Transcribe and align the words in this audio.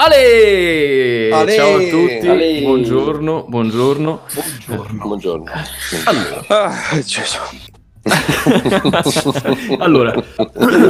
Ale! 0.00 1.28
Ale! 1.32 1.54
Ciao 1.56 1.74
a 1.76 1.88
tutti, 1.88 2.28
Ale! 2.28 2.60
buongiorno, 2.62 3.46
buongiorno. 3.48 4.20
Buongiorno. 4.32 5.02
Buongiorno. 5.06 5.50
Allora, 6.04 6.44
Ah, 6.46 7.00
Gesù. 7.04 7.38
allora, 9.80 10.14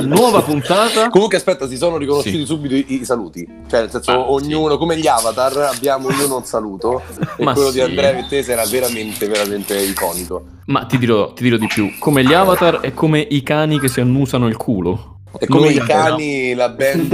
nuova 0.03 0.43
puntata. 0.43 1.09
Comunque 1.09 1.39
aspetta, 1.39 1.67
si 1.67 1.79
sono 1.79 1.97
riconosciuti 1.97 2.37
Sì. 2.41 2.45
subito 2.45 2.75
i, 2.75 3.01
i 3.01 3.05
saluti. 3.07 3.49
Cioè, 3.67 3.81
nel 3.81 3.91
senso, 3.91 4.11
Ah, 4.11 4.31
ognuno, 4.31 4.77
come 4.77 4.99
gli 4.99 5.07
avatar, 5.07 5.57
abbiamo 5.75 6.09
ognuno 6.09 6.37
un 6.37 6.45
saluto. 6.45 7.03
E 7.39 7.45
Ma 7.45 7.55
quello 7.55 7.69
sì. 7.71 7.77
di 7.77 7.81
Andrea 7.81 8.13
Vettese 8.13 8.53
era 8.53 8.67
veramente, 8.67 9.27
veramente 9.27 9.81
iconico. 9.81 10.45
Ma 10.67 10.85
ti 10.85 10.99
dirò, 10.99 11.33
ti 11.33 11.43
dirò 11.45 11.57
di 11.57 11.67
più, 11.67 11.93
come 11.99 12.23
gli 12.23 12.35
avatar 12.35 12.81
e 12.83 12.93
come 12.93 13.21
i 13.21 13.43
cani 13.43 13.81
che 13.81 13.89
si 13.89 14.01
annusano 14.01 14.47
il 14.49 14.57
culo. 14.59 15.18
E 15.39 15.47
come 15.47 15.67
Noi 15.67 15.75
i 15.77 15.79
cani, 15.81 16.55
la 16.55 16.69
band 16.71 17.13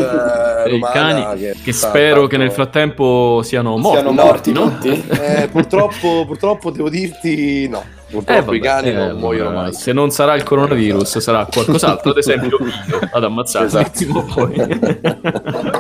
eh, 0.66 0.74
I 0.76 0.80
cani 0.80 1.38
che, 1.38 1.54
che 1.64 1.72
spero 1.72 2.12
tanto- 2.12 2.26
che 2.28 2.36
nel 2.36 2.52
frattempo 2.52 3.40
siano 3.42 3.76
morti, 3.76 3.98
Siano 4.00 4.12
morti 4.12 4.52
no? 4.52 4.62
tutti. 4.78 5.04
Eh, 5.24 5.48
purtroppo, 5.48 6.24
purtroppo 6.26 6.70
devo 6.70 6.88
dirti 6.88 7.66
no. 7.68 7.82
Purtroppo 8.14 8.40
Eh, 8.40 8.44
vabbè, 8.44 8.56
i 8.56 8.60
cani 8.60 8.88
eh, 8.90 8.92
non 8.92 9.18
muoiono 9.18 9.50
mai. 9.50 9.72
Se 9.72 9.92
non 9.92 10.10
sarà 10.10 10.34
il 10.36 10.44
coronavirus, 10.44 11.18
sarà 11.18 11.46
qualcos'altro, 11.46 12.10
ad 12.10 12.16
esempio 12.18 12.58
io 12.62 12.98
ad 13.10 13.24
ammazzarmi. 13.24 13.66
Esatto. 13.66 14.24
poi. 14.34 14.54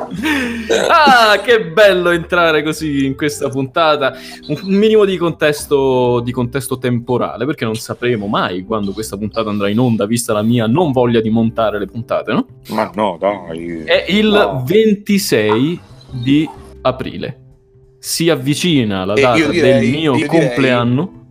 ah, 0.88 1.38
che 1.42 1.64
bello 1.66 2.10
entrare 2.10 2.62
così 2.62 3.06
in 3.06 3.16
questa 3.16 3.48
puntata. 3.48 4.14
Un 4.48 4.58
minimo 4.64 5.04
di 5.04 5.16
contesto, 5.16 6.20
di 6.20 6.32
contesto 6.32 6.78
temporale, 6.78 7.44
perché 7.46 7.64
non 7.64 7.74
sapremo 7.76 8.26
mai 8.26 8.64
quando 8.64 8.92
questa 8.92 9.16
puntata 9.16 9.48
andrà 9.50 9.68
in 9.68 9.78
onda, 9.78 10.06
vista 10.06 10.32
la 10.32 10.42
mia 10.42 10.66
non 10.66 10.92
voglia 10.92 11.20
di 11.20 11.30
montare 11.30 11.78
le 11.78 11.86
puntate, 11.86 12.32
no? 12.32 12.46
Ma 12.70 12.90
no, 12.94 13.16
dai. 13.18 13.84
È 13.84 14.04
il 14.08 14.28
No. 14.28 14.62
26 14.66 15.80
di 16.10 16.48
aprile. 16.82 17.38
Si 17.98 18.28
avvicina 18.28 19.04
la 19.04 19.14
data 19.14 19.34
direi- 19.34 19.60
del 19.60 19.80
mio 19.90 20.16
io 20.16 20.26
direi- 20.26 20.28
compleanno. 20.28 21.23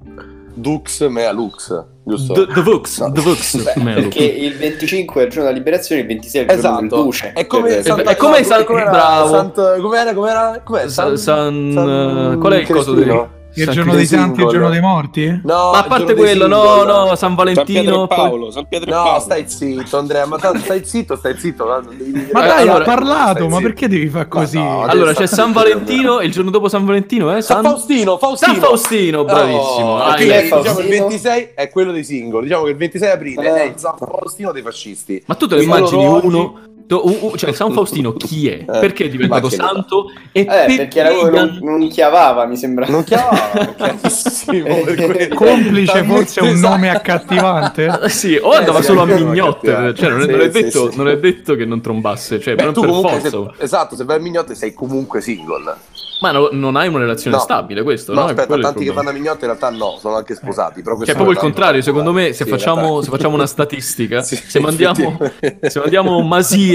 Dux 0.56 1.02
mea 1.08 1.32
lux, 1.32 1.84
giusto? 2.04 2.34
The, 2.34 2.54
the 2.54 2.62
Vux, 2.62 3.00
No. 3.00 3.12
the 3.12 3.22
Vux, 3.22 3.64
Beh, 3.64 3.94
perché 3.94 4.24
il 4.24 4.56
25 4.56 5.22
è 5.22 5.26
il 5.26 5.30
giorno 5.32 5.46
della 5.48 5.58
liberazione, 5.58 6.02
il 6.02 6.08
26 6.08 6.46
è 6.46 6.54
il 6.54 6.60
giorno 6.62 6.78
del 6.78 6.86
Esatto, 6.88 7.04
duce. 7.04 7.32
è 7.34 7.48
come 7.48 7.70
Per- 7.70 7.84
Santa 7.84 8.12
è 8.12 8.16
come 8.16 8.38
no, 8.40 8.44
San- 8.46 8.64
com'era? 8.66 8.90
bravo. 8.92 9.30
Sant- 9.34 9.82
com'era, 9.82 10.14
com'era, 10.14 10.62
com'è? 10.64 10.88
San- 10.90 11.18
San- 11.18 12.38
qual 12.40 12.54
è 12.54 12.58
il 12.58 12.68
coso 12.68 12.94
Cristino? 12.94 13.30
Il 13.56 13.64
San 13.66 13.74
giorno 13.74 13.94
dei 13.94 14.06
santi, 14.08 14.42
il 14.42 14.48
giorno 14.48 14.70
dei 14.70 14.82
morti? 14.82 15.28
No, 15.44 15.72
Ma 15.72 15.80
a 15.80 15.84
parte 15.84 16.16
quello, 16.16 16.48
no, 16.48 16.84
no, 16.84 17.16
San 17.16 17.18
San 17.18 17.36
Pietro 17.36 17.44
Valentino. 17.44 18.04
e 18.04 18.08
poi- 18.08 18.18
Paolo, 18.18 18.52
San 18.52 18.68
Pietro 18.68 18.90
e 18.90 18.94
No, 18.94 19.04
Paolo. 19.04 19.20
stai 19.20 19.44
zitto, 19.48 19.98
Andrea, 19.98 20.26
ma 20.26 20.38
tanto 20.38 20.60
stai 20.60 20.84
zitto, 20.86 21.16
stai 21.16 21.38
zitto. 21.38 21.66
Ma 21.66 22.42
dai, 22.42 22.62
allora- 22.68 22.78
ha 22.80 22.82
parlato, 22.84 23.48
ma 23.48 23.60
perché 23.62 23.88
devi 23.88 24.08
fare 24.10 24.28
così? 24.28 24.58
no, 24.58 24.84
Allora 24.84 25.14
c'è 25.14 25.28
San 25.28 25.52
Valentino 25.52 26.20
e 26.20 26.26
il 26.26 26.32
giorno 26.32 26.50
dopo 26.50 26.68
San 26.68 26.84
Valentino, 26.86 27.36
eh? 27.36 27.42
San 27.42 27.64
Faustino, 27.64 28.18
Faustino. 28.18 28.54
San 28.54 28.62
Faustino, 28.62 29.24
bravissimo. 29.24 29.62
Oh, 29.94 29.98
Ah, 30.00 30.16
diciamo 30.18 30.40
il 30.40 30.48
Faustino? 30.48 30.88
26 30.90 31.50
è 31.54 31.70
quello 31.70 31.92
dei 31.92 32.04
singoli. 32.04 32.48
Diciamo 32.48 32.64
che 32.64 32.72
il 32.72 32.78
26 32.78 33.10
aprile 33.12 33.48
Eh. 33.48 33.62
è 33.62 33.66
il 33.66 33.74
San 33.78 33.94
Faustino 33.98 34.52
dei 34.52 34.62
fascisti. 34.64 35.24
Ma 35.28 35.36
tu 35.36 35.48
te 35.48 35.56
lo 35.56 35.62
immagini 35.62 36.06
uno... 36.06 36.60
to- 36.88 37.08
u- 37.08 37.18
u- 37.32 37.36
cioè 37.38 37.52
San 37.54 37.72
Faustino 37.72 38.14
chi 38.14 38.50
è? 38.50 38.64
Perché 38.66 39.06
è 39.06 39.10
diventato 39.10 39.50
santo? 39.50 40.06
E 40.32 40.42
Eh, 40.42 40.76
perché 40.78 41.00
era 41.00 41.12
uno 41.12 41.30
non, 41.30 41.60
non 41.62 41.88
chiavava, 41.90 42.46
mi 42.46 42.58
sembra. 42.58 42.86
Non 42.88 43.04
chiamava, 43.04 43.74
chiarissimo. 43.76 44.82
per 44.84 44.96
quello. 45.06 45.36
Complice 45.36 46.04
forse 46.04 46.42
un 46.42 46.48
esatto. 46.50 46.70
nome 46.70 46.90
accattivante? 46.90 48.00
Eh, 48.04 48.10
Sì, 48.24 48.38
o 48.42 48.52
andava 48.52 48.80
sì, 48.80 48.86
solo 48.86 49.02
a 49.02 49.06
mignotte, 49.06 49.94
cioè 49.96 50.10
non 50.10 50.22
è, 50.22 50.26
Sì, 50.26 50.32
non 50.32 50.42
è 50.42 50.50
detto, 50.50 50.92
sì. 50.92 50.98
non 50.98 51.08
è 51.10 51.18
detto 51.18 51.56
che 51.56 51.66
non 51.66 51.82
trombasse, 51.82 52.40
cioè 52.40 52.56
Beh, 52.56 52.64
per 52.72 52.74
forza. 52.74 53.30
se- 53.30 53.52
esatto, 53.64 53.96
se 53.96 54.04
vai 54.04 54.18
a 54.18 54.20
mignotte 54.20 54.56
sei 54.56 54.74
comunque 54.74 55.22
single. 55.22 55.76
Ma 56.22 56.32
no- 56.32 56.48
non 56.54 56.78
hai 56.78 56.88
una 56.88 57.00
relazione 57.00 57.36
No. 57.36 57.42
stabile, 57.42 57.84
questo, 57.84 58.14
No, 58.14 58.22
no? 58.22 58.28
È 58.28 58.30
aspetta, 58.32 58.58
tanti 58.58 58.86
che 58.86 58.92
vanno 58.94 59.10
a 59.10 59.12
mignotte 59.12 59.40
in 59.46 59.48
realtà 59.48 59.70
no, 59.72 59.98
sono 60.00 60.16
anche 60.16 60.36
sposati. 60.36 60.82
Però 60.82 60.92
Che 60.92 61.04
questo 61.04 61.12
è 61.12 61.16
proprio 61.16 61.32
il 61.34 61.38
contrario, 61.38 61.82
secondo 61.82 62.14
me, 62.14 62.32
se, 62.32 62.46
facciamo, 62.46 63.02
se 63.02 63.10
facciamo 63.10 63.36
una 63.36 63.46
statistica, 63.48 64.22
Sì, 64.24 64.38
se, 64.38 64.60
mandiamo, 64.62 65.18
se 65.60 65.80
mandiamo 65.80 66.22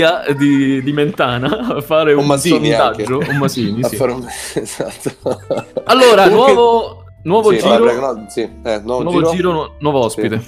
Masia 0.01 0.35
di, 0.35 0.83
di 0.83 0.93
Mentana 0.93 1.75
a 1.77 1.81
fare 1.81 2.13
un 2.13 2.27
Masini 2.27 2.71
sondaggio, 2.71 3.19
anche. 3.19 3.31
o 3.31 3.39
Masini, 3.39 3.83
A 3.85 3.89
sì. 3.89 3.97
fare 3.97 4.13
un- 4.13 4.27
esatto. 4.55 5.11
Allora, 5.85 6.29
Comunque- 6.29 6.53
nuovo, 6.55 7.05
nuovo 7.25 7.51
Sì, 7.51 7.59
giro, 7.59 7.83
prego, 7.83 8.01
no, 8.13 8.27
sì, 8.29 8.41
eh, 8.41 8.81
nuovo, 8.85 9.03
nuovo 9.03 9.19
giro. 9.21 9.31
giro, 9.33 9.53
nu- 9.53 9.71
nuovo 9.81 9.99
ospite. 10.05 10.41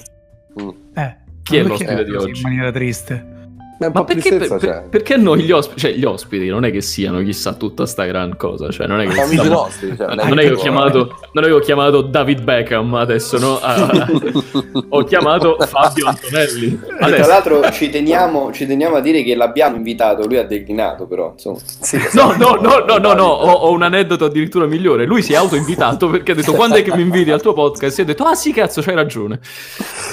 Mm. 0.60 0.68
Eh, 0.94 1.16
Chi 1.42 1.56
è 1.56 1.62
l'ospite 1.62 2.04
di 2.04 2.14
oggi? 2.14 2.40
In 2.40 2.42
maniera 2.42 2.70
triste. 2.70 3.39
Ma 3.80 4.04
perché, 4.04 4.36
per- 4.36 4.56
c'è. 4.58 4.82
perché 4.90 5.16
noi 5.16 5.40
gli 5.42 5.50
ospiti, 5.52 5.80
cioè 5.80 5.92
gli 5.92 6.04
ospiti 6.04 6.48
non 6.48 6.64
è 6.66 6.70
che 6.70 6.82
siano 6.82 7.22
chissà 7.22 7.54
tutta 7.54 7.86
sta 7.86 8.04
gran 8.04 8.36
cosa, 8.36 8.68
cioè 8.70 8.86
non 8.86 9.00
è 9.00 9.06
che 9.06 9.12
stiamo- 9.24 9.48
nostri, 9.48 9.96
cioè, 9.96 10.14
non 10.14 10.38
è 10.38 10.42
che 10.42 10.50
ho 10.52 10.56
chiamato, 10.56 11.18
non 11.32 11.44
è 11.44 11.46
che 11.46 11.52
ho 11.54 11.58
chiamato 11.60 12.02
David 12.02 12.42
Beckham 12.42 12.92
adesso, 12.94 13.38
no? 13.38 13.58
Ah, 13.58 14.06
ho 14.90 15.02
chiamato 15.04 15.56
Fabio 15.60 16.06
Antonelli. 16.08 16.78
Tra 16.78 17.06
Adesso. 17.06 17.28
l'altro 17.28 17.70
ci 17.72 17.88
teniamo, 17.88 18.52
ci 18.52 18.66
teniamo 18.66 18.96
a 18.96 19.00
dire 19.00 19.22
che 19.22 19.34
l'abbiamo 19.34 19.76
invitato, 19.76 20.26
lui 20.26 20.36
ha 20.36 20.44
declinato 20.44 21.06
però, 21.06 21.30
insomma. 21.32 21.58
Sì, 21.64 21.98
No, 22.12 22.34
no, 22.36 22.58
no, 22.60 22.84
no, 22.86 22.98
no, 22.98 23.12
no, 23.14 23.24
ho, 23.24 23.50
ho 23.50 23.70
un 23.72 23.82
aneddoto 23.82 24.26
addirittura 24.26 24.66
migliore. 24.66 25.06
Lui 25.06 25.22
si 25.22 25.32
è 25.32 25.36
autoinvitato 25.36 26.08
perché 26.10 26.32
ha 26.32 26.34
detto 26.34 26.52
quando 26.52 26.76
è 26.76 26.82
che 26.82 26.94
mi 26.94 27.00
inviti 27.02 27.30
al 27.30 27.40
tuo 27.40 27.54
podcast? 27.54 27.98
E 27.98 28.02
ha 28.02 28.04
detto, 28.04 28.24
ah 28.24 28.34
sì, 28.34 28.52
cazzo, 28.52 28.82
c'hai 28.82 28.94
ragione. 28.94 29.40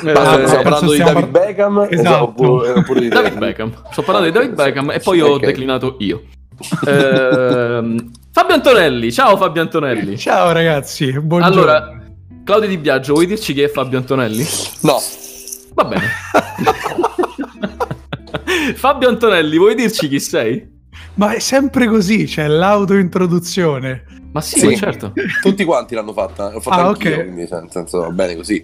Eh, 0.05 0.11
Ah, 0.11 0.37
parlando 0.61 0.91
di 0.93 0.99
David 0.99 1.27
Beckham 1.27 1.87
Esatto. 1.89 2.23
oppure, 2.23 2.69
oppure 2.71 2.99
di 3.01 3.07
David 3.09 3.37
Beckham. 3.37 3.55
Sto 3.91 4.01
parlando 4.03 4.27
di 4.29 4.33
David 4.33 4.53
Beckham 4.53 4.91
e 4.91 4.99
poi 4.99 5.21
ho 5.21 5.37
declinato 5.37 5.95
io. 5.99 6.23
Ehm, 6.87 8.11
Fabio 8.31 8.55
Antonelli, 8.55 9.11
ciao 9.11 9.35
Fabio 9.37 9.61
Antonelli. 9.63 10.17
Ciao 10.17 10.51
ragazzi, 10.51 11.11
buongiorno. 11.19 11.55
Allora, 11.61 12.01
Claudio 12.43 12.69
Di 12.69 12.77
Biagio, 12.77 13.13
vuoi 13.13 13.25
dirci 13.25 13.53
chi 13.53 13.61
è 13.61 13.69
Fabio 13.69 13.97
Antonelli? 13.97 14.45
No, 14.81 14.97
Va 15.73 15.83
bene. 15.85 16.05
Fabio 18.75 19.07
Antonelli, 19.09 19.57
vuoi 19.57 19.75
dirci 19.75 20.07
chi 20.07 20.19
sei? 20.19 20.75
Ma 21.15 21.31
è 21.31 21.39
sempre 21.39 21.87
così, 21.87 22.25
c'è 22.25 22.47
l'autointroduzione. 22.47 24.03
Ma 24.31 24.41
sì, 24.41 24.59
Sì. 24.59 24.65
ma 24.67 24.75
certo. 24.75 25.13
tutti 25.41 25.63
quanti 25.63 25.95
l'hanno 25.95 26.13
fatta. 26.13 26.51
L'ho 26.51 26.59
fatta 26.59 26.75
Ah, 26.83 26.87
anch'io, 26.89 27.15
ok. 27.15 27.23
quindi 27.23 27.47
cioè, 27.47 27.61
nel 27.61 27.71
senso 27.71 27.99
va 28.01 28.09
bene 28.09 28.35
così. 28.35 28.63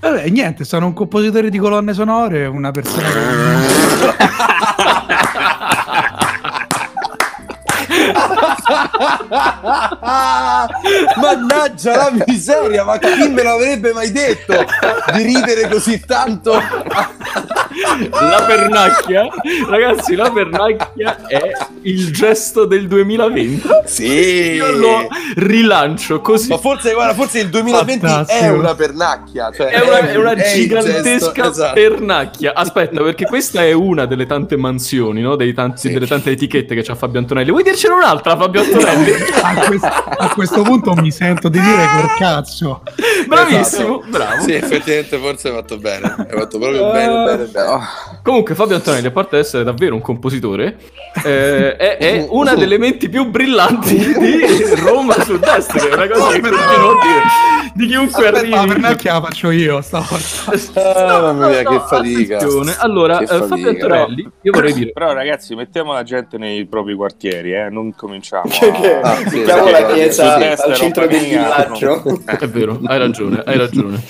Vabbè, 0.00 0.28
niente, 0.28 0.64
sono 0.64 0.86
un 0.86 0.94
compositore 0.94 1.50
di 1.50 1.58
colonne 1.58 1.92
sonore, 1.92 2.46
una 2.46 2.70
persona 2.70 3.08
che... 3.08 3.16
Mannaggia 11.16 11.96
la 11.96 12.12
miseria, 12.26 12.84
ma 12.84 12.98
chi 12.98 13.28
me 13.28 13.42
l'avrebbe 13.42 13.92
mai 13.92 14.10
detto 14.10 14.64
di 15.12 15.22
ridere 15.22 15.68
così 15.68 16.00
tanto? 16.00 16.60
La 18.10 18.44
pernacchia, 18.46 19.28
ragazzi, 19.68 20.14
la 20.14 20.30
pernacchia 20.30 21.26
è 21.26 21.50
il 21.82 22.12
gesto 22.12 22.64
del 22.64 22.86
2020. 22.88 23.68
Sì. 23.84 24.52
Io 24.54 24.72
lo 24.72 25.08
rilancio 25.36 26.20
così. 26.20 26.48
Ma 26.48 26.58
forse, 26.58 26.92
guarda, 26.92 27.14
forse 27.14 27.40
il 27.40 27.48
2020 27.48 28.04
è 28.04 28.08
Fantastico. 28.08 28.54
una 28.54 28.74
pernacchia. 28.74 29.50
Cioè 29.54 29.66
È 29.68 29.80
una, 29.80 29.98
è 30.08 30.16
una 30.16 30.32
il 30.32 30.42
gigantesca 30.42 31.02
gesto, 31.32 31.42
esatto. 31.50 31.74
pernacchia. 31.74 32.54
Aspetta, 32.54 33.02
perché 33.02 33.24
questa 33.26 33.62
è 33.62 33.72
una 33.72 34.06
delle 34.06 34.26
tante 34.26 34.56
mansioni, 34.56 35.20
no? 35.20 35.36
Dei 35.36 35.52
tanti- 35.54 35.88
Sì. 35.88 35.92
delle 35.92 36.06
tante 36.06 36.30
etichette 36.30 36.74
che 36.74 36.82
c'ha 36.82 36.94
Fabio 36.94 37.20
Antonelli. 37.20 37.50
Vuoi 37.50 37.62
dircene 37.62 37.94
un'altra, 37.94 38.36
Fabio 38.36 38.60
Antonelli? 38.62 39.12
a, 39.42 39.54
questo, 39.66 39.86
a 39.86 40.28
questo 40.34 40.62
punto 40.62 40.94
mi 40.94 41.10
sento 41.10 41.48
di 41.48 41.60
dire 41.60 41.86
col 41.96 42.14
cazzo. 42.18 42.82
Bravissimo, 43.26 44.00
Esatto. 44.00 44.04
bravo. 44.10 44.42
Sì, 44.42 44.52
effettivamente 44.54 45.18
forse 45.18 45.48
hai 45.48 45.54
fatto 45.54 45.76
bene. 45.78 46.14
Hai 46.18 46.38
fatto 46.38 46.58
proprio 46.58 46.90
bene, 46.90 47.24
bene, 47.24 47.44
bene. 47.44 47.66
Comunque, 48.22 48.54
Fabio 48.54 48.76
Antonelli, 48.76 49.06
a 49.06 49.10
parte 49.10 49.38
essere 49.38 49.64
davvero 49.64 49.94
un 49.94 50.00
compositore, 50.00 50.76
eh, 51.24 51.76
è, 51.76 51.96
è 51.98 52.26
una 52.30 52.54
delle 52.54 52.78
menti 52.78 53.08
più 53.08 53.26
brillanti 53.30 53.96
di 53.96 54.40
Roma 54.76 55.14
Sud-Est, 55.22 55.72
che 55.72 55.88
è 55.88 55.94
una 55.94 56.08
cosa 56.08 56.32
che 56.32 56.40
continuo 56.40 56.90
a 56.90 57.02
dire 57.02 57.22
di 57.74 57.86
chiunque 57.86 58.24
Aspetta, 58.26 58.38
arrivi. 58.38 58.54
La 58.54 58.64
pernacchia 58.66 59.12
la 59.14 59.20
faccio 59.22 59.50
io 59.50 59.80
stavolta. 59.80 60.26
Ah, 60.98 61.20
mamma 61.20 61.48
mia, 61.48 61.62
che 61.62 61.80
fatica. 61.86 62.36
attenzione. 62.36 62.74
Allora, 62.78 63.18
Che 63.18 63.24
eh, 63.24 63.26
Fabio 63.26 63.46
fatica. 63.46 63.68
Antonelli, 63.68 64.30
io 64.42 64.52
vorrei 64.52 64.72
dire... 64.72 64.90
Però 64.92 65.12
ragazzi, 65.12 65.54
mettiamo 65.54 65.92
la 65.92 66.02
gente 66.02 66.38
nei 66.38 66.66
propri 66.66 66.94
quartieri, 66.94 67.52
eh? 67.52 67.68
non 67.70 67.94
cominciamo. 67.94 68.48
Che, 68.48 68.70
che, 68.72 69.00
a- 69.00 69.08
Ah, 69.08 69.16
sì, 69.28 69.38
mettiamo 69.38 69.66
sì, 69.66 69.70
la 69.72 69.86
chiesa 69.86 70.38
sì, 70.38 70.42
sì, 70.56 70.68
al 70.68 70.74
centro 70.74 71.06
del 71.06 71.20
villaggio. 71.20 72.20
È 72.24 72.48
vero, 72.48 72.80
hai 72.84 72.98
ragione, 72.98 73.42
hai 73.44 73.56
ragione. 73.58 74.02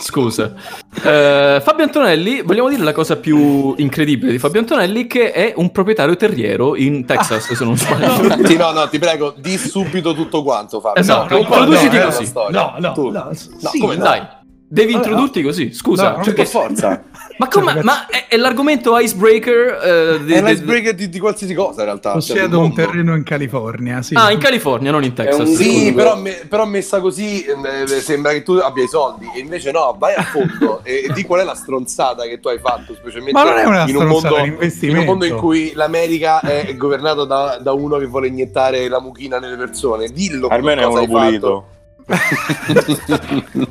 Scusa. 0.00 0.54
Eh, 1.02 1.60
Fabio 1.62 1.84
Antonelli, 1.84 2.42
vogliamo 2.42 2.68
dire 2.68 2.82
la 2.82 2.92
cosa 2.92 3.05
più 3.14 3.74
incredibile 3.76 4.32
di 4.32 4.38
Fabio 4.40 4.58
Antonelli, 4.58 5.06
che 5.06 5.30
è 5.30 5.52
un 5.54 5.70
proprietario 5.70 6.16
terriero 6.16 6.74
in 6.74 7.04
Texas, 7.06 7.52
se 7.52 7.64
non 7.64 7.76
sbaglio. 7.76 8.34
Sì, 8.46 8.56
no, 8.56 8.72
no, 8.72 8.88
ti 8.88 8.98
prego, 8.98 9.32
di 9.36 9.56
subito 9.56 10.12
tutto 10.14 10.42
quanto, 10.42 10.80
Fabio. 10.80 11.00
Esatto, 11.00 11.34
No, 11.34 11.40
introduciti 11.40 11.96
no, 11.96 12.04
così. 12.06 12.20
la 12.22 12.26
storia. 12.26 12.60
No, 12.60 12.74
no, 12.88 12.92
Tu. 12.92 13.10
no, 13.10 13.24
No, 13.60 13.68
sì, 13.70 13.78
come 13.78 13.94
no? 13.96 14.02
Dai, 14.02 14.22
Devi 14.68 14.94
Vabbè, 14.94 15.04
introdurti 15.06 15.42
così, 15.42 15.72
scusa. 15.72 16.08
No, 16.10 16.14
non 16.16 16.24
cioè 16.24 16.34
Per 16.34 16.46
forza. 16.46 17.04
ma 17.38 17.46
come? 17.48 17.66
ragazzi- 17.66 17.86
Ma 17.86 18.06
è, 18.06 18.26
è 18.26 18.36
l'argomento 18.36 18.98
icebreaker? 18.98 19.78
eh, 20.20 20.24
di- 20.24 20.32
È 20.32 20.42
l'icebreaker 20.42 20.92
di, 20.92 21.08
di 21.08 21.18
qualsiasi 21.20 21.54
cosa 21.54 21.80
in 21.82 21.86
realtà. 21.86 22.08
cioè, 22.10 22.16
Possiedo 22.18 22.58
un 22.58 22.74
terreno 22.74 23.14
in 23.14 23.22
California, 23.22 24.02
sì. 24.02 24.14
Ah, 24.16 24.32
in 24.32 24.40
California, 24.40 24.90
non 24.90 25.04
in 25.04 25.12
Texas. 25.12 25.48
un- 25.48 25.54
Sì, 25.54 25.92
però, 25.92 26.16
me- 26.16 26.44
però 26.48 26.64
messa 26.66 26.98
così 27.00 27.44
eh, 27.44 27.86
sembra 27.86 28.32
che 28.32 28.42
tu 28.42 28.54
abbia 28.54 28.82
i 28.82 28.88
soldi 28.88 29.30
e 29.36 29.38
invece 29.38 29.70
no, 29.70 29.94
vai 29.96 30.14
a 30.14 30.22
fondo 30.24 30.80
e, 30.82 31.04
e 31.08 31.12
di 31.12 31.22
qual 31.22 31.42
è 31.42 31.44
la 31.44 31.54
stronzata 31.54 32.24
che 32.24 32.40
tu 32.40 32.48
hai 32.48 32.58
fatto, 32.58 32.92
specialmente 32.94 33.38
Ma 33.40 33.44
non 33.48 33.58
è 33.58 33.64
una 33.64 33.86
in, 33.86 33.94
un 33.94 34.02
stronzata, 34.02 34.36
mondo, 34.36 34.64
in 34.80 34.96
un 34.98 35.04
mondo 35.04 35.24
in 35.26 35.36
cui 35.36 35.72
l'America 35.74 36.40
è 36.40 36.74
governata 36.74 37.24
da, 37.24 37.58
da 37.62 37.72
uno 37.72 37.98
che 37.98 38.06
vuole 38.06 38.26
iniettare 38.26 38.88
la 38.88 39.00
mucchina 39.00 39.38
nelle 39.38 39.56
persone. 39.56 40.08
Dillo 40.08 40.48
Almeno 40.48 40.80
è 40.80 40.84
cosa 40.86 41.02
uno 41.02 41.18
hai 41.20 41.26
pulito. 41.28 41.66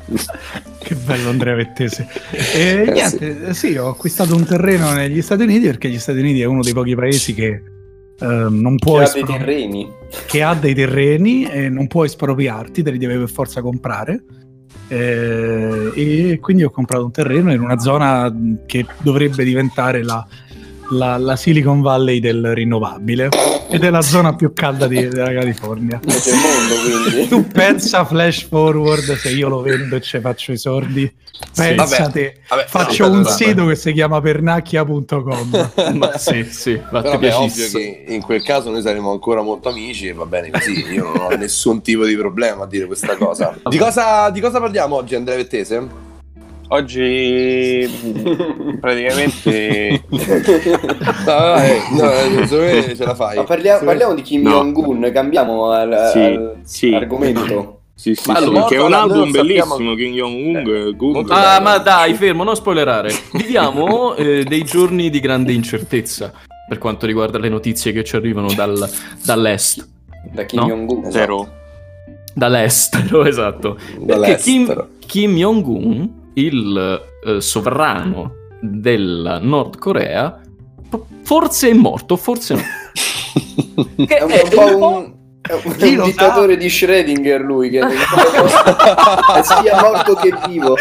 Che 0.78 0.94
bello 0.94 1.30
Andrea 1.30 1.54
Vettese. 1.54 2.06
E 2.54 2.84
Eh, 2.86 2.90
niente, 2.92 3.54
sì. 3.54 3.76
ho 3.76 3.88
acquistato 3.88 4.36
un 4.36 4.44
terreno 4.44 4.92
negli 4.92 5.20
Stati 5.22 5.42
Uniti 5.42 5.66
perché 5.66 5.88
gli 5.88 5.98
Stati 5.98 6.18
Uniti 6.20 6.40
è 6.42 6.44
uno 6.44 6.60
dei 6.62 6.72
pochi 6.72 6.94
paesi 6.94 7.34
che 7.34 7.46
eh, 8.18 8.26
non 8.48 8.76
può 8.76 8.98
Che 8.98 9.04
ha 9.04 9.10
dei 9.12 9.20
espro- 9.22 9.36
terreni. 9.38 9.88
che 10.26 10.42
ha 10.42 10.54
dei 10.54 10.74
terreni 10.74 11.44
e 11.50 11.68
non 11.68 11.86
può 11.88 12.04
espropriarti, 12.04 12.82
te 12.82 12.90
li 12.90 12.98
deve 12.98 13.18
per 13.18 13.30
forza 13.30 13.60
comprare. 13.62 14.22
Eh, 14.88 15.90
e 15.94 16.38
quindi 16.40 16.62
ho 16.62 16.70
comprato 16.70 17.04
un 17.04 17.10
terreno 17.10 17.52
in 17.52 17.60
una 17.60 17.78
zona 17.78 18.32
che 18.66 18.86
dovrebbe 19.02 19.42
diventare 19.42 20.04
la, 20.04 20.24
la- 20.90 21.16
la 21.18 21.36
Silicon 21.36 21.80
Valley 21.80 22.20
del 22.20 22.52
rinnovabile 22.54 23.28
ed 23.68 23.82
è 23.84 23.90
la 23.90 24.02
zona 24.02 24.34
più 24.34 24.52
calda 24.52 24.86
di- 24.86 25.08
della 25.08 25.32
California. 25.32 26.00
Mondo. 26.04 27.26
Tu 27.28 27.46
pensa 27.48 28.04
flash 28.04 28.46
forward 28.48 29.16
se 29.16 29.30
io 29.30 29.48
lo 29.48 29.60
vendo 29.60 29.96
e 29.96 30.00
ci 30.00 30.20
faccio 30.20 30.52
i 30.52 30.58
soldi. 30.58 31.12
Pensa 31.54 31.84
Vabbè, 31.98 32.12
te, 32.12 32.36
vabbè, 32.48 32.64
faccio 32.66 33.06
no, 33.08 33.16
un 33.16 33.22
vabbè. 33.22 33.34
sito 33.34 33.66
che 33.66 33.74
si 33.74 33.92
chiama 33.92 34.20
pernacchia.com. 34.22 35.70
Ma 35.98 36.16
sì, 36.16 36.44
sì, 36.44 36.76
Però 36.90 37.02
fatti 37.02 37.18
beh, 37.18 37.28
è 37.28 37.34
ovvio 37.34 37.78
in 38.14 38.22
quel 38.22 38.42
caso 38.42 38.70
noi 38.70 38.80
saremo 38.80 39.10
ancora 39.10 39.42
molto 39.42 39.68
amici 39.68 40.06
e 40.06 40.12
va 40.14 40.24
bene 40.24 40.50
così. 40.50 40.72
Io 40.92 41.04
non 41.04 41.18
ho 41.20 41.28
nessun 41.36 41.82
tipo 41.82 42.06
di 42.06 42.16
problema 42.16 42.64
a 42.64 42.66
dire 42.66 42.86
questa 42.86 43.16
cosa. 43.16 43.54
Di 43.68 43.76
cosa, 43.76 44.30
di 44.30 44.40
cosa 44.40 44.60
parliamo 44.60 44.96
oggi, 44.96 45.14
Andrea 45.14 45.36
Vettese? 45.36 46.04
Oggi 46.68 47.88
praticamente 48.80 50.02
No, 50.08 50.18
dai, 51.24 51.78
no, 51.92 52.08
secondo 52.46 52.56
me 52.64 52.94
ce 52.96 53.04
la 53.04 53.14
fai. 53.14 53.44
Parliamo, 53.44 53.84
parliamo 53.84 54.14
di 54.14 54.22
Kim 54.22 54.42
No. 54.42 54.50
Jong-un, 54.50 55.10
cambiamo 55.12 55.70
al, 55.70 56.10
Sì, 56.12 56.18
al- 56.18 56.56
sì. 56.64 56.92
argomento. 56.94 57.80
sì, 57.94 58.14
sì, 58.14 58.28
Ma 58.30 58.36
sì, 58.38 58.42
allora, 58.44 58.64
che 58.66 58.74
è 58.76 58.80
un 58.82 58.92
album 58.92 59.30
sappiamo- 59.32 59.76
bellissimo 59.76 59.94
Kim 59.94 60.12
Jong-un 60.14 60.92
Gung, 60.96 61.14
molto 61.14 61.32
Ah, 61.32 61.60
ma 61.60 61.78
dai, 61.78 62.14
fermo, 62.14 62.42
non 62.42 62.56
spoilerare. 62.56 63.10
Viviamo 63.32 64.14
eh, 64.16 64.44
dei 64.44 64.64
giorni 64.64 65.08
di 65.08 65.20
grande 65.20 65.52
incertezza 65.52 66.32
per 66.68 66.78
quanto 66.78 67.06
riguarda 67.06 67.38
le 67.38 67.48
notizie 67.48 67.92
che 67.92 68.02
ci 68.02 68.16
arrivano 68.16 68.52
dal- 68.52 68.88
dall'est. 69.24 69.86
Da 70.32 70.44
Kim 70.44 70.58
No. 70.60 70.66
Jong-un. 70.66 71.10
zero 71.12 71.48
Dall'estero, 72.34 73.24
esatto. 73.26 73.74
Perché 73.74 74.04
Dall'estero. 74.04 74.88
Kim, 74.98 75.06
Kim 75.06 75.36
Jong-un, 75.36 76.10
il 76.36 77.02
eh, 77.24 77.40
sovrano 77.40 78.32
della 78.60 79.38
Nord 79.38 79.78
Corea, 79.78 80.40
forse 81.22 81.70
è 81.70 81.74
morto, 81.74 82.16
forse 82.16 82.54
no. 82.54 82.60
Che 84.06 84.16
È 84.16 84.22
un, 84.22 84.30
è 84.30 84.42
un 84.42 84.48
po' 84.50 84.64
un 84.66 84.78
po'- 84.78 85.14
è 85.42 85.52
un 85.52 85.62
lo 85.96 86.04
sa? 86.04 86.10
dittatore 86.10 86.56
di 86.56 86.66
Schrödinger 86.66 87.40
lui, 87.40 87.70
che 87.70 87.80
sia 89.42 89.80
morto 89.80 90.14
che 90.14 90.34
vivo. 90.48 90.74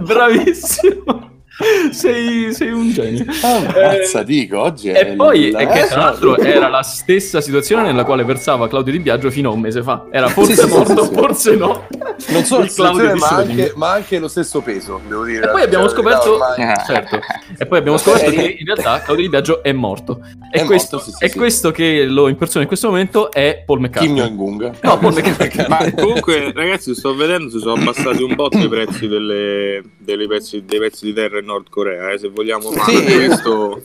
Bravissimo. 0.00 1.30
Sei, 1.92 2.52
sei 2.54 2.70
un 2.70 2.90
genio. 2.92 3.24
Mazza, 3.42 4.22
dico, 4.22 4.60
oggi 4.60 4.88
è 4.88 5.00
E 5.00 5.06
poi, 5.14 5.46
il- 5.46 5.54
è 5.54 5.66
che 5.66 5.82
eh, 5.82 5.86
tra 5.88 6.00
l'altro 6.02 6.36
era 6.38 6.68
la 6.68 6.82
stessa 6.82 7.40
situazione 7.40 7.82
nella 7.84 8.04
quale 8.04 8.24
versava 8.24 8.68
Claudio 8.68 8.92
Di 8.92 9.00
Biagio 9.00 9.30
fino 9.30 9.50
a 9.50 9.52
un 9.52 9.60
mese 9.60 9.82
fa. 9.82 10.06
Era 10.10 10.28
forse 10.28 10.54
Sì, 10.56 10.66
morto, 10.68 11.02
sì, 11.02 11.08
sì. 11.08 11.14
forse 11.14 11.56
no. 11.56 11.86
non 12.28 12.44
solo 12.44 12.64
il 12.64 12.72
Claudio 12.72 13.14
ma 13.16 13.28
anche, 13.28 13.72
ma 13.76 13.90
anche 13.92 14.18
lo 14.18 14.28
stesso 14.28 14.60
peso, 14.60 15.00
devo 15.06 15.24
dire. 15.24 15.44
E 15.46 15.48
poi 15.50 15.62
abbiamo 15.62 15.88
Cioè, 15.88 15.96
la 15.96 16.02
scoperto, 16.02 16.32
ormai- 16.34 16.76
certo, 16.86 17.18
e 17.58 17.66
poi 17.66 17.78
abbiamo 17.78 17.98
scoperto 17.98 18.30
che 18.30 18.56
in 18.58 18.64
realtà 18.66 19.00
Claudio 19.02 19.24
Di 19.24 19.30
Biagio 19.30 19.62
è 19.62 19.72
morto. 19.72 20.20
E 20.52 20.60
È 20.60 20.64
questo, 20.64 20.96
morto, 20.96 21.12
sì, 21.18 21.28
sì. 21.28 21.36
questo 21.38 21.70
che 21.70 22.04
lo 22.04 22.28
impersona 22.28 22.62
in 22.62 22.68
questo 22.68 22.88
momento 22.88 23.30
è 23.30 23.62
Paul 23.64 23.80
McCartney. 23.80 24.14
Kim 24.14 24.24
Jong-un. 24.24 24.70
No, 24.82 24.98
Paul 24.98 25.12
McCartney. 25.14 25.66
ma 25.68 25.92
comunque 25.94 26.52
ragazzi 26.54 26.94
sto 26.94 27.14
vedendo 27.14 27.50
si 27.50 27.58
sono 27.58 27.74
abbassati 27.80 28.22
un 28.22 28.34
botto 28.34 28.58
i 28.58 28.68
prezzi 28.68 29.08
delle, 29.08 29.82
delle 29.98 30.26
pezzi, 30.26 30.62
dei 30.64 30.78
pezzi 30.78 31.04
di 31.06 31.12
terra 31.12 31.38
in 31.38 31.48
Nord 31.52 31.68
Corea 31.68 32.10
eh, 32.10 32.18
se 32.18 32.28
vogliamo 32.28 32.70
fare 32.72 32.96
Sì. 32.96 33.14
questo 33.26 33.82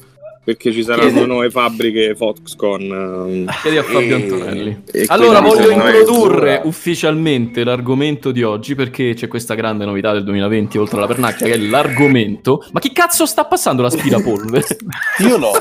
perché 0.48 0.72
ci 0.72 0.82
saranno 0.82 1.26
nuove 1.26 1.50
fabbriche 1.50 2.16
Foxconn 2.16 2.82
ehm, 2.90 3.46
Chiedi 3.62 3.78
a 3.78 3.84
Fabio 3.84 4.16
E- 4.16 4.22
Antonelli. 4.22 4.84
e 4.94 5.04
Allora 5.08 5.42
voglio 5.42 5.70
introdurre 5.70 6.62
ufficialmente 6.64 7.66
l'argomento 7.66 8.32
di 8.32 8.44
oggi 8.44 8.74
perché 8.74 9.14
c'è 9.14 9.28
questa 9.28 9.56
grande 9.56 9.84
novità 9.84 10.14
del 10.14 10.24
2020 10.24 10.78
oltre 10.78 10.98
alla 10.98 11.08
pernacchia 11.08 11.48
che 11.48 11.54
è 11.54 11.58
l'argomento. 11.58 12.66
Ma 12.72 12.80
chi 12.80 12.94
cazzo 12.94 13.26
sta 13.26 13.44
passando 13.44 13.82
l'aspirapolvere? 13.82 14.66
Io 15.28 15.38
no. 15.38 15.52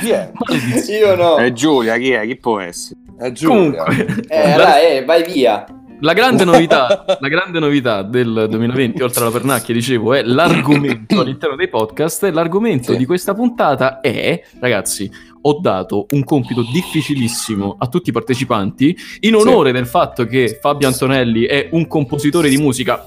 Chi 0.00 0.08
è? 0.10 0.30
Maledizione. 0.32 0.98
Io 0.98 1.14
no. 1.16 1.36
è 1.36 1.52
Giulia 1.52 1.96
chi 1.98 2.10
è? 2.10 2.24
chi 2.26 2.36
può 2.36 2.58
essere? 2.58 3.00
È 3.18 3.30
Giulia. 3.32 3.84
Comunque, 3.84 4.24
Eh, 4.28 4.54
dai, 4.56 4.96
eh, 4.96 5.04
vai 5.04 5.24
via. 5.30 5.64
La 6.02 6.12
grande 6.14 6.44
novità, 6.44 7.04
la 7.20 7.28
grande 7.28 7.58
novità 7.60 8.02
del 8.02 8.46
2020 8.48 9.02
oltre 9.02 9.22
alla 9.22 9.30
pernacchia, 9.32 9.72
dicevo, 9.72 10.14
è 10.14 10.22
l'argomento 10.22 11.18
all'interno 11.22 11.54
dei 11.56 11.68
podcast. 11.68 12.24
L'argomento 12.24 12.92
Sì. 12.92 12.98
di 12.98 13.06
questa 13.06 13.34
puntata 13.34 14.00
è, 14.00 14.42
ragazzi, 14.60 15.10
ho 15.42 15.58
dato 15.60 16.06
un 16.10 16.24
compito 16.24 16.62
difficilissimo 16.72 17.76
a 17.78 17.86
tutti 17.88 18.10
i 18.10 18.12
partecipanti 18.12 18.96
in 19.20 19.34
onore 19.34 19.70
del 19.72 19.86
fatto 19.86 20.24
che 20.26 20.58
Fabio 20.60 20.88
Antonelli 20.88 21.44
è 21.44 21.68
un 21.72 21.86
compositore 21.86 22.48
di 22.48 22.56
musica. 22.58 23.04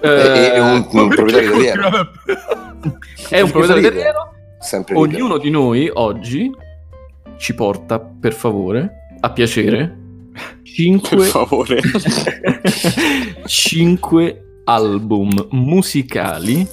E- 0.00 0.08
e- 0.08 0.52
è 0.52 0.60
un, 0.60 0.86
un 0.90 1.08
proprietario 1.08 1.48
italiano. 1.60 2.10
è 3.28 3.40
un 3.40 3.50
proprietario 3.50 3.88
ridere. 3.90 4.12
Ognuno 4.94 5.38
di 5.38 5.50
noi 5.50 5.90
oggi 5.92 6.50
ci 7.36 7.54
porta, 7.54 8.00
per 8.00 8.32
favore, 8.32 9.06
a 9.20 9.30
piacere, 9.32 9.97
per 10.76 11.20
5 11.20 11.24
favore 11.26 11.80
5 13.46 14.44
album 14.64 15.48
musicali 15.50 16.66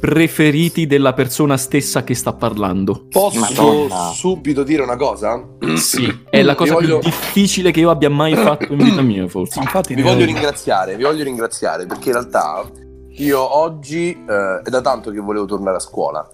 preferiti 0.00 0.86
della 0.88 1.12
persona 1.12 1.56
stessa 1.56 2.02
che 2.02 2.14
sta 2.16 2.32
parlando. 2.32 3.06
Posso 3.08 3.38
Madonna. 3.38 4.10
subito 4.12 4.64
dire 4.64 4.82
una 4.82 4.96
cosa? 4.96 5.46
Sì, 5.76 6.22
è 6.28 6.42
la 6.42 6.56
cosa 6.56 6.74
Vi 6.76 6.80
voglio- 6.86 6.98
più 6.98 7.08
difficile 7.08 7.70
che 7.70 7.78
io 7.80 7.90
abbia 7.90 8.10
mai 8.10 8.34
fatto 8.34 8.72
in 8.72 8.78
vita 8.82 9.00
mia, 9.00 9.28
forse. 9.28 9.60
Infatti, 9.60 9.94
Vi 9.94 10.02
voglio 10.02 10.24
ringraziare, 10.24 10.96
vi 10.96 11.04
voglio 11.04 11.22
ringraziare 11.22 11.86
perché 11.86 12.08
in 12.08 12.14
realtà 12.14 12.64
io 13.10 13.56
oggi 13.56 14.10
eh, 14.10 14.60
è 14.64 14.68
da 14.70 14.80
tanto 14.80 15.12
che 15.12 15.20
volevo 15.20 15.44
tornare 15.44 15.76
a 15.76 15.80
scuola. 15.80 16.28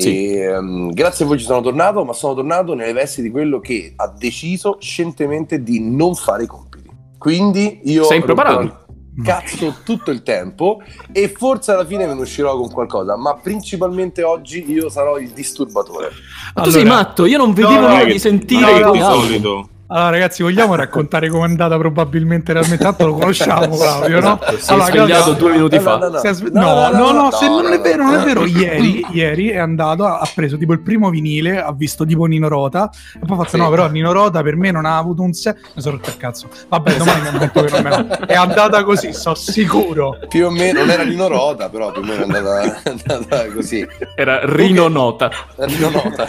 Sì. 0.00 0.32
E, 0.32 0.38
ehm, 0.40 0.92
grazie 0.92 1.24
a 1.24 1.28
voi 1.28 1.38
ci 1.38 1.44
sono 1.44 1.60
tornato, 1.60 2.04
ma 2.04 2.12
sono 2.12 2.34
tornato 2.34 2.74
nelle 2.74 2.92
vesti 2.92 3.22
di 3.22 3.30
quello 3.30 3.60
che 3.60 3.92
ha 3.96 4.08
deciso 4.16 4.76
scientemente 4.80 5.62
di 5.62 5.80
non 5.80 6.14
fare 6.14 6.44
i 6.44 6.46
compiti. 6.46 6.88
Quindi 7.18 7.80
io 7.84 8.04
Sei 8.04 8.18
impreparato? 8.18 8.78
Cazzo 9.22 9.74
tutto 9.84 10.10
il 10.12 10.22
tempo 10.22 10.80
e 11.12 11.28
forse 11.28 11.72
alla 11.72 11.84
fine 11.84 12.06
me 12.06 12.14
ne 12.14 12.20
uscirò 12.22 12.56
con 12.56 12.70
qualcosa, 12.70 13.16
ma 13.16 13.34
principalmente 13.34 14.22
oggi 14.22 14.64
io 14.70 14.88
sarò 14.88 15.18
il 15.18 15.28
disturbatore. 15.30 16.08
Ma 16.54 16.62
tu 16.62 16.70
sei 16.70 16.82
Allora- 16.82 16.96
matto, 16.96 17.26
io 17.26 17.36
non 17.36 17.52
vedevo 17.52 17.74
No, 17.74 17.80
no, 17.80 17.88
l'ora 17.88 18.04
che- 18.04 18.12
di 18.12 18.18
sentire 18.18 18.78
no, 18.80 18.86
no, 18.86 18.92
di 18.92 19.00
solito 19.00 19.68
Allora, 19.92 20.10
ragazzi, 20.10 20.44
vogliamo 20.44 20.76
raccontare 20.76 21.28
com'è 21.28 21.42
andata 21.44 21.76
probabilmente 21.76 22.52
realmente? 22.52 22.84
Tanto 22.84 23.06
lo 23.06 23.14
conosciamo, 23.14 23.74
Claudio, 23.76 24.20
no? 24.20 24.38
Esatto, 24.40 24.56
si 24.58 24.70
è 24.70 24.72
Allora, 24.72 24.86
svegliato 24.86 25.08
Claudio- 25.22 25.34
due 25.34 25.50
minuti 25.52 25.78
fa. 25.80 25.96
no, 25.96 26.20
è 26.20 26.50
No, 26.52 27.10
No, 27.10 27.30
se 27.32 27.48
no, 27.48 27.60
non 27.60 27.72
è 27.72 27.80
vero, 27.80 28.04
non 28.04 28.12
no. 28.14 28.20
è 28.20 28.24
vero. 28.24 28.44
Ieri, 28.46 29.04
ieri 29.10 29.48
è 29.48 29.58
andato, 29.58 30.06
ha 30.06 30.28
preso 30.32 30.56
tipo 30.56 30.72
il 30.74 30.80
primo 30.80 31.10
vinile, 31.10 31.60
ha 31.60 31.72
visto 31.72 32.06
tipo 32.06 32.26
Nino 32.26 32.46
Rota, 32.46 32.88
e 33.14 33.18
poi 33.26 33.36
ha 33.36 33.40
fatto: 33.42 33.56
Sì. 33.56 33.56
No, 33.56 33.68
però 33.68 33.88
Nino 33.88 34.12
Rota 34.12 34.42
per 34.42 34.54
me 34.54 34.70
non 34.70 34.84
ha 34.84 34.96
avuto 34.96 35.22
un 35.22 35.32
se. 35.32 35.56
Mi 35.74 35.82
sono 35.82 35.96
rotto 35.96 36.10
il 36.10 36.16
cazzo. 36.16 36.46
Vabbè, 36.68 36.96
domani 36.96 37.20
mi 37.22 37.26
hanno 37.26 37.38
detto 37.38 37.62
che 37.64 37.70
non 37.72 37.82
me. 37.82 38.18
È 38.26 38.34
andata 38.34 38.84
così, 38.84 39.12
sono 39.12 39.34
sicuro. 39.34 40.18
Più 40.28 40.46
o 40.46 40.50
meno, 40.50 40.78
non 40.80 40.90
era 40.90 41.02
Lino 41.02 41.26
Rota, 41.26 41.68
però 41.68 41.90
più 41.90 42.02
o 42.02 42.04
meno 42.04 42.20
è 42.20 42.22
andata, 42.38 42.80
è 42.82 42.92
andata 43.12 43.46
così. 43.52 43.84
Era 44.14 44.40
Rino 44.44 44.86
Nota. 44.86 45.30
Lino 45.66 45.90
Nota. 45.90 46.26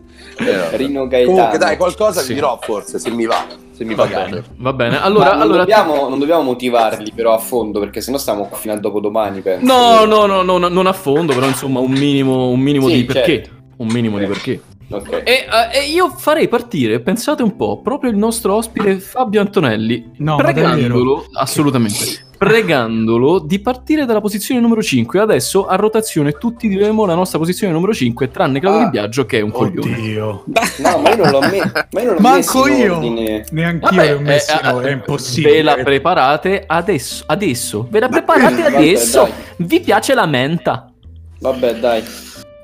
Eh. 0.40 0.76
Rino 0.76 1.06
Gaetano. 1.06 1.34
Comunque 1.34 1.58
dai, 1.58 1.76
qualcosa 1.76 2.20
Sì. 2.20 2.28
vi 2.28 2.34
dirò 2.34 2.58
forse, 2.60 2.98
se 2.98 3.10
mi 3.10 3.26
va, 3.26 3.44
se 3.72 3.84
mi 3.84 3.94
Va 3.94 4.04
pagate. 4.04 4.30
bene, 4.30 4.42
va 4.56 4.72
bene. 4.72 5.00
Allora, 5.00 5.32
non, 5.32 5.40
allora 5.42 5.58
dobbiamo, 5.58 6.08
non 6.08 6.18
dobbiamo 6.18 6.42
motivarli 6.42 7.12
però 7.14 7.34
a 7.34 7.38
fondo 7.38 7.78
perché 7.80 8.00
sennò 8.00 8.18
stiamo 8.18 8.46
qua 8.46 8.56
fino 8.56 8.72
a 8.72 8.76
dopodomani 8.78 9.40
penso. 9.40 9.64
No, 9.66 10.04
no, 10.04 10.26
no, 10.26 10.42
no, 10.42 10.68
non 10.68 10.86
a 10.86 10.92
fondo, 10.92 11.34
però 11.34 11.46
insomma 11.46 11.80
un 11.80 11.90
minimo, 11.92 12.48
un 12.48 12.60
minimo 12.60 12.88
Sì, 12.88 12.94
di 12.94 13.04
perché. 13.04 13.42
certo. 13.44 13.50
Un 13.76 13.88
minimo 13.88 14.18
di 14.18 14.24
Eh. 14.24 14.28
perché. 14.28 14.60
Ok. 14.92 15.12
E, 15.12 15.22
eh, 15.24 15.46
e 15.78 15.88
io 15.88 16.08
farei 16.10 16.48
partire, 16.48 17.00
pensate 17.00 17.42
un 17.44 17.54
po', 17.54 17.80
proprio 17.80 18.10
il 18.10 18.16
nostro 18.16 18.54
ospite 18.56 18.98
Fabio 18.98 19.40
Antonelli, 19.40 20.10
No, 20.18 20.34
pregandolo, 20.36 21.26
assolutamente, 21.34 22.28
pregandolo 22.40 23.38
di 23.38 23.58
partire 23.58 24.06
dalla 24.06 24.22
posizione 24.22 24.62
numero 24.62 24.82
5. 24.82 25.20
Adesso 25.20 25.66
a 25.66 25.76
rotazione 25.76 26.32
tutti 26.32 26.68
diremo 26.68 27.04
la 27.04 27.14
nostra 27.14 27.38
posizione 27.38 27.70
numero 27.70 27.92
5, 27.92 28.30
tranne 28.30 28.60
Claudio 28.60 28.80
Ah. 28.80 28.84
Di 28.84 28.90
Biagio 28.92 29.26
che 29.26 29.38
è 29.38 29.40
un 29.42 29.50
coglione. 29.50 29.92
Oddio. 29.92 30.44
No, 30.46 30.98
ma 31.02 31.10
io 31.10 31.16
non 31.16 31.30
l'ho, 31.32 31.40
me- 31.40 31.72
ma 31.90 32.00
io 32.00 32.06
non 32.06 32.14
l'ho 32.14 32.20
Manco 32.20 32.66
io. 32.66 32.94
ordine. 32.96 33.44
Neanch'io 33.50 33.88
Vabbè, 33.96 34.12
l'ho 34.14 34.20
messo 34.20 34.52
in 34.52 34.58
eh, 34.64 34.68
ordine, 34.68 34.86
eh, 34.88 34.90
è 34.90 34.94
impossibile. 34.94 35.52
Ve 35.52 35.62
la 35.62 35.74
preparate 35.84 36.64
adesso, 36.66 37.24
adesso. 37.26 37.86
Ve 37.90 38.00
la 38.00 38.08
preparate 38.08 38.62
Vabbè, 38.62 38.76
adesso. 38.76 39.22
dai. 39.24 39.32
Vi 39.56 39.80
piace 39.80 40.14
la 40.14 40.24
menta? 40.26 40.90
Vabbè, 41.40 41.74
dai. 41.74 42.02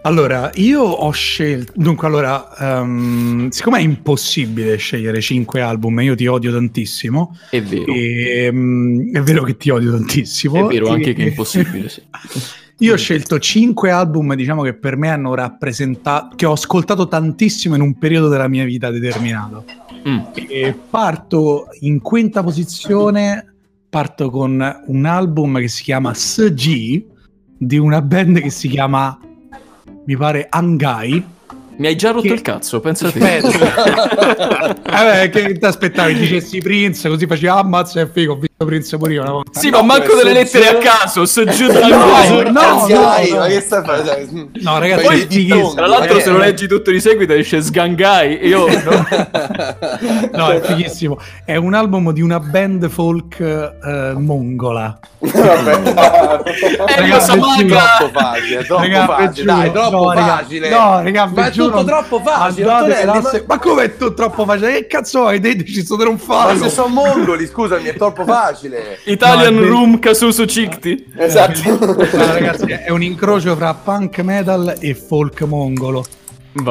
Allora, 0.07 0.53
io 0.55 0.83
ho 0.83 1.11
scelto. 1.11 1.73
Dunque, 1.75 2.07
allora, 2.07 2.57
ehm, 2.57 3.49
siccome 3.49 3.79
è 3.79 3.83
impossibile 3.83 4.77
scegliere 4.77 5.21
5 5.21 5.61
album, 5.61 6.01
io 6.01 6.15
ti 6.15 6.29
odio 6.29 6.53
tantissimo. 6.53 7.37
È 7.51 7.61
vero. 7.61 7.93
E, 7.93 8.49
mm, 8.53 9.15
è 9.17 9.21
vero 9.23 9.43
che 9.43 9.57
ti 9.57 9.69
odio 9.69 9.91
tantissimo. 9.91 10.69
È 10.69 10.73
vero 10.73 10.91
anche 10.91 11.11
e- 11.11 11.13
che 11.13 11.25
è 11.25 11.27
impossibile, 11.27 11.89
sì. 11.89 12.03
Io 12.81 12.93
ho 12.93 12.97
scelto 12.97 13.39
5 13.41 13.91
album, 13.91 14.35
diciamo 14.35 14.63
che 14.63 14.75
per 14.75 14.97
me 14.97 15.09
hanno 15.09 15.35
rappresentato. 15.35 16.37
che 16.37 16.47
ho 16.47 16.53
ascoltato 16.53 17.09
tantissimo 17.09 17.75
in 17.75 17.81
un 17.81 17.99
periodo 17.99 18.29
della 18.29 18.49
mia 18.49 18.65
vita 18.65 18.91
determinato. 18.91 19.65
Mm. 20.09 20.19
E 20.35 20.77
parto 20.89 21.67
in 21.81 22.01
quinta 22.01 22.45
posizione. 22.45 23.55
Parto 23.89 24.31
con 24.31 24.83
un 24.87 25.05
album 25.05 25.59
che 25.59 25.69
si 25.69 25.83
chiama 25.83 26.15
SG 26.15 27.05
di 27.59 27.79
una 27.79 28.03
band 28.03 28.41
che 28.41 28.51
si 28.51 28.69
chiama 28.69 29.19
mi 30.07 30.17
pare 30.17 30.47
Angai. 30.49 31.35
Mi 31.79 31.87
hai 31.89 31.97
già 31.97 32.11
rotto 32.11 32.27
Che- 32.27 32.33
il 32.35 32.41
cazzo, 32.41 32.81
pensate. 32.81 33.19
Aspetta. 33.19 34.83
Vabbè, 34.83 35.29
che 35.31 35.59
ti 35.59 35.65
aspettavi? 35.65 36.15
Dicessi 36.15 36.59
Prince, 36.59 37.09
così 37.09 37.27
facevi 37.27 37.49
ah, 37.49 37.59
ammazza 37.59 38.01
è 38.01 38.11
figo, 38.11 38.33
ho 38.33 38.37
visto 38.37 38.46
Prince 38.65 38.97
pure 38.97 39.13
io 39.13 39.21
una 39.21 39.33
volta. 39.33 39.61
Sì, 39.61 39.69
ma 39.69 39.83
manco 39.83 40.15
delle 40.15 40.33
lettere 40.33 40.69
a 40.69 40.77
caso, 40.79 41.27
so 41.27 41.45
giù 41.45 41.67
dal 41.67 41.91
No, 41.91 42.07
no, 42.07 42.51
no, 42.51 42.87
no. 42.89 43.39
ma 43.39 43.47
che 43.49 43.61
stai 43.61 43.85
facendo? 43.85 44.49
No, 44.63 44.79
ragazzi, 44.79 45.05
è 45.05 45.09
fighissimo. 45.11 45.55
dittoni. 45.57 45.75
Tra 45.75 45.87
l'altro, 45.87 46.17
Eh, 46.17 46.21
se 46.23 46.31
lo 46.31 46.39
leggi 46.39 46.67
tutto 46.67 46.91
di 46.91 46.99
seguito 47.01 47.35
esce 47.35 47.61
Sgangai. 47.61 48.47
Io 48.47 48.65
No, 50.33 50.49
è 50.49 50.61
fighissimo. 50.63 51.19
È 51.45 51.57
un 51.57 51.75
album 51.75 52.13
di 52.13 52.23
una 52.23 52.41
band 52.41 52.89
folk 52.89 53.41
eh, 53.41 54.13
mongola. 54.17 54.99
Vi 55.19 55.31
manca. 55.37 57.25
giuro. 57.37 57.77
Troppo 57.77 58.11
facile, 58.19 58.65
troppo 58.65 58.83
Raga, 58.83 59.07
facile, 59.07 59.45
dai, 59.45 59.73
troppo 59.73 59.97
no, 59.97 60.13
raga, 60.13 60.37
facile. 60.39 60.69
No, 60.71 61.03
raga, 61.03 61.27
ma 61.27 61.47
è 61.47 61.51
tutto 61.51 61.85
troppo 61.85 62.21
facile, 62.25 62.71
Andate 62.71 63.29
se- 63.31 63.45
ma... 63.47 63.55
Ma 63.55 63.59
come 63.61 63.83
è 63.85 63.97
tutto 63.97 64.15
troppo 64.15 64.45
facile? 64.47 64.73
Che 64.73 64.87
cazzo 64.87 65.27
hai? 65.27 65.41
Dei 65.41 65.57
deciso 65.57 65.97
di 65.97 66.05
non 66.05 66.15
ma 66.15 66.19
farlo. 66.19 66.63
se 66.63 66.71
sono 66.71 66.89
mongoli, 66.89 67.47
scusami, 67.47 67.85
è 67.89 67.95
troppo 67.95 68.25
facile. 68.25 68.45
Italian 69.05 69.55
No. 69.55 69.67
Room 69.67 69.99
Kasusu 69.99 70.45
Cikti. 70.47 71.07
Esatto. 71.17 71.61
No, 72.17 72.33
ragazzi, 72.33 72.71
è 72.71 72.91
un 72.91 73.03
incrocio 73.03 73.55
fra 73.57 73.75
punk 73.75 74.19
metal 74.21 74.77
e 74.79 74.95
folk 74.95 75.43
mongolo. 75.43 76.05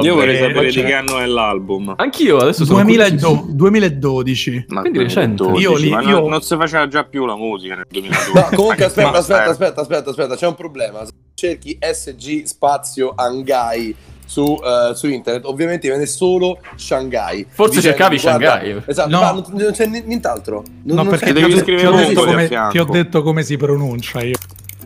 Io 0.01 0.15
vorrei 0.15 0.35
Eh, 0.35 0.39
sapere 0.39 0.71
di 0.71 0.81
che 0.81 0.93
anno 0.93 1.19
è 1.19 1.25
l'album. 1.27 1.93
Anch'io 1.97 2.37
adesso 2.37 2.65
sono 2.65 2.81
2002 2.83 3.17
curiosissimo. 3.19 3.55
2012. 3.55 4.65
Ma 4.69 4.81
Quindi 4.81 4.97
recente. 4.99 5.43
2012, 5.43 5.61
Io 5.63 5.77
li- 5.77 5.89
ma 5.91 6.01
io- 6.01 6.19
non, 6.21 6.29
non 6.31 6.41
si 6.41 6.55
faceva 6.55 6.87
già 6.87 7.03
più 7.03 7.25
la 7.25 7.35
musica 7.35 7.75
nel 7.75 7.85
2012. 7.87 8.33
No, 8.33 8.55
comunque 8.55 8.85
aspetta, 8.85 9.11
Ma- 9.11 9.17
aspetta, 9.17 9.43
eh. 9.45 9.49
aspetta, 9.49 9.81
aspetta, 9.81 10.09
aspetta, 10.09 10.35
c'è 10.35 10.47
un 10.47 10.55
problema. 10.55 11.05
Cerchi 11.35 11.77
SG 11.79 12.43
spazio 12.45 13.13
Angai 13.15 13.95
su, 14.25 14.59
eh, 14.63 14.93
su 14.95 15.07
internet, 15.07 15.45
ovviamente 15.45 15.87
viene 15.87 16.05
solo 16.05 16.59
Shanghai. 16.75 17.45
Forse 17.49 17.75
Dicendo, 17.75 17.97
cercavi 17.97 18.19
guarda- 18.19 18.49
Shanghai. 18.59 18.83
Esatto, 18.85 19.09
No. 19.09 19.21
ma 19.21 19.31
non, 19.31 19.43
non 19.51 19.71
c'è 19.71 19.85
ni- 19.85 20.03
nient'altro. 20.05 20.63
Non, 20.83 20.85
No, 20.95 20.95
non 21.03 21.07
perché 21.09 21.25
c'è- 21.27 21.33
devi 21.33 21.57
scrivere 21.57 21.87
un 21.87 22.13
come- 22.13 22.47
ti 22.71 22.77
ho 22.79 22.85
detto 22.85 23.21
come 23.23 23.43
si 23.43 23.55
pronuncia 23.57 24.21
io. 24.21 24.35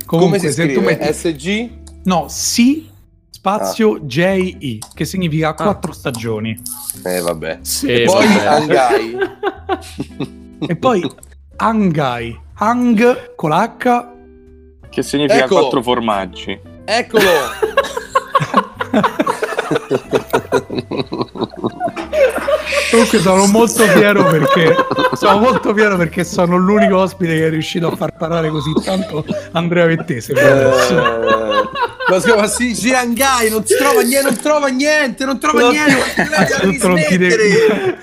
Come 0.06 0.22
Comunque, 0.24 0.40
si 0.40 0.52
se 0.54 0.68
tu 0.68 0.74
scrive? 0.82 0.98
metti 0.98 1.14
SG? 1.14 1.70
No, 2.04 2.26
sì 2.30 2.88
spazio 3.30 3.96
Ah. 3.96 4.00
JI, 4.02 4.80
che 4.94 5.06
significa 5.06 5.54
quattro 5.54 5.94
stagioni. 5.94 6.60
Eh, 7.06 7.22
vabbè. 7.22 7.60
Sì, 7.62 7.88
E 7.88 8.04
poi 8.04 8.28
vabbè. 8.28 8.46
Angai. 8.46 9.18
E 10.68 10.76
poi 10.76 11.10
Angai, 11.58 12.38
Hang 12.56 13.36
con 13.36 13.52
l'H. 13.52 14.08
Che 14.90 15.04
significa 15.04 15.46
Ecco. 15.46 15.60
quattro 15.60 15.82
formaggi. 15.82 16.60
Eccolo! 16.84 17.24
Comunque 22.92 23.20
sono 23.20 23.46
molto 23.46 23.84
fiero 23.84 24.26
perché 24.26 24.76
sono 25.14 25.38
molto 25.38 25.74
fiero 25.74 25.96
perché 25.96 26.24
sono 26.24 26.58
l'unico 26.58 26.98
ospite 26.98 27.36
che 27.36 27.48
è 27.48 27.50
riuscito 27.50 27.88
a 27.88 27.96
far 27.96 28.16
parlare 28.18 28.50
così 28.50 28.72
tanto 28.84 29.24
Andrea 29.52 29.86
Vettese. 29.86 30.34
Eh, 30.34 30.70
ma 32.36 32.48
sì, 32.48 32.74
Shanghai 32.74 33.50
non 33.52 33.64
si 33.64 33.76
trova 33.78 34.02
niente, 34.02 34.30
non 34.30 34.38
trova 34.42 34.68
niente, 34.70 35.26
non 35.26 35.40
trova 35.40 35.70
niente. 35.70 35.94
Non 36.64 36.76
ti 36.76 36.80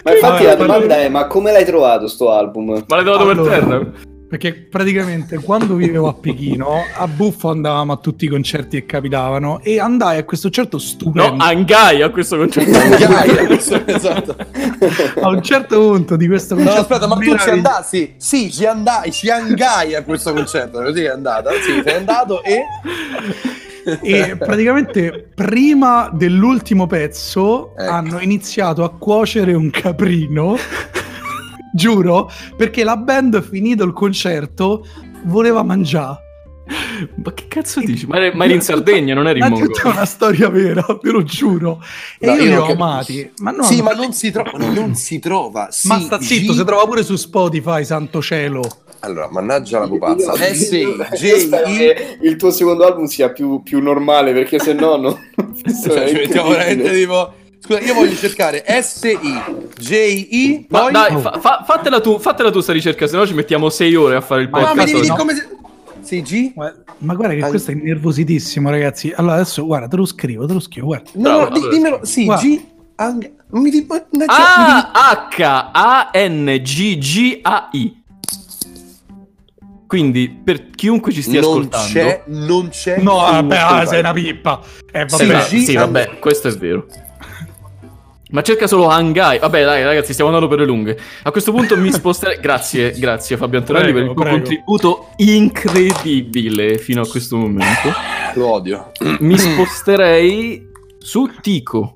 Ma 0.04 0.12
infatti 0.12 0.44
Vabbè, 0.44 0.44
la 0.44 0.54
domanda 0.54 0.96
è: 0.98 1.08
ma 1.08 1.26
come 1.26 1.50
l'hai 1.50 1.64
trovato 1.64 2.06
sto 2.06 2.30
album? 2.30 2.84
Ma 2.86 2.96
l'hai 2.96 3.04
trovato 3.04 3.28
Allora, 3.28 3.50
per 3.50 3.58
terra? 3.58 4.14
Perché 4.28 4.54
praticamente 4.54 5.38
quando 5.38 5.76
vivevo 5.76 6.08
a 6.08 6.14
Pechino 6.14 6.82
a 6.96 7.06
Buffo 7.06 7.48
andavamo 7.50 7.92
a 7.92 7.96
tutti 7.96 8.24
i 8.24 8.28
concerti 8.28 8.80
che 8.80 8.86
capitavano 8.86 9.60
e 9.62 9.78
andai 9.78 10.18
a 10.18 10.24
questo 10.24 10.48
concerto 10.48 10.76
No, 10.76 10.82
stupendo. 10.82 11.44
Angai 11.44 12.02
a 12.02 12.10
questo 12.10 12.36
concetto. 12.36 12.72
Shanghai, 12.72 13.58
esatto. 13.86 14.36
a 15.20 15.28
un 15.28 15.42
certo 15.42 15.78
punto 15.78 16.16
di 16.16 16.26
questo 16.26 16.56
No, 16.56 16.64
concerto 16.64 16.94
aspetta, 16.94 17.06
ma 17.06 17.16
tu 17.16 17.38
ci 17.38 17.50
andassi? 17.50 18.14
Sì, 18.16 18.50
ci 18.50 18.66
andai, 18.66 19.12
ci 19.12 19.30
angai 19.30 19.94
a 19.94 20.02
questo 20.02 20.32
concerto, 20.32 20.82
così 20.82 21.02
è 21.02 21.08
andata. 21.08 21.50
Sì, 21.52 21.80
sei 21.84 21.94
andato 21.94 22.42
e... 22.42 22.62
e 24.02 24.36
praticamente 24.36 25.28
prima 25.32 26.10
dell'ultimo 26.12 26.88
pezzo 26.88 27.76
Ecco. 27.76 27.90
hanno 27.92 28.18
iniziato 28.18 28.82
a 28.82 28.90
cuocere 28.90 29.54
un 29.54 29.70
caprino 29.70 30.56
giuro 31.74 32.30
perché 32.56 32.84
la 32.84 32.96
band 32.96 33.42
finito 33.42 33.84
il 33.84 33.92
concerto 33.92 34.86
voleva 35.24 35.62
mangiare 35.62 36.18
Ma 37.22 37.32
che 37.32 37.46
cazzo 37.48 37.80
dici? 37.80 38.06
Ma 38.06 38.16
eri, 38.16 38.36
ma 38.36 38.44
eri 38.44 38.54
in 38.54 38.60
Sardegna, 38.60 39.14
non 39.14 39.28
eri 39.28 39.38
in 39.40 39.46
Mongolia. 39.48 39.66
tutta 39.74 39.88
una 39.90 40.04
storia 40.04 40.48
vera 40.48 40.84
ve 41.02 41.10
lo 41.10 41.22
giuro 41.22 41.82
e 42.18 42.26
No, 42.26 42.34
io 42.34 42.42
io 42.42 42.48
li 42.48 42.56
ho 42.56 42.66
amati 42.72 43.30
ma 43.38 43.50
no 43.50 43.62
sì, 43.62 43.82
ma 43.82 43.92
non 43.92 44.12
si 44.12 44.30
trova, 44.30 44.50
non 44.58 44.94
si 44.94 45.18
trova. 45.18 45.68
Sì, 45.70 45.88
ma 45.88 46.00
sta 46.00 46.20
zitto 46.20 46.52
G- 46.52 46.56
si 46.56 46.64
trova 46.64 46.84
pure 46.84 47.02
su 47.04 47.16
Spotify 47.16 47.84
santo 47.84 48.20
cielo 48.22 48.62
Allora, 49.00 49.28
mannaggia 49.30 49.78
la 49.78 49.86
pupazza. 49.86 50.32
Io- 50.32 50.54
S, 50.54 50.70
io 50.72 51.38
spero 51.38 51.66
che 51.68 52.18
il 52.22 52.36
tuo 52.36 52.50
secondo 52.50 52.84
album 52.84 53.04
sia 53.04 53.30
più, 53.30 53.62
più 53.62 53.80
normale 53.80 54.32
perché 54.32 54.58
se 54.58 54.72
no 54.72 54.96
non... 54.96 55.14
Cioè, 55.84 56.08
ci 56.08 56.14
mettiamo 56.14 56.48
veramente 56.56 56.90
tipo... 56.92 57.32
Scusa, 57.58 57.80
io 57.80 57.94
voglio 57.94 58.14
cercare 58.14 58.64
S-I, 58.82 59.18
J-I, 59.78 60.66
Ma 60.68 60.80
poi... 60.80 60.92
dai, 60.92 61.20
fa- 61.20 61.38
fa- 61.40 61.64
fatela 61.66 62.00
tu, 62.00 62.18
fatela 62.18 62.50
tu 62.50 62.60
sta 62.60 62.72
ricerca, 62.72 63.06
se 63.06 63.16
no 63.16 63.26
ci 63.26 63.34
mettiamo 63.34 63.68
sei 63.70 63.94
ore 63.96 64.14
a 64.16 64.20
fare 64.20 64.42
il 64.42 64.48
Ma 64.50 64.58
mi 64.60 64.64
podcast. 64.66 64.92
devi 64.94 65.06
no. 65.08 65.16
come 65.16 65.34
si... 65.34 65.42
Sì, 66.02 66.22
G? 66.22 66.52
Guarda- 66.54 66.82
ma 66.98 67.14
guarda 67.14 67.34
che 67.34 67.40
questo 67.48 67.72
è 67.72 67.74
nervositissimo 67.74 68.70
ragazzi 68.70 69.12
allora 69.16 69.34
adesso 69.34 69.64
guarda 69.66 69.88
te 69.88 69.96
lo 69.96 70.04
scrivo 70.06 70.46
te 70.46 70.52
lo 70.54 70.60
scrivo 70.60 70.86
guarda 70.86 71.10
No, 71.14 71.22
Bravo, 71.22 71.40
no, 71.42 71.48
di- 71.50 71.56
allora. 71.58 71.74
dimmelo. 71.74 72.00
Sì, 72.04 72.24
Guarda. 72.24 72.42
G... 72.46 72.60
Ang... 72.96 73.32
Non 73.50 73.62
mi 73.62 73.70
dico... 73.70 73.94
Ah, 74.28 75.26
H-A-N-G-G-A-I. 76.56 78.02
Quindi, 79.86 80.28
per 80.44 80.70
chiunque 80.70 81.12
ci 81.12 81.22
stia 81.22 81.40
non 81.40 81.50
ascoltando... 81.50 81.86
c'è, 81.92 82.22
non 82.26 82.68
c'è... 82.70 82.98
no 83.00 83.14
vabbè 83.16 83.56
ah, 83.56 83.86
sei 83.86 84.00
una 84.00 84.12
pippa 84.12 84.60
eh 84.92 85.04
Sì, 85.08 85.26
vabbè 85.26 85.46
G- 85.48 85.62
sì, 85.62 85.74
vabbè, 85.74 86.18
questo 86.18 86.48
è 86.48 86.52
vero. 86.52 86.86
Ma 88.30 88.42
cerca 88.42 88.66
solo 88.66 88.88
Hangai. 88.88 89.38
Vabbè, 89.38 89.64
dai, 89.64 89.84
ragazzi, 89.84 90.12
stiamo 90.12 90.30
andando 90.30 90.48
per 90.48 90.60
le 90.60 90.66
lunghe. 90.66 90.98
A 91.22 91.30
questo 91.30 91.52
punto 91.52 91.76
mi 91.76 91.90
sposterei. 91.92 92.40
grazie, 92.40 92.90
grazie 92.92 93.36
Fabio 93.36 93.58
Antonelli 93.60 93.92
Prego, 93.92 93.98
per 93.98 94.06
il 94.08 94.14
tuo 94.14 94.22
prego. 94.24 94.36
contributo 94.36 95.08
incredibile 95.16 96.78
fino 96.78 97.02
a 97.02 97.06
questo 97.06 97.36
momento. 97.36 97.92
Lo 98.34 98.52
odio. 98.52 98.92
Mi 99.20 99.38
sposterei 99.38 100.66
su 100.98 101.30
Tico. 101.40 101.92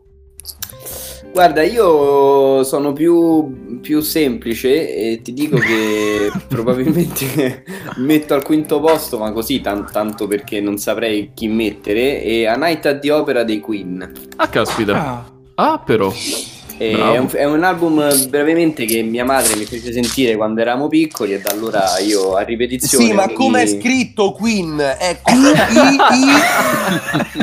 Guarda, 1.32 1.62
io 1.62 2.64
sono 2.64 2.92
più, 2.92 3.78
più 3.80 4.00
semplice 4.00 4.92
e 5.12 5.20
ti 5.22 5.32
dico 5.32 5.58
che 5.58 6.30
probabilmente 6.48 7.62
metto 7.98 8.34
al 8.34 8.42
quinto 8.42 8.80
posto, 8.80 9.18
ma 9.18 9.30
così 9.30 9.60
tan- 9.60 9.88
tanto 9.92 10.26
perché 10.26 10.60
non 10.60 10.76
saprei 10.78 11.30
chi 11.34 11.46
mettere, 11.46 12.20
e 12.22 12.46
A 12.46 12.56
Night 12.56 12.84
at 12.86 12.98
the 13.00 13.12
Opera 13.12 13.44
dei 13.44 13.60
Queen. 13.60 14.12
Ah, 14.36 14.48
caspita. 14.48 14.94
Ah, 14.96 15.30
Ah, 15.60 15.78
però. 15.78 16.12
E 16.78 16.92
Bravo. 16.92 17.12
è, 17.12 17.18
un, 17.18 17.28
è 17.32 17.44
un 17.44 17.62
album 17.62 18.28
brevemente 18.30 18.86
che 18.86 19.02
mia 19.02 19.22
madre 19.26 19.54
mi 19.56 19.66
fece 19.66 19.92
sentire 19.92 20.34
quando 20.36 20.62
eravamo 20.62 20.88
piccoli 20.88 21.34
e 21.34 21.40
da 21.40 21.50
allora 21.50 21.98
io 21.98 22.34
a 22.36 22.40
ripetizione. 22.40 23.04
Sì, 23.04 23.12
ma 23.12 23.26
mi- 23.26 23.34
come 23.34 23.62
è 23.62 23.66
scritto 23.66 24.32
Queen? 24.32 24.78
È 24.78 25.18
Q-I-I 25.22 26.24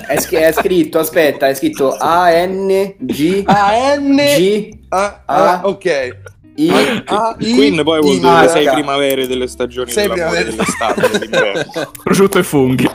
È, 0.07 0.19
sch- 0.19 0.33
è 0.33 0.51
scritto, 0.53 0.97
aspetta, 0.97 1.47
è 1.47 1.53
scritto 1.53 1.91
A-N-G 1.95 3.43
A-N 3.45 4.15
G 4.15 4.69
Ah, 4.89 5.61
ok. 5.63 6.17
I 6.55 6.71
Ah, 7.05 7.35
I- 7.37 7.53
Queen 7.53 7.83
poi 7.83 7.99
vuol 8.01 8.15
dire 8.17 8.27
Ah, 8.27 8.47
sei 8.47 8.67
primavere 8.67 9.27
delle 9.27 9.45
stagioni 9.47 9.91
Sei 9.91 10.07
dell'amore, 10.07 10.43
primavere. 10.43 10.55
dell'estate, 10.55 11.09
dell'inverno. 11.11 11.91
Prosciutto 12.03 12.39
e 12.39 12.43
funghi. 12.43 12.89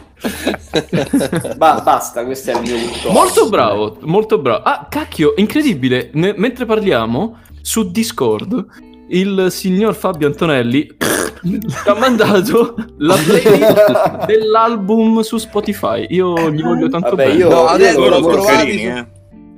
Ba- 1.56 1.80
basta, 1.82 2.24
questo 2.24 2.50
è 2.50 2.54
il 2.54 2.60
mio 2.62 2.76
punto. 2.76 3.10
Molto 3.10 3.48
bravo, 3.48 3.96
molto 4.02 4.38
bravo. 4.38 4.62
Ah, 4.62 4.86
cacchio, 4.88 5.34
incredibile. 5.36 6.10
Ne- 6.14 6.34
mentre 6.36 6.64
parliamo 6.64 7.38
su 7.60 7.90
Discord, 7.90 8.64
il 9.08 9.46
signor 9.50 9.94
Fabio 9.94 10.26
Antonelli 10.28 10.86
ci 11.42 11.88
ha 11.88 11.94
mandato 11.94 12.74
la 12.98 13.14
playlist 13.14 14.24
dell'album 14.26 15.20
su 15.20 15.36
Spotify. 15.38 16.06
Io 16.10 16.50
gli 16.50 16.62
voglio 16.62 16.88
tanto 16.88 17.10
Vabbè, 17.10 17.26
bene. 17.26 17.38
io- 17.38 17.48
No, 17.50 17.66
adesso 17.66 18.02
sono 18.02 18.20
trovato- 18.20 18.42
carini, 18.44 18.82
su- 18.82 18.88
eh. 18.88 19.06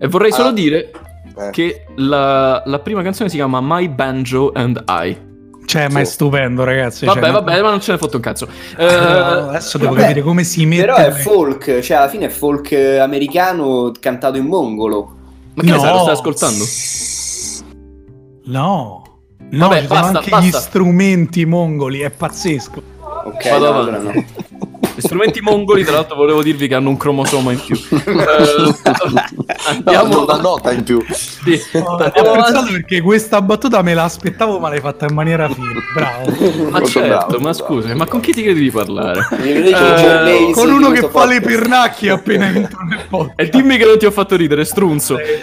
E 0.00 0.08
vorrei 0.08 0.32
solo 0.32 0.48
Ah. 0.48 0.52
dire 0.52 0.90
Eh. 1.36 1.50
che 1.50 1.84
la, 1.96 2.62
la 2.66 2.78
prima 2.80 3.02
canzone 3.02 3.28
si 3.28 3.36
chiama 3.36 3.60
My 3.62 3.88
Banjo 3.88 4.50
and 4.54 4.82
I. 4.88 5.32
Cioè, 5.74 5.88
ma 5.88 5.98
è 6.00 6.04
stupendo, 6.04 6.62
ragazzi. 6.62 7.04
Vabbè, 7.04 7.20
cioè, 7.20 7.30
vabbè, 7.32 7.60
ma 7.62 7.70
non 7.70 7.80
ce 7.80 7.90
ne 7.92 7.98
fotte 7.98 8.14
un 8.16 8.22
cazzo. 8.22 8.46
No, 8.78 9.48
adesso 9.48 9.76
devo 9.76 9.90
vabbè, 9.90 10.02
capire 10.02 10.22
come 10.22 10.44
si 10.44 10.64
mette. 10.66 10.82
Però 10.82 10.94
è 10.96 11.10
folk, 11.10 11.80
cioè 11.80 11.96
alla 11.96 12.08
fine 12.08 12.26
è 12.26 12.28
folk 12.28 12.70
eh, 12.70 12.98
americano 12.98 13.90
cantato 13.98 14.38
in 14.38 14.44
mongolo. 14.46 15.16
ma 15.54 15.62
che 15.64 15.70
No. 15.70 15.78
sai, 15.80 15.92
lo 15.92 15.98
stai 15.98 16.12
ascoltando? 16.12 16.64
No. 18.44 19.02
No, 19.50 19.68
Vabbè, 19.68 19.80
ci 19.82 19.86
sono 19.88 20.00
basta, 20.00 20.18
anche 20.18 20.30
basta. 20.30 20.46
gli 20.46 20.52
strumenti 20.60 21.44
mongoli, 21.44 22.00
è 22.00 22.10
pazzesco. 22.10 22.82
Ok, 23.24 23.48
Vado 23.50 23.64
no, 23.64 23.78
avanti. 23.80 23.88
allora 23.96 24.12
no. 24.12 24.24
Gli 25.04 25.06
strumenti 25.06 25.40
mongoli, 25.42 25.84
tra 25.84 25.96
l'altro, 25.96 26.16
volevo 26.16 26.42
dirvi 26.42 26.66
che 26.66 26.74
hanno 26.74 26.88
un 26.88 26.96
cromosoma 26.96 27.52
in 27.52 27.60
più. 27.60 27.76
Eh, 27.90 28.74
andiamo, 29.66 30.14
No, 30.14 30.22
una 30.24 30.36
nota 30.36 30.72
in 30.72 30.82
più. 30.82 31.04
sì, 31.10 31.60
Ho 31.74 31.96
andiamo 31.96 32.32
avanti. 32.32 32.72
perché 32.72 33.00
questa 33.02 33.42
battuta 33.42 33.82
me 33.82 33.92
l'aspettavo, 33.92 34.58
ma 34.58 34.70
l'hai 34.70 34.80
fatta 34.80 35.04
in 35.06 35.14
maniera 35.14 35.46
fine. 35.48 35.74
Bravo. 35.94 36.30
Ma 36.64 36.70
Molto 36.70 36.86
certo, 36.88 37.26
bravo, 37.26 37.38
ma 37.40 37.52
scusa, 37.52 37.94
ma 37.94 38.06
con 38.06 38.20
chi 38.20 38.32
ti 38.32 38.42
credi 38.42 38.60
di 38.60 38.70
parlare? 38.70 39.26
Lazy 39.30 40.52
Con 40.52 40.70
uno 40.70 40.90
che 40.90 41.06
fa 41.08 41.26
le 41.26 41.40
pernacchie 41.42 42.10
appena 42.10 42.46
entra 42.46 42.82
nel 42.88 43.04
podcast. 43.08 43.38
E 43.40 43.48
dimmi 43.50 43.76
che 43.76 43.84
non 43.84 43.98
ti 43.98 44.06
ho 44.06 44.10
fatto 44.10 44.36
ridere, 44.36 44.64
strunzo. 44.64 45.18
Eh, 45.18 45.40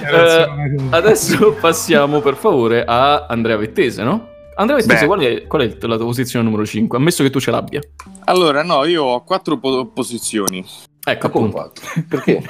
tutto. 0.77 0.96
adesso 0.96 1.56
passiamo 1.60 2.20
per 2.22 2.36
favore 2.36 2.84
a 2.86 3.25
Andrea 3.27 3.58
Vettese, 3.58 4.01
no? 4.03 4.30
Andrea 4.55 4.77
Vettese, 4.77 5.00
Beh. 5.01 5.05
qual 5.08 5.20
è, 5.22 5.48
qual 5.48 5.62
è 5.63 5.77
la 5.88 5.96
tua 5.96 6.05
posizione 6.05 6.43
numero 6.46 6.65
5? 6.65 6.98
Ammesso 6.98 7.24
che 7.24 7.29
tu 7.29 7.39
ce 7.39 7.51
l'abbia. 7.51 7.81
Allora, 8.25 8.63
no, 8.63 8.86
io 8.86 9.03
ho 9.03 9.24
quattro 9.24 9.58
po- 9.58 9.86
posizioni. 9.88 10.63
Ecco, 11.03 11.27
appunto. 11.27 11.72
Perché? 12.08 12.43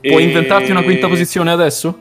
Puoi 0.00 0.22
E- 0.22 0.26
inventarti 0.26 0.70
una 0.70 0.82
quinta 0.82 1.08
posizione 1.08 1.50
adesso? 1.50 1.96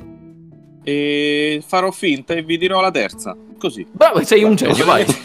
E 0.83 1.63
farò 1.65 1.89
finta 1.91 2.33
e 2.33 2.43
vi 2.43 2.57
dirò 2.57 2.81
la 2.81 2.91
terza. 2.91 3.35
Così. 3.57 3.87
Bravo, 3.89 4.23
sei 4.25 4.43
un 4.43 4.55
genio, 4.55 4.83
vai. 4.85 5.05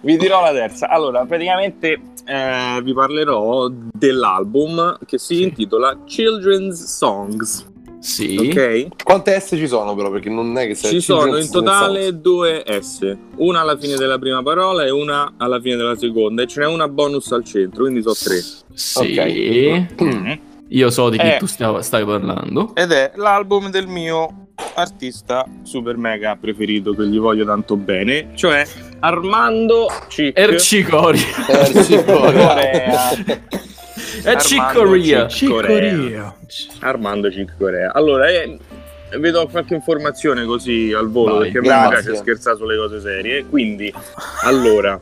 Vi 0.00 0.16
dirò 0.16 0.40
la 0.42 0.52
terza. 0.52 0.88
Allora, 0.88 1.24
praticamente 1.24 2.00
eh, 2.24 2.80
vi 2.82 2.92
parlerò 2.92 3.68
dell'album 3.68 4.96
che 5.04 5.18
si 5.18 5.42
intitola 5.42 5.98
Children's 6.04 6.84
Songs. 6.84 7.66
Sì. 8.00 8.36
Ok? 8.50 9.02
Quante 9.02 9.38
S 9.40 9.54
ci 9.56 9.66
sono 9.66 9.94
però? 9.94 10.10
Perché 10.10 10.30
non 10.30 10.56
è 10.56 10.66
che 10.66 10.74
sei 10.74 10.92
Ci 10.92 11.00
sono 11.00 11.36
in 11.36 11.50
totale 11.50 12.20
due 12.20 12.64
S, 12.80 13.16
una 13.36 13.60
alla 13.60 13.76
fine 13.76 13.96
della 13.96 14.18
prima 14.18 14.42
parola 14.42 14.84
e 14.84 14.90
una 14.90 15.34
alla 15.36 15.60
fine 15.60 15.76
della 15.76 15.96
seconda, 15.96 16.42
e 16.42 16.46
ce 16.46 16.60
n'è 16.60 16.66
una 16.66 16.88
bonus 16.88 17.32
al 17.32 17.44
centro, 17.44 17.82
quindi 17.82 18.02
sono 18.02 18.14
tre. 18.14 18.40
Sì. 18.72 19.18
Ok. 19.18 20.38
Io 20.70 20.90
so 20.90 21.08
di 21.08 21.16
chi 21.18 21.26
Eh. 21.26 21.36
tu 21.38 21.46
stai, 21.46 21.82
stai 21.82 22.04
parlando. 22.04 22.72
Ed 22.74 22.92
è 22.92 23.12
l'album 23.16 23.70
del 23.70 23.86
mio 23.86 24.48
artista 24.74 25.44
super 25.62 25.96
mega 25.96 26.36
preferito 26.38 26.92
che 26.92 27.06
gli 27.06 27.18
voglio 27.18 27.44
tanto 27.44 27.76
bene, 27.76 28.30
cioè 28.34 28.64
Armando 29.00 29.86
Cic. 30.08 30.36
Ercicori. 30.38 31.18
Corea. 32.04 33.10
È 34.22 34.36
Cicoria. 34.36 35.28
Cic 35.28 35.48
Cicoria. 35.48 36.34
Armando 36.80 37.30
Cic 37.30 37.54
Corea. 37.56 37.92
Allora, 37.92 38.28
eh, 38.28 38.58
vi 39.18 39.30
do 39.30 39.46
qualche 39.46 39.74
informazione 39.74 40.44
così 40.44 40.92
al 40.92 41.10
volo 41.10 41.38
Vai, 41.38 41.50
perché 41.50 41.58
a 41.58 41.60
me 41.60 41.88
grazie. 41.88 42.02
piace 42.10 42.16
scherzare 42.16 42.56
sulle 42.56 42.76
cose 42.76 43.00
serie. 43.00 43.44
Quindi, 43.46 43.92
allora, 44.42 45.00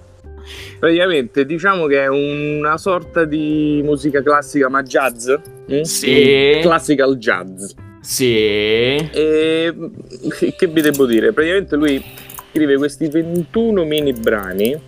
praticamente 0.78 1.44
diciamo 1.44 1.86
che 1.86 2.02
è 2.02 2.08
una 2.08 2.78
sorta 2.78 3.24
di 3.24 3.80
musica 3.84 4.22
classica 4.22 4.68
ma 4.68 4.82
jazz. 4.82 5.30
mm? 5.72 5.80
Sì. 5.82 6.58
Classical 6.62 7.16
jazz. 7.16 7.72
Sì. 8.00 8.36
E 8.36 9.74
che 10.56 10.66
vi 10.68 10.80
devo 10.80 11.06
dire? 11.06 11.32
Praticamente 11.32 11.74
lui 11.76 12.02
scrive 12.52 12.76
questi 12.76 13.08
21 13.08 13.84
mini 13.84 14.12
brani, 14.12 14.78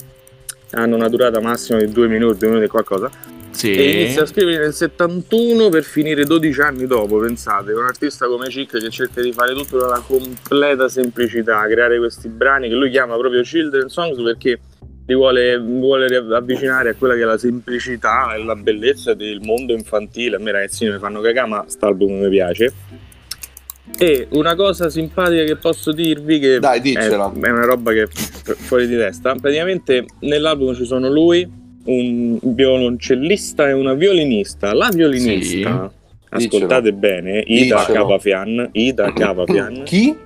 hanno 0.70 0.94
una 0.94 1.08
durata 1.08 1.40
massima 1.40 1.78
di 1.78 1.90
2 1.90 2.06
minuti, 2.08 2.38
2 2.38 2.48
minuti 2.48 2.66
e 2.66 2.68
qualcosa, 2.68 3.10
Sì. 3.58 3.72
e 3.72 4.02
inizia 4.02 4.22
a 4.22 4.26
scrivere 4.26 4.58
nel 4.58 4.72
71 4.72 5.68
per 5.68 5.82
finire 5.82 6.22
12 6.22 6.60
anni 6.60 6.86
dopo, 6.86 7.18
pensate, 7.18 7.72
un 7.72 7.86
artista 7.86 8.28
come 8.28 8.48
Cic 8.50 8.78
che 8.78 8.88
cerca 8.88 9.20
di 9.20 9.32
fare 9.32 9.52
tutto 9.52 9.80
nella 9.80 10.00
completa 10.06 10.88
semplicità, 10.88 11.66
creare 11.66 11.98
questi 11.98 12.28
brani 12.28 12.68
che 12.68 12.76
lui 12.76 12.88
chiama 12.88 13.16
proprio 13.16 13.42
Children 13.42 13.88
Songs 13.88 14.22
perché 14.22 14.60
li 15.08 15.14
vuole, 15.14 15.58
vuole 15.58 16.06
avvicinare 16.36 16.90
a 16.90 16.94
quella 16.94 17.14
che 17.14 17.22
è 17.22 17.24
la 17.24 17.36
semplicità 17.36 18.32
e 18.34 18.44
la 18.44 18.54
bellezza 18.54 19.14
del 19.14 19.40
mondo 19.40 19.72
infantile. 19.72 20.36
A 20.36 20.38
me 20.38 20.52
ragazzini 20.52 20.92
mi 20.92 20.98
fanno 20.98 21.20
cagare, 21.20 21.48
ma 21.48 21.62
quest'album 21.62 22.12
mi 22.12 22.28
piace. 22.28 22.72
E 23.98 24.28
una 24.32 24.54
cosa 24.54 24.88
simpatica 24.88 25.42
che 25.42 25.56
posso 25.56 25.90
dirvi 25.90 26.38
che 26.38 26.60
Dai, 26.60 26.92
è, 26.92 27.08
è 27.08 27.14
una 27.50 27.64
roba 27.64 27.90
che 27.90 28.02
è 28.02 28.06
fu- 28.06 28.54
fuori 28.54 28.86
di 28.86 28.96
testa. 28.96 29.34
Praticamente 29.34 30.04
nell'album 30.20 30.74
ci 30.74 30.84
sono 30.84 31.10
lui, 31.10 31.57
un 31.84 32.38
violoncellista 32.42 33.68
e 33.68 33.72
una 33.72 33.94
violinista. 33.94 34.72
La 34.74 34.88
violinista, 34.92 35.90
ascoltate 36.30 36.92
bene, 36.92 37.42
Ida 37.46 37.78
Diccelo. 37.78 37.98
Cavafian, 37.98 38.68
Ida 38.72 39.12
Cavafian, 39.12 39.82
Chi? 39.84 40.16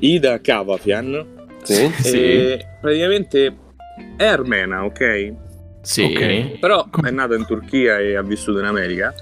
Ida 0.00 0.40
Cavafian, 0.40 1.26
Sì. 1.62 1.90
Sì. 2.00 2.16
e 2.16 2.66
praticamente 2.80 3.56
è 4.16 4.24
armena, 4.24 4.84
ok? 4.84 5.32
Sì. 5.82 6.02
Ok. 6.04 6.58
Però 6.60 6.86
è 7.04 7.10
nata 7.10 7.34
in 7.34 7.44
Turchia 7.46 7.98
e 7.98 8.14
ha 8.16 8.22
vissuto 8.22 8.60
in 8.60 8.64
America 8.66 9.12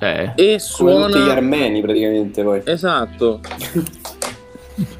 Eh. 0.00 0.32
e 0.34 0.34
Come 0.34 0.36
tutti 0.36 0.54
gli 0.54 0.58
suona 0.58 1.32
armeni 1.32 1.80
praticamente 1.82 2.42
poi. 2.42 2.60
Esatto. 2.64 3.40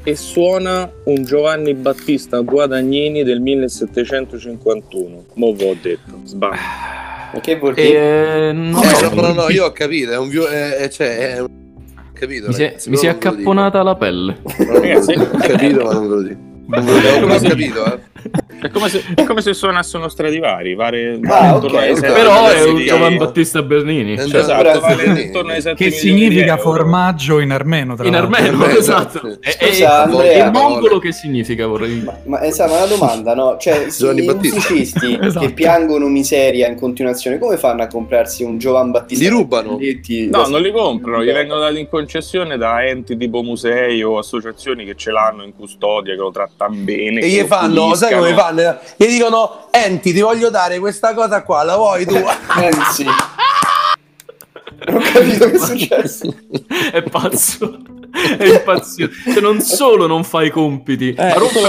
e 0.03 0.15
suona 0.15 0.89
un 1.05 1.23
Giovanni 1.23 1.73
Battista 1.73 2.39
Guadagnini 2.39 3.23
del 3.23 3.39
1751. 3.41 5.25
Mo' 5.35 5.53
ve 5.53 5.65
l'ho 5.65 5.75
detto, 5.81 6.19
sbaglio. 6.23 6.55
Ma 7.33 7.39
che 7.41 7.57
vuol 7.57 7.73
dire? 7.73 8.49
Eh, 8.49 8.51
non 8.53 8.73
Eh, 8.83 9.09
no, 9.15 9.21
no, 9.21 9.33
no, 9.33 9.49
io 9.49 9.65
ho 9.65 9.71
capito, 9.71 10.11
è 10.11 10.17
un 10.17 10.29
vio- 10.29 10.47
eh, 10.49 10.83
eh, 10.83 10.89
cioè, 10.89 11.33
è 11.35 11.39
un- 11.41 11.47
capito, 12.13 12.47
Mi 12.47 12.53
si 12.53 12.63
è, 12.63 12.65
ragazzi, 12.67 12.89
mi 12.89 12.97
si 12.97 13.05
è 13.05 13.09
accapponata 13.09 13.83
la 13.83 13.95
pelle. 13.95 14.37
Ragazzi. 14.57 15.13
Ho 15.13 15.27
capito, 15.37 15.83
ma 15.83 15.93
non 15.93 16.07
ve 16.07 16.15
lo 16.15 16.21
dico. 16.21 16.39
Non 16.67 17.31
ho 17.31 17.39
capito, 17.39 17.85
eh. 17.93 17.99
È 18.59 18.69
come 18.69 18.89
se, 18.89 19.03
è 19.15 19.23
come 19.23 19.41
se 19.41 19.53
suonasse 19.53 19.97
uno 19.97 20.09
Stradivari, 20.09 20.75
pare 20.75 21.19
Ah, 21.27 21.53
intorno 21.53 21.77
ok, 21.77 21.83
ai 21.83 21.91
ok. 21.91 21.97
sette 21.97 22.11
Però 22.13 22.47
è 22.47 22.63
un 22.63 22.77
Giovanni 22.83 23.17
Battista 23.17 23.61
Bernini. 23.61 24.17
Cioè, 24.17 24.39
Esatto, 24.39 24.63
Bernini. 24.79 25.05
vale 25.05 25.21
intorno 25.21 25.51
ai 25.51 25.61
7 25.61 25.75
Che 25.83 25.91
significa 25.91 26.57
euro. 26.57 26.61
formaggio 26.61 27.39
in 27.39 27.51
armeno, 27.51 27.95
tra 27.95 28.07
in 28.07 28.15
armeno, 28.15 28.65
Eh, 28.65 28.77
esatto. 28.77 29.17
esatto. 29.27 29.39
E, 29.41 29.67
Scusa, 29.73 30.03
Andrea. 30.03 30.45
in 30.47 30.51
mongolo 30.51 30.97
che 30.99 31.11
significa 31.11 31.67
vorrei 31.67 31.89
dire? 31.99 32.05
Ma, 32.05 32.17
ma 32.25 32.43
esatto, 32.43 32.71
ma 32.71 32.77
una 32.77 32.85
domanda, 32.87 33.35
no? 33.35 33.57
Cioè, 33.59 33.89
sì, 33.91 34.05
i 34.07 34.21
musicisti 34.21 35.17
Esatto. 35.21 35.45
che 35.45 35.53
piangono 35.53 36.07
miseria 36.07 36.67
in 36.67 36.75
continuazione, 36.77 37.37
come 37.37 37.57
fanno 37.57 37.83
a 37.83 37.87
comprarsi 37.87 38.43
un 38.43 38.57
Giovanni 38.57 38.91
Battista? 38.91 39.23
Li 39.23 39.29
rubano? 39.29 39.75
Biglietti- 39.75 40.29
No, 40.29 40.47
non 40.47 40.61
li 40.61 40.71
comprano, 40.71 41.23
gli 41.23 41.31
vengono 41.31 41.59
dati 41.59 41.79
in 41.79 41.89
concessione 41.89 42.57
da 42.57 42.83
enti 42.85 43.15
tipo 43.17 43.43
musei 43.43 44.01
o 44.03 44.17
associazioni 44.17 44.83
che 44.83 44.95
ce 44.95 45.11
l'hanno 45.11 45.43
in 45.43 45.53
custodia, 45.55 46.13
che 46.15 46.19
lo 46.19 46.31
trattano 46.31 46.73
bene. 46.75 47.19
E 47.21 47.29
gli 47.29 47.39
lo 47.41 47.45
fanno, 47.45 47.93
sai 47.93 48.13
come 48.15 48.33
fanno? 48.33 48.45
Gli 48.95 49.05
dicono, 49.07 49.67
Enti, 49.71 50.13
ti 50.13 50.21
voglio 50.21 50.49
dare 50.49 50.79
questa 50.79 51.13
cosa 51.13 51.43
qua, 51.43 51.63
la 51.63 51.75
vuoi 51.75 52.05
tu? 52.05 52.15
Anzi. 52.47 53.05
Non 54.85 54.95
ho 54.95 54.99
capito 54.99 55.49
che 55.49 55.55
è 55.55 55.59
successo. 55.59 56.33
È 56.91 57.01
pazzo. 57.03 57.77
È 58.37 58.43
impazzito. 58.45 59.09
Cioè, 59.31 59.41
non 59.41 59.59
solo 59.61 60.07
non 60.07 60.23
fai 60.23 60.47
i 60.47 60.49
compiti, 60.49 61.13
ma 61.17 61.33
rompe. 61.33 61.59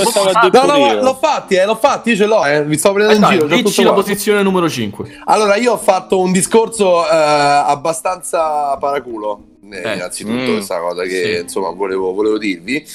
No, 0.52 0.64
no, 0.64 0.76
io. 0.76 1.02
l'ho 1.02 1.14
fatti, 1.20 1.54
eh, 1.56 1.64
l'ho 1.64 1.74
fatti, 1.76 2.10
io 2.10 2.16
ce 2.16 2.26
l'ho, 2.26 2.44
eh, 2.46 2.64
vi 2.64 2.78
sto 2.78 2.92
prendendo 2.92 3.26
Eh 3.26 3.32
in 3.32 3.38
dai, 3.38 3.48
giro. 3.48 3.54
dici 3.62 3.62
tutto 3.76 3.82
la 3.82 3.92
qua. 3.92 4.02
posizione 4.02 4.42
numero 4.42 4.68
5. 4.68 5.20
Allora, 5.24 5.56
io 5.56 5.72
ho 5.72 5.76
fatto 5.78 6.20
un 6.20 6.32
discorso 6.32 7.04
eh, 7.04 7.08
abbastanza 7.14 8.76
paraculo 8.78 9.42
eh, 9.70 9.82
Eh, 9.90 9.94
innanzitutto 9.94 10.50
mm, 10.50 10.54
questa 10.54 10.78
cosa 10.78 11.02
che 11.02 11.34
sì. 11.34 11.40
insomma 11.42 11.70
volevo, 11.70 12.12
volevo 12.12 12.38
dirvi. 12.38 12.86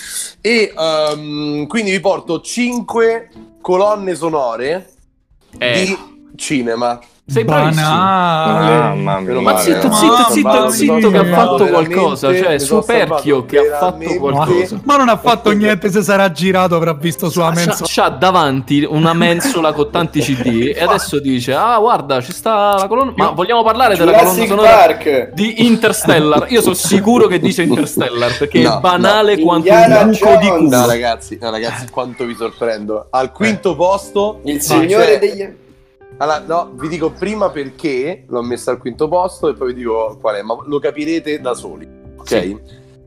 E 0.42 0.74
ehm, 0.76 1.68
quindi 1.68 1.92
vi 1.92 2.00
porto 2.00 2.40
5 2.42 3.30
colonne 3.64 4.14
sonore 4.14 4.90
Eh, 5.58 5.86
di 5.86 6.34
cinema. 6.36 7.00
Sei 7.26 7.46
bravissimo. 7.46 7.88
Banale. 7.88 8.76
Mamma 8.96 9.20
mia. 9.20 9.28
Meno 9.28 9.42
Ma 9.42 9.58
zitto, 9.58 9.92
zitto, 9.94 10.30
zitto, 10.32 10.70
zitto 10.70 11.10
che 11.10 11.18
ha 11.18 11.26
fatto 11.26 11.68
qualcosa, 11.68 12.36
cioè 12.36 12.60
Superchio 12.60 13.46
che 13.46 13.60
ha 13.60 13.78
fatto 13.78 14.18
qualcosa. 14.18 14.80
Ma 14.84 14.98
non 14.98 15.08
ha 15.08 15.18
fatto 15.18 15.52
niente 15.52 15.90
se 15.90 16.02
sarà 16.02 16.32
girato, 16.32 16.76
avrà 16.76 16.94
visto 16.94 17.30
sulla 17.30 17.52
mensola. 17.52 17.88
c'ha 17.90 18.10
davanti 18.10 18.86
una 18.88 19.14
mensola 19.14 19.72
con 19.72 19.90
tanti 19.90 20.20
CD 20.20 20.74
e 20.76 20.82
adesso 20.84 21.20
dice: 21.20 21.54
Ah, 21.54 21.78
guarda, 21.80 22.22
ci 22.22 22.34
sta 22.34 22.76
la 22.78 22.88
colonna. 22.88 23.14
Ma 23.16 23.30
vogliamo 23.30 23.64
parlare 23.64 23.96
della 23.96 24.12
colonna 24.14 24.46
sonora 24.46 24.70
Park. 24.70 25.32
di 25.34 25.66
Interstellar? 25.66 26.48
Io 26.52 26.62
sono 26.62 26.76
sicuro 26.76 27.28
che 27.28 27.40
dice 27.40 27.62
Interstellar 27.64 28.38
perché 28.38 28.62
No, 28.62 28.78
è 28.78 28.80
banale 28.82 29.38
no. 29.38 29.44
quanto 29.46 29.72
un 29.72 30.10
buco 30.12 30.36
di 30.42 30.50
culo. 30.50 30.70
No, 30.78 30.86
ragazzi, 30.88 31.38
no, 31.42 31.50
ragazzi, 31.50 31.88
quanto 31.90 32.26
vi 32.26 32.36
sorprendo. 32.36 33.08
Al 33.12 33.32
quinto 33.32 33.76
posto, 33.76 34.42
Il 34.44 34.62
signore 34.62 35.06
cioè- 35.06 35.20
degli... 35.20 35.62
Allora, 36.18 36.44
no, 36.46 36.72
vi 36.76 36.88
dico 36.88 37.12
prima 37.12 37.50
perché 37.50 38.26
l'ho 38.28 38.44
messo 38.44 38.70
al 38.70 38.78
quinto 38.78 39.08
posto 39.08 39.50
e 39.50 39.54
poi 39.54 39.74
vi 39.74 39.80
dico 39.80 40.18
qual 40.22 40.36
è, 40.36 40.42
ma 40.42 40.58
lo 40.66 40.80
capirete 40.80 41.42
da 41.42 41.54
soli. 41.54 41.88
Ok? 42.18 42.28
Sì. 42.28 42.60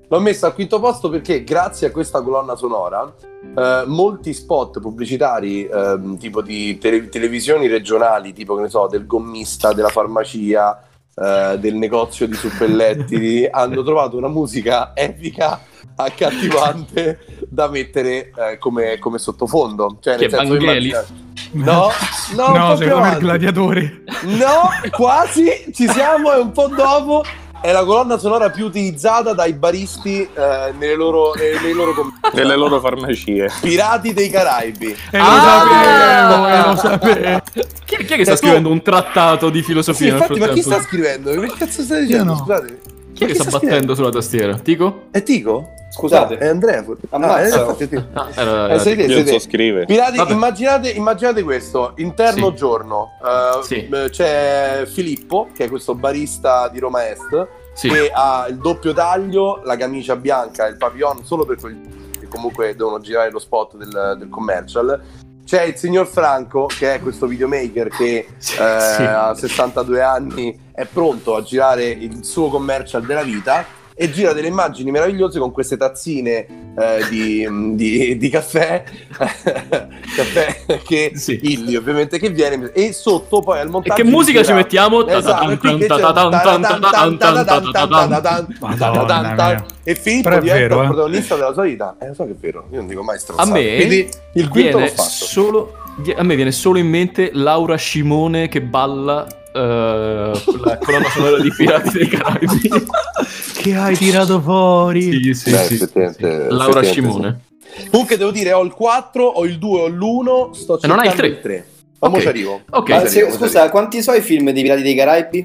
L'ho 0.08 0.20
messo 0.20 0.46
al 0.46 0.54
quinto 0.54 0.78
posto 0.78 1.08
perché 1.08 1.42
grazie 1.42 1.88
a 1.88 1.90
questa 1.90 2.22
colonna 2.22 2.54
sonora 2.54 3.12
eh, 3.56 3.82
molti 3.86 4.32
spot 4.34 4.80
pubblicitari 4.80 5.66
ehm, 5.66 6.16
tipo 6.18 6.42
di 6.42 6.78
tele- 6.78 7.08
televisioni 7.08 7.66
regionali, 7.66 8.32
tipo 8.32 8.54
che 8.54 8.62
ne 8.62 8.68
so, 8.68 8.86
del 8.86 9.06
gommista, 9.06 9.72
della 9.72 9.88
farmacia, 9.88 10.80
eh, 11.14 11.56
del 11.58 11.74
negozio 11.74 12.26
di 12.28 12.34
suppellettili, 12.34 13.46
hanno 13.50 13.82
trovato 13.82 14.16
una 14.16 14.28
musica 14.28 14.92
epica, 14.94 15.60
accattivante 15.96 17.18
da 17.48 17.68
mettere 17.68 18.30
eh, 18.36 18.58
come, 18.58 18.98
come 18.98 19.18
sottofondo. 19.18 19.98
Cioè, 20.00 20.16
Che 20.16 20.28
nel 20.28 20.30
senso, 20.30 20.54
immaginate- 20.54 21.24
No, 21.64 21.90
no, 22.36 22.56
no, 22.56 22.76
secondo 22.76 23.00
me 23.06 23.12
il 23.12 23.18
gladiatore. 23.18 24.02
No, 24.22 24.68
quasi, 24.90 25.50
ci 25.74 25.88
siamo, 25.88 26.32
è 26.32 26.38
un 26.38 26.52
po' 26.52 26.68
dopo. 26.68 27.24
È 27.58 27.72
la 27.72 27.84
colonna 27.84 28.18
sonora 28.18 28.50
più 28.50 28.66
utilizzata 28.66 29.32
dai 29.32 29.54
baristi 29.54 30.20
eh, 30.22 30.72
nelle 30.78 30.94
loro, 30.94 31.32
nei, 31.34 31.58
nei 31.60 31.72
loro 31.72 31.94
com- 31.94 32.12
Nelle 32.32 32.54
loro 32.54 32.78
farmacie. 32.80 33.50
Pirati 33.60 34.12
dei 34.12 34.28
Caraibi. 34.30 34.94
E 35.10 35.18
lo 35.18 35.24
Ah! 35.24 35.40
sapevo, 35.40 36.46
e 36.46 36.60
lo 36.68 36.76
sapevo. 36.76 37.40
Chi, 37.84 37.96
chi 38.04 38.12
è 38.12 38.16
che 38.16 38.24
sta 38.24 38.32
tu- 38.34 38.38
scrivendo 38.40 38.68
un 38.68 38.82
trattato 38.82 39.48
di 39.50 39.60
Sì, 39.60 39.64
filosofia 39.64 40.12
nel 40.12 40.20
infatti, 40.20 40.38
ma 40.38 40.48
chi 40.48 40.62
sta 40.62 40.80
scrivendo? 40.82 41.30
Che 41.40 41.52
cazzo 41.58 41.82
stai 41.82 42.04
dicendo? 42.06 42.32
no. 42.32 42.38
Scusate. 42.38 42.80
Chi 43.14 43.24
è 43.24 43.26
che 43.28 43.34
sta 43.34 43.50
battendo 43.50 43.94
sulla 43.94 44.10
tastiera? 44.10 44.58
Tico? 44.58 45.06
È 45.10 45.22
Tico? 45.22 45.70
Scusate. 45.96 46.34
No, 46.34 46.40
è 46.40 46.46
Andrea. 46.48 46.82
forse. 46.82 47.02
Ammazza. 47.10 47.34
Ah, 47.34 47.40
eh, 47.42 47.48
infatti 47.48 47.84
è 47.84 47.88
Tico. 47.88 48.04
Ah, 48.12 48.28
Eh, 48.28 48.40
era 48.40 48.78
sei 48.78 48.96
te, 48.96 49.02
Io 49.02 49.08
sei 49.08 49.16
non 49.16 49.24
te. 49.24 49.30
so 49.32 49.38
scrivere. 49.38 49.84
Pirati, 49.86 50.32
immaginate, 50.32 50.90
immaginate 50.90 51.42
questo, 51.42 51.92
interno 51.96 52.48
Sì. 52.50 52.54
giorno, 52.56 53.08
eh, 53.24 53.62
Sì. 53.64 53.88
c'è 54.10 54.84
Filippo, 54.86 55.48
che 55.54 55.64
è 55.64 55.68
questo 55.68 55.94
barista 55.94 56.68
di 56.68 56.78
Roma 56.78 57.08
Est, 57.08 57.46
Sì. 57.74 57.88
che 57.88 58.10
ha 58.12 58.46
il 58.48 58.56
doppio 58.58 58.92
taglio, 58.92 59.60
la 59.64 59.76
camicia 59.76 60.16
bianca 60.16 60.66
e 60.66 60.70
il 60.70 60.76
pavillon 60.76 61.24
solo 61.24 61.44
per 61.44 61.56
quel 61.58 61.78
che 62.18 62.28
comunque 62.28 62.74
devono 62.74 62.98
girare 63.00 63.30
lo 63.30 63.38
spot 63.38 63.76
del, 63.76 64.16
del 64.18 64.28
commercial. 64.28 65.00
C'è 65.44 65.62
il 65.62 65.76
signor 65.76 66.06
Franco, 66.08 66.66
che 66.66 66.94
è 66.94 67.00
questo 67.00 67.26
videomaker 67.26 67.88
che 67.88 68.26
Sì, 68.38 68.54
eh, 68.54 68.78
sì. 68.80 69.02
a 69.02 69.32
62 69.34 70.02
anni 70.02 70.58
è 70.72 70.84
pronto 70.86 71.36
a 71.36 71.42
girare 71.42 71.84
il 71.84 72.24
suo 72.24 72.48
commercial 72.48 73.02
della 73.06 73.22
vita 73.22 73.64
e 73.98 74.10
gira 74.10 74.34
delle 74.34 74.48
immagini 74.48 74.90
meravigliose 74.90 75.38
con 75.38 75.50
queste 75.52 75.78
tazzine 75.78 76.46
eh, 76.78 77.06
di, 77.08 77.48
di- 77.74 78.16
di 78.18 78.28
caffè, 78.28 78.84
caffè 79.18 80.62
che 80.84 81.12
Sì. 81.14 81.38
Illy 81.42 81.76
ovviamente 81.76 82.18
che 82.18 82.28
viene 82.30 82.70
e 82.72 82.92
sotto 82.92 83.40
poi 83.40 83.58
al 83.60 83.68
E 83.68 83.70
montaggio 83.70 84.02
che 84.02 84.04
musica 84.08 84.44
ci 84.44 84.52
mettiamo? 84.52 85.06
Esatto, 85.06 85.50
e 85.50 85.56
e 89.82 89.94
Filippo 89.94 90.28
diventa 90.30 90.54
vero, 90.54 90.76
il 90.78 90.82
eh. 90.82 90.86
protagonista 90.86 91.34
della 91.36 91.52
sua 91.52 91.62
vita. 91.62 91.96
Eh, 92.00 92.08
lo 92.08 92.14
so 92.14 92.24
che 92.24 92.32
è 92.32 92.36
vero, 92.38 92.66
io 92.70 92.76
non 92.78 92.86
dico 92.86 93.02
mai 93.02 93.16
A 93.16 93.18
stronzate. 93.18 93.50
me 93.50 93.76
Quindi 93.76 94.08
il 94.34 94.48
quinto 94.48 94.70
l'ho 94.72 94.76
viene 94.78 94.88
fatto. 94.94 95.08
solo 95.08 95.72
a 96.14 96.22
me 96.22 96.34
viene 96.34 96.52
solo 96.52 96.78
in 96.78 96.88
mente 96.88 97.30
Laura 97.32 97.76
Scimone 97.76 98.48
che 98.48 98.60
balla 98.60 99.26
la 99.58 100.78
colonna 100.78 101.08
sonora 101.10 101.40
di 101.40 101.52
Pirati 101.56 101.90
dei 101.90 102.08
Caraibi. 102.08 102.70
Che 103.66 103.74
hai 103.74 103.96
tirato 103.96 104.40
fuori? 104.40 105.02
sì, 105.02 105.34
sì, 105.34 105.50
Beh, 105.50 105.56
sì, 105.58 105.66
sì, 105.66 105.74
effettivamente- 105.74 106.20
sì. 106.20 106.54
Laura 106.54 106.80
effettivamente 106.80 106.86
Scimone. 106.90 107.40
Comunque 107.90 108.16
devo 108.16 108.30
dire, 108.30 108.52
ho 108.52 108.62
il 108.62 108.72
4, 108.72 109.24
ho 109.24 109.44
il 109.44 109.58
2, 109.58 109.80
ho 109.80 109.86
l'1, 109.88 110.50
sto 110.52 110.80
E 110.80 110.86
non 110.86 110.98
cercando 110.98 111.00
hai 111.00 111.08
il 111.08 111.14
tre? 111.14 111.26
il 111.26 111.40
3. 111.40 111.66
Ma 111.98 112.20
ci 112.20 112.28
arrivo. 112.28 112.60
Ok. 112.70 112.88
Ma 112.90 113.06
se- 113.06 113.22
arrivo, 113.22 113.36
scusa, 113.36 113.68
quanti 113.70 114.02
so 114.02 114.12
i 114.12 114.20
film 114.20 114.50
dei 114.52 114.62
Pirati 114.62 114.82
dei 114.82 114.94
Caraibi? 114.94 115.38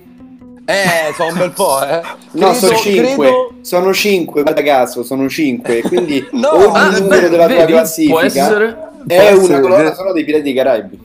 Eh, 0.65 1.13
sono 1.15 1.29
un 1.31 1.37
bel 1.39 1.51
po', 1.51 1.83
eh. 1.83 2.01
No, 2.33 2.53
sono 2.53 2.77
Credo- 2.77 3.07
5. 3.07 3.15
credo- 3.25 3.53
Sono 3.61 3.93
5, 3.93 4.41
guarda 4.43 4.61
caso, 4.61 5.03
sono 5.03 5.27
5. 5.27 5.81
Quindi 5.81 6.25
No, 6.33 6.53
ogni 6.53 6.65
ah, 6.77 6.89
numero 6.99 7.07
beh, 7.07 7.29
della 7.29 7.47
tua 7.47 7.55
vedi, 7.57 7.71
classifica 7.71 8.13
può 8.13 8.21
essere 8.21 8.65
è 9.07 9.15
può 9.15 9.15
una 9.15 9.29
essere- 9.43 9.61
colonna 9.61 9.93
sonora 9.95 10.13
dei 10.13 10.23
Pirati 10.25 10.43
dei 10.43 10.53
Caraibi. 10.53 10.99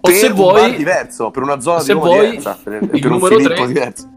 O 0.00 0.08
per 0.08 0.12
se 0.14 0.26
un 0.26 0.32
bar 0.34 0.44
vuoi 0.54 0.76
diverso, 0.76 1.30
per 1.30 1.42
una 1.42 1.60
zona 1.60 1.80
se 1.80 1.92
di 1.92 1.98
Roma 1.98 2.04
vuoi, 2.06 2.30
diversa, 2.30 2.58
per, 2.62 2.72
il 2.82 2.88
per 2.88 3.04
un 3.04 3.10
numero 3.10 3.34
Filippo 3.36 3.54
tre- 3.54 3.66
diverso. 3.66 4.08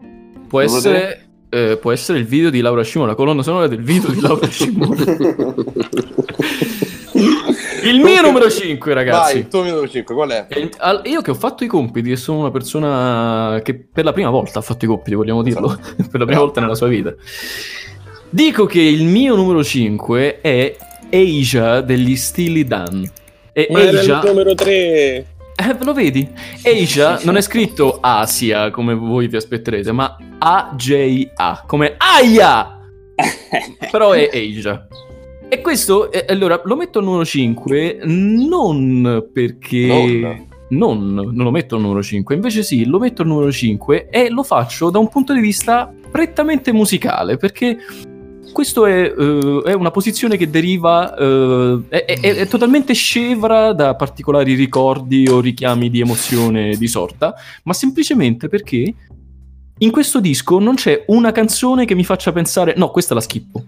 può 0.48 0.60
essere 0.60 1.26
eh, 1.50 1.78
può 1.80 1.92
essere 1.92 2.18
il 2.18 2.26
video 2.26 2.50
di 2.50 2.60
Laura 2.60 2.82
Scimone, 2.82 3.10
la 3.10 3.16
colonna 3.16 3.42
sonora 3.42 3.68
del 3.68 3.82
video 3.82 4.10
di 4.10 4.20
Laura 4.20 4.46
Scimone. 4.48 5.04
il 7.84 8.00
mio 8.00 8.22
numero 8.22 8.50
5, 8.50 8.94
Vai, 8.94 9.04
ragazzi. 9.04 9.38
il 9.38 9.48
tuo 9.48 9.62
numero 9.62 9.88
5, 9.88 10.14
qual 10.14 10.30
è? 10.30 10.46
Al- 10.78 11.02
Io 11.04 11.20
che 11.20 11.30
ho 11.30 11.34
fatto 11.34 11.64
i 11.64 11.66
compiti 11.66 12.10
e 12.10 12.16
sono 12.16 12.40
una 12.40 12.50
persona 12.50 13.60
che 13.62 13.74
per 13.74 14.04
la 14.04 14.12
prima 14.12 14.30
volta 14.30 14.58
ha 14.58 14.62
fatto 14.62 14.84
i 14.84 14.88
compiti, 14.88 15.14
vogliamo 15.14 15.42
dirlo, 15.42 15.68
per 16.10 16.20
la 16.20 16.26
prima 16.26 16.40
volta 16.40 16.60
nella 16.60 16.74
sua 16.74 16.88
vita. 16.88 17.14
Dico 18.30 18.66
che 18.66 18.80
il 18.80 19.04
mio 19.04 19.36
numero 19.36 19.62
5 19.62 20.40
è 20.40 20.76
Asia 21.10 21.80
degli 21.82 22.16
Steely 22.16 22.64
Dan. 22.64 23.08
E 23.52 23.68
Ma 23.70 23.80
era 23.82 24.00
Asia, 24.00 24.20
il 24.20 24.26
numero 24.26 24.54
3. 24.54 25.26
Eh, 25.56 25.76
lo 25.84 25.92
vedi? 25.92 26.28
Asia 26.62 27.20
non 27.24 27.36
è 27.36 27.40
scritto 27.40 27.98
Asia 28.00 28.70
come 28.70 28.94
voi 28.94 29.28
vi 29.28 29.36
aspetterete, 29.36 29.92
ma 29.92 30.16
A-J-A, 30.38 31.64
come 31.66 31.94
Aia! 31.96 32.78
Però 33.90 34.12
è 34.12 34.28
Asia. 34.32 34.86
E 35.48 35.60
questo, 35.60 36.10
eh, 36.10 36.24
allora, 36.28 36.60
lo 36.64 36.76
metto 36.76 36.98
al 36.98 37.04
numero 37.04 37.24
5 37.24 38.00
non 38.04 39.28
perché... 39.32 40.48
Non, 40.66 41.12
non 41.14 41.44
lo 41.44 41.50
metto 41.50 41.76
al 41.76 41.82
numero 41.82 42.02
5, 42.02 42.34
invece 42.34 42.62
sì, 42.64 42.86
lo 42.86 42.98
metto 42.98 43.22
al 43.22 43.28
numero 43.28 43.52
5 43.52 44.08
e 44.08 44.30
lo 44.30 44.42
faccio 44.42 44.90
da 44.90 44.98
un 44.98 45.08
punto 45.08 45.32
di 45.32 45.40
vista 45.40 45.92
prettamente 46.10 46.72
musicale, 46.72 47.36
perché 47.36 47.76
questo 48.54 48.86
è, 48.86 49.12
eh, 49.14 49.62
è 49.66 49.72
una 49.74 49.90
posizione 49.90 50.38
che 50.38 50.48
deriva, 50.48 51.14
eh, 51.14 51.80
è, 51.88 52.04
è- 52.04 52.34
è 52.36 52.46
totalmente 52.46 52.94
scevra 52.94 53.74
da 53.74 53.94
particolari 53.96 54.54
ricordi 54.54 55.28
o 55.28 55.40
richiami 55.40 55.90
di 55.90 56.00
emozione 56.00 56.76
di 56.76 56.86
sorta, 56.88 57.34
ma 57.64 57.74
semplicemente 57.74 58.48
perché 58.48 58.94
in 59.76 59.90
questo 59.90 60.20
disco 60.20 60.58
non 60.58 60.76
c'è 60.76 61.04
una 61.08 61.32
canzone 61.32 61.84
che 61.84 61.94
mi 61.94 62.04
faccia 62.04 62.32
pensare, 62.32 62.74
no, 62.76 62.90
questa 62.90 63.12
la 63.12 63.20
schippo. 63.20 63.62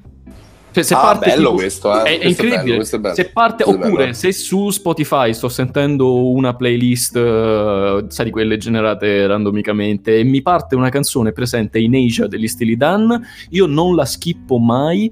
Cioè, 0.76 0.84
se 0.84 0.92
ah, 0.92 0.98
parte 0.98 1.30
bello 1.30 1.42
tipo- 1.44 1.54
questo, 1.54 1.90
eh. 1.90 2.02
è, 2.02 2.02
è 2.02 2.02
Questo 2.02 2.26
incredibile. 2.28 2.62
bello, 2.62 2.76
questo 2.76 2.96
è 2.96 2.98
bello. 2.98 3.14
Se 3.14 3.30
parte, 3.30 3.64
Questo 3.64 3.82
è 3.82 3.86
oppure 3.86 4.12
se 4.12 4.32
su 4.32 4.68
Spotify 4.68 5.32
sto 5.32 5.48
sentendo 5.48 6.30
una 6.32 6.54
playlist, 6.54 7.16
eh, 7.16 8.04
sai, 8.08 8.24
di 8.26 8.30
quelle 8.30 8.58
generate 8.58 9.26
randomicamente, 9.26 10.18
e 10.18 10.22
mi 10.22 10.42
parte 10.42 10.74
una 10.74 10.90
canzone 10.90 11.32
presente 11.32 11.78
in 11.78 11.94
Asia 11.94 12.26
degli 12.26 12.46
Steely 12.46 12.76
Dan, 12.76 13.18
io 13.48 13.64
non 13.64 13.94
la 13.94 14.04
skippo 14.04 14.58
mai 14.58 15.10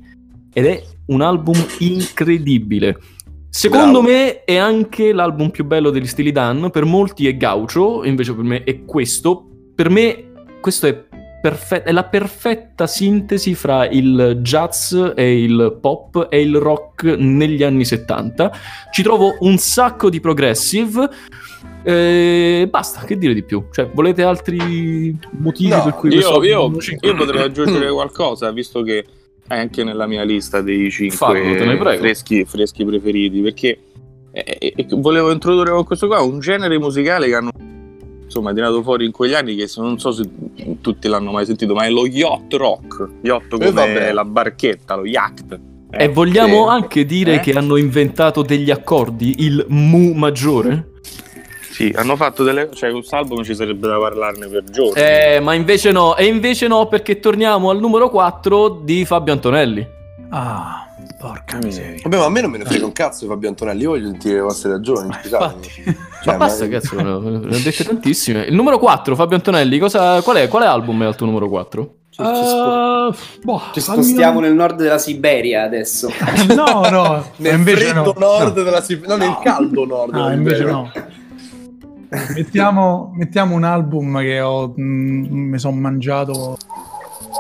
ed 0.53 0.67
è 0.67 0.83
un 1.07 1.23
album 1.23 1.57
incredibile. 1.79 2.99
Secondo 3.49 4.03
Bravo. 4.03 4.15
me 4.15 4.45
è 4.45 4.57
anche 4.57 5.15
l'album 5.15 5.49
più 5.49 5.65
bello 5.65 5.89
degli 5.89 6.07
Steely 6.07 6.31
Dan, 6.31 6.69
per 6.71 6.85
molti 6.85 7.27
è 7.27 7.39
Gaucho, 7.39 8.05
invece 8.05 8.35
per 8.35 8.45
me 8.45 8.65
è 8.65 8.85
questo. 8.85 9.49
Per 9.75 9.89
me 9.89 10.33
questo 10.61 10.89
è, 10.89 11.05
perfe- 11.45 11.83
è 11.83 11.93
la 11.93 12.05
perfetta 12.05 12.87
sintesi 12.87 13.55
fra 13.55 13.87
il 13.87 14.39
jazz 14.41 14.95
e 15.15 15.43
il 15.43 15.77
pop 15.79 16.29
e 16.31 16.41
il 16.41 16.57
rock 16.57 17.05
negli 17.19 17.63
anni 17.63 17.85
70. 17.85 18.51
Ci 18.91 19.03
trovo 19.03 19.37
un 19.41 19.59
sacco 19.59 20.09
di 20.09 20.21
progressive. 20.21 21.07
eh, 21.83 22.67
basta, 22.71 23.05
che 23.05 23.19
dire 23.19 23.35
di 23.35 23.43
più? 23.43 23.67
Cioè, 23.71 23.91
volete 23.93 24.23
altri 24.23 25.15
motivi 25.33 25.69
No, 25.69 25.83
per 25.83 25.93
cui 25.97 26.09
Io, 26.09 26.15
questo 26.15 26.43
io- 26.45 26.81
io 27.03 27.15
potrei 27.15 27.43
aggiungere 27.45 27.91
qualcosa, 27.93 28.51
visto 28.51 28.81
che 28.81 29.05
è 29.47 29.55
anche 29.55 29.85
nella 29.85 30.07
mia 30.07 30.23
lista 30.23 30.63
dei 30.63 30.91
Fallo, 31.11 31.35
te 31.35 31.41
ne 31.41 31.57
5 31.59 31.77
prego. 31.77 32.01
freschi, 32.01 32.45
freschi 32.47 32.87
preferiti, 32.87 33.43
perché 33.43 33.79
eh, 34.33 34.73
eh, 34.77 34.87
volevo 34.93 35.31
introdurre 35.31 35.73
con 35.73 35.85
questo 35.85 36.07
qua 36.07 36.23
un 36.23 36.39
genere 36.41 36.79
musicale 36.79 37.27
che 37.27 37.35
hanno 37.35 37.51
insomma 38.25 38.51
è 38.51 38.55
tirato 38.55 38.83
fuori 38.83 39.05
in 39.05 39.13
quegli 39.13 39.35
anni 39.35 39.55
che 39.55 39.67
se- 39.69 39.81
non 39.81 39.99
so 39.99 40.11
se 40.13 40.25
tutti 40.81 41.09
l'hanno 41.09 41.31
mai 41.33 41.47
sentito, 41.47 41.75
ma 41.75 41.85
è 41.85 41.91
lo 41.91 42.07
yacht 42.07 42.53
rock, 42.55 43.09
yacht 43.23 43.45
Eh, 43.47 43.49
come 43.49 43.71
vabbè. 43.71 44.13
la 44.13 44.25
barchetta, 44.25 44.95
lo 44.97 45.05
yacht. 45.05 45.59
E 45.91 46.09
vogliamo 46.09 46.65
sì. 46.65 46.71
anche 46.75 47.05
dire 47.07 47.35
Eh? 47.35 47.41
che 47.41 47.53
hanno 47.53 47.77
inventato 47.77 48.43
degli 48.43 48.71
accordi, 48.71 49.37
il 49.45 49.65
mu 49.69 50.13
maggiore? 50.13 50.89
Sì, 51.71 51.93
hanno 51.97 52.15
fatto 52.17 52.43
delle 52.45 52.69
cioè 52.73 52.91
questo 52.93 53.17
album 53.17 53.43
ci 53.43 53.55
sarebbe 53.55 53.89
da 53.89 53.99
parlarne 53.99 54.47
per 54.49 54.63
giorni. 54.65 55.01
Eh, 55.01 55.41
ma 55.41 55.55
invece 55.55 55.91
no, 55.93 56.17
e 56.17 56.25
invece 56.27 56.67
no 56.69 56.87
perché 56.87 57.19
torniamo 57.21 57.71
al 57.71 57.79
numero 57.81 58.11
4 58.11 58.81
di 58.85 59.05
Fabio 59.05 59.33
Antonelli. 59.33 59.85
Ah, 60.31 60.87
porca 61.19 61.59
miseria. 61.63 62.01
Vabbè, 62.03 62.17
ma 62.17 62.25
a 62.25 62.29
me 62.31 62.41
non 62.41 62.51
me 62.51 62.59
ne 62.59 62.65
frega 62.65 62.85
un 62.85 62.93
cazzo 62.93 63.25
di 63.25 63.31
Fabio 63.31 63.49
Antonelli, 63.49 63.83
io 63.83 63.91
voglio 63.91 64.07
sentire 64.09 64.35
le 64.37 64.41
vostre 64.43 64.71
ragioni, 64.71 65.13
scusate. 65.21 65.69
Cioè, 66.25 66.33
ma 66.33 66.45
basta, 66.47 66.69
cazzo, 66.69 67.01
ne 67.01 67.09
ho 67.11 67.19
ne 67.21 67.37
ho 67.37 67.61
dette 67.63 67.85
tantissime. 67.85 68.43
Il 68.45 68.55
numero 68.55 68.79
4, 68.79 69.15
Fabio 69.15 69.37
Antonelli, 69.37 69.79
cosa, 69.79 70.21
qual 70.23 70.37
è? 70.39 70.49
Quale 70.49 70.67
album 70.67 71.03
è 71.03 71.07
al 71.07 71.15
tuo 71.17 71.27
numero 71.27 71.49
4? 71.49 71.95
Ci, 72.11 72.23
ci 72.23 72.29
spo- 72.47 72.83
Uh, 73.05 73.13
boh, 73.43 73.61
ci 73.75 73.81
spostiamo 73.81 74.39
mio- 74.39 74.49
nel 74.49 74.57
nord 74.57 74.77
della 74.81 74.97
Siberia 74.99 75.65
adesso. 75.65 76.09
No, 76.55 76.89
no, 76.89 77.25
Nel 77.37 77.55
invece 77.59 77.87
freddo 77.87 78.15
no. 78.17 78.27
nord 78.27 78.57
No. 78.57 78.63
della 78.63 78.81
Siberia, 78.81 79.17
no, 79.17 79.25
nel 79.25 79.39
caldo 79.43 79.85
nord. 79.85 80.13
No, 80.15 80.23
della 80.23 80.33
invece 80.35 80.57
Siberia. 80.59 80.73
no. 80.77 80.91
Mettiamo, 82.35 83.13
mettiamo 83.17 83.55
un 83.57 83.65
album 83.65 84.19
che 84.21 84.41
ho, 84.41 84.73
mm, 84.79 85.25
mi 85.51 85.59
sono 85.59 85.75
mangiato 85.77 86.57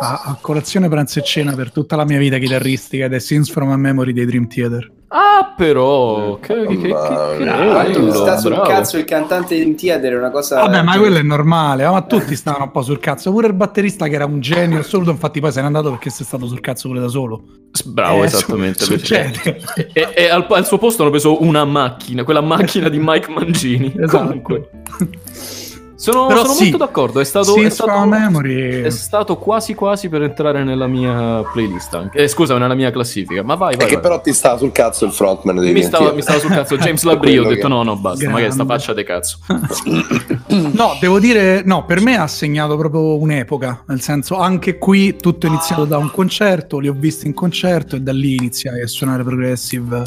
a, 0.00 0.22
a 0.24 0.38
colazione, 0.40 0.88
pranzo 0.88 1.20
e 1.20 1.22
cena 1.22 1.54
per 1.54 1.70
tutta 1.70 1.94
la 1.96 2.04
mia 2.04 2.18
vita 2.18 2.38
chitarristica 2.38 3.04
ed 3.04 3.14
è 3.14 3.20
Scenes 3.20 3.50
from 3.50 3.70
a 3.70 3.76
Memory 3.76 4.12
dei 4.12 4.26
Dream 4.26 4.48
Theater. 4.48 4.90
Ah, 5.16 5.54
però, 5.56 6.38
che, 6.40 6.54
che, 6.54 6.66
che, 6.66 6.76
che, 6.76 8.00
che 8.00 8.12
sta 8.12 8.36
sul 8.36 8.50
bravo. 8.50 8.68
cazzo 8.68 8.98
il 8.98 9.04
cantante 9.04 9.54
di 9.54 9.74
Theater 9.76 10.14
è 10.14 10.16
una 10.16 10.32
cosa. 10.32 10.58
Vabbè, 10.62 10.82
ma 10.82 10.98
quello 10.98 11.18
è 11.18 11.22
normale, 11.22 11.86
ma 11.88 12.02
tutti 12.02 12.34
stavano 12.34 12.64
un 12.64 12.70
po' 12.72 12.82
sul 12.82 12.98
cazzo. 12.98 13.30
Pure 13.30 13.46
il 13.46 13.52
batterista 13.52 14.08
che 14.08 14.16
era 14.16 14.24
un 14.24 14.40
genio 14.40 14.80
assoluto, 14.80 15.10
infatti 15.10 15.38
poi 15.38 15.52
se 15.52 15.60
n'è 15.60 15.66
andato 15.66 15.90
perché 15.90 16.10
si 16.10 16.22
è 16.22 16.26
stato 16.26 16.46
sul 16.48 16.58
cazzo 16.58 16.88
pure 16.88 16.98
da 16.98 17.06
solo. 17.06 17.44
Bravo, 17.84 18.22
Eh, 18.22 18.26
esattamente. 18.26 18.82
su- 18.84 18.90
perché- 18.90 19.32
succede. 19.32 19.60
E, 19.92 20.08
e 20.16 20.28
al, 20.30 20.46
al 20.48 20.66
suo 20.66 20.78
posto 20.78 21.02
hanno 21.02 21.12
preso 21.12 21.40
una 21.44 21.64
macchina, 21.64 22.24
quella 22.24 22.40
macchina 22.40 22.88
di 22.88 22.98
Mike 23.00 23.30
Mangini. 23.30 23.94
Esatto. 23.96 24.16
Comunque, 24.18 24.68
sono, 25.96 26.28
sono 26.28 26.52
sì, 26.52 26.62
molto 26.64 26.76
d'accordo. 26.78 27.20
È 27.20 27.24
stato, 27.24 27.56
è, 27.56 27.70
stato, 27.70 27.90
a 27.90 28.04
Memory. 28.06 28.82
è 28.82 28.90
stato 28.90 29.36
quasi 29.36 29.74
quasi 29.74 30.08
per 30.08 30.22
entrare 30.22 30.64
nella 30.64 30.86
mia 30.86 31.42
playlist 31.52 31.94
anche. 31.94 32.18
Eh, 32.18 32.28
scusa, 32.28 32.58
nella 32.58 32.74
mia 32.74 32.90
classifica. 32.90 33.42
Ma 33.42 33.54
vai, 33.54 33.74
È 33.74 33.76
vai. 33.76 33.86
che 33.86 33.94
vai. 33.94 34.02
però 34.02 34.20
ti 34.20 34.32
stava 34.32 34.58
sul 34.58 34.72
cazzo 34.72 35.04
il 35.04 35.12
frontman 35.12 35.56
dei 35.56 35.72
mi, 35.72 35.82
stava, 35.82 36.12
mi 36.12 36.22
stava 36.22 36.38
sul 36.38 36.50
cazzo 36.50 36.76
James 36.76 37.02
Labrie. 37.04 37.38
Ho 37.38 37.44
detto 37.44 37.62
che- 37.62 37.68
no, 37.68 37.82
no, 37.82 37.96
basta. 37.96 38.28
Magari 38.28 38.52
sta 38.52 38.64
Grande. 38.64 38.72
faccia 38.72 38.92
de 38.92 39.04
cazzo. 39.04 39.38
No, 40.74 40.96
devo 41.00 41.18
dire, 41.18 41.62
no, 41.64 41.84
per 41.84 42.00
me 42.00 42.16
ha 42.16 42.26
segnato 42.26 42.76
proprio 42.76 43.18
un'epoca, 43.18 43.84
nel 43.88 44.00
senso 44.00 44.36
anche 44.36 44.78
qui 44.78 45.16
tutto 45.16 45.46
è 45.46 45.48
iniziato 45.48 45.84
da 45.84 45.98
un 45.98 46.10
concerto, 46.10 46.78
li 46.78 46.88
ho 46.88 46.94
visti 46.96 47.26
in 47.26 47.34
concerto 47.34 47.96
e 47.96 48.00
da 48.00 48.12
lì 48.12 48.34
iniziai 48.34 48.82
a 48.82 48.86
suonare 48.86 49.24
progressive. 49.24 50.02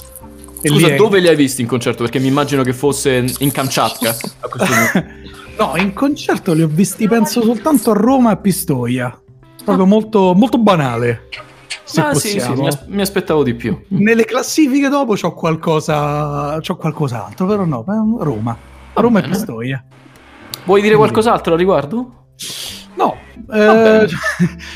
E 0.61 0.69
Scusa, 0.69 0.95
dove 0.95 1.19
li 1.19 1.27
hai 1.27 1.35
visti 1.35 1.61
in 1.61 1.67
concerto? 1.67 2.03
Perché 2.03 2.19
mi 2.19 2.27
immagino 2.27 2.63
che 2.63 2.73
fosse 2.73 3.25
in 3.39 3.51
Kamchatka. 3.51 4.15
No, 5.57 5.75
in 5.75 5.93
concerto 5.93 6.53
li 6.53 6.61
ho 6.61 6.67
visti 6.67 7.07
penso 7.07 7.41
soltanto 7.41 7.91
a 7.91 7.93
Roma 7.95 8.29
e 8.29 8.33
a 8.33 8.37
Pistoia. 8.37 9.21
Proprio 9.63 9.85
molto, 9.85 10.33
molto 10.35 10.57
banale. 10.59 11.27
Se 11.83 12.01
ah, 12.01 12.13
sì, 12.13 12.39
sì, 12.39 12.51
mi, 12.53 12.67
as- 12.67 12.85
mi 12.87 13.01
aspettavo 13.01 13.43
di 13.43 13.53
più. 13.55 13.77
Nelle 13.89 14.25
classifiche 14.25 14.87
dopo 14.89 15.13
c'ho 15.13 15.33
qualcosa, 15.33 16.59
c'ho 16.61 16.75
qualcos'altro, 16.75 17.45
però 17.47 17.65
no, 17.65 17.83
Roma. 18.19 18.55
Roma 18.93 19.19
e. 19.23 19.27
Pistoia. 19.27 19.83
Vuoi 20.65 20.81
dire 20.81 20.95
qualcos'altro 20.95 21.53
a 21.53 21.57
riguardo? 21.57 22.25
No, 22.95 23.15
eh, 23.51 24.07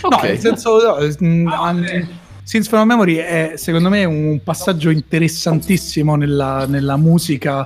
no, 0.10 0.16
Ok. 0.16 0.24
nel 0.24 0.40
senso, 0.40 0.80
no, 0.82 0.98
eh, 0.98 1.16
an- 1.54 2.08
Scenes 2.44 2.68
from 2.68 2.88
Memory 2.88 3.16
è 3.16 3.54
secondo 3.56 3.90
me 3.90 4.04
un 4.04 4.40
passaggio 4.44 4.90
interessantissimo 4.90 6.16
nella, 6.16 6.66
nella 6.66 6.98
musica, 6.98 7.66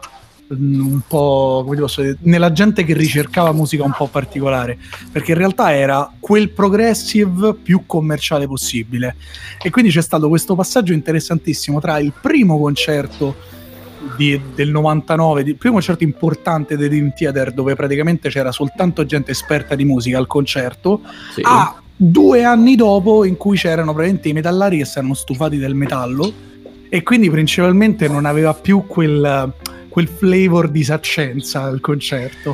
un 0.49 1.01
po' 1.07 1.61
come 1.63 1.75
ti 1.75 1.81
posso 1.81 2.01
dire, 2.01 2.17
nella 2.21 2.51
gente 2.51 2.83
che 2.83 2.93
ricercava 2.93 3.51
musica 3.51 3.83
un 3.83 3.93
po' 3.97 4.07
particolare, 4.07 4.77
perché 5.11 5.31
in 5.31 5.37
realtà 5.37 5.73
era 5.75 6.11
quel 6.19 6.49
progressive 6.49 7.55
più 7.55 7.83
commerciale 7.85 8.45
possibile. 8.47 9.15
E 9.61 9.69
quindi 9.71 9.91
c'è 9.91 10.01
stato 10.01 10.27
questo 10.29 10.55
passaggio 10.55 10.93
interessantissimo 10.93 11.79
tra 11.79 11.97
il 11.99 12.13
primo 12.21 12.59
concerto 12.59 13.35
di- 14.17 14.39
del 14.53 14.69
99, 14.69 15.41
il 15.41 15.55
primo 15.55 15.75
concerto 15.75 16.03
importante 16.03 16.77
dei 16.77 16.89
Dream 16.89 17.13
Theater 17.15 17.51
dove 17.51 17.73
praticamente 17.75 18.29
c'era 18.29 18.51
soltanto 18.51 19.03
gente 19.05 19.31
esperta 19.31 19.73
di 19.73 19.83
musica 19.83 20.19
al 20.19 20.27
concerto, 20.27 21.01
Sì. 21.33 21.41
a 21.43 21.81
due 21.97 22.43
anni 22.43 22.75
dopo 22.75 23.23
in 23.25 23.35
cui 23.37 23.57
c'erano 23.57 23.93
praticamente 23.93 24.29
i 24.29 24.33
metallari 24.33 24.77
che 24.77 24.85
si 24.85 24.99
erano 24.99 25.13
stufati 25.15 25.57
del 25.57 25.73
metallo 25.73 26.31
e 26.87 27.01
quindi 27.01 27.29
principalmente 27.31 28.07
non 28.07 28.25
aveva 28.25 28.53
più 28.53 28.85
quel, 28.85 29.51
quel 29.95 30.09
flavor 30.09 30.67
di 30.67 30.83
saccenza 30.83 31.69
il 31.69 31.79
concerto. 31.79 32.53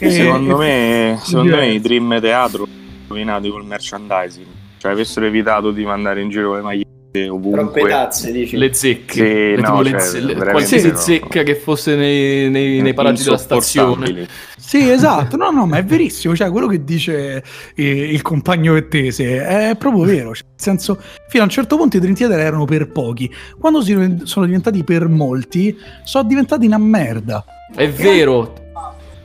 E- 0.00 0.10
secondo 0.10 0.56
me, 0.56 1.16
secondo 1.22 1.54
me 1.54 1.68
i 1.68 1.80
Dream 1.80 2.20
Teatro 2.20 2.66
rovinati 3.06 3.48
col 3.48 3.64
merchandising. 3.64 4.46
Cioè 4.76 4.90
avessero 4.90 5.24
evitato 5.26 5.70
di 5.70 5.84
mandare 5.84 6.20
in 6.20 6.30
giro 6.30 6.56
le 6.56 6.62
magliette 6.62 7.28
ovunque. 7.28 8.08
dici. 8.32 8.56
le 8.56 8.72
zecche, 8.74 9.12
Sì, 9.12 9.20
Le- 9.22 9.56
no, 9.60 9.84
cioè, 9.84 10.20
le- 10.20 10.34
qualsiasi 10.34 10.90
no. 10.90 10.96
zecca 10.96 11.44
che 11.44 11.54
fosse 11.54 11.94
nei, 11.94 12.50
nei, 12.50 12.80
nei 12.80 12.92
paraggi 12.92 13.22
della 13.22 13.38
stazione. 13.38 14.26
Sì, 14.70 14.88
esatto, 14.88 15.36
no, 15.36 15.50
no, 15.50 15.66
ma 15.66 15.78
è 15.78 15.84
verissimo, 15.84 16.36
cioè 16.36 16.48
quello 16.48 16.68
che 16.68 16.84
dice 16.84 17.42
eh, 17.74 17.84
il 18.12 18.22
compagno 18.22 18.74
Vettese 18.74 19.44
è 19.44 19.74
proprio 19.76 20.04
vero, 20.04 20.32
cioè, 20.32 20.46
nel 20.46 20.54
senso, 20.60 20.96
fino 21.26 21.42
a 21.42 21.46
un 21.46 21.50
certo 21.50 21.76
punto 21.76 21.96
i 21.96 21.98
Dream 21.98 22.14
Theater 22.14 22.38
erano 22.38 22.66
per 22.66 22.88
pochi, 22.92 23.28
quando 23.58 23.82
si- 23.82 24.20
sono 24.22 24.46
diventati 24.46 24.84
per 24.84 25.08
molti, 25.08 25.76
sono 26.04 26.28
diventati 26.28 26.66
una 26.66 26.78
merda. 26.78 27.44
È 27.74 27.88
vero. 27.88 28.54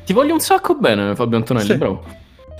Ti 0.03 0.13
voglio 0.13 0.33
un 0.33 0.39
sacco 0.39 0.73
bene, 0.73 1.13
Fabio 1.13 1.37
Antonelli, 1.37 1.67
Sì. 1.67 1.77
bravo. 1.77 2.03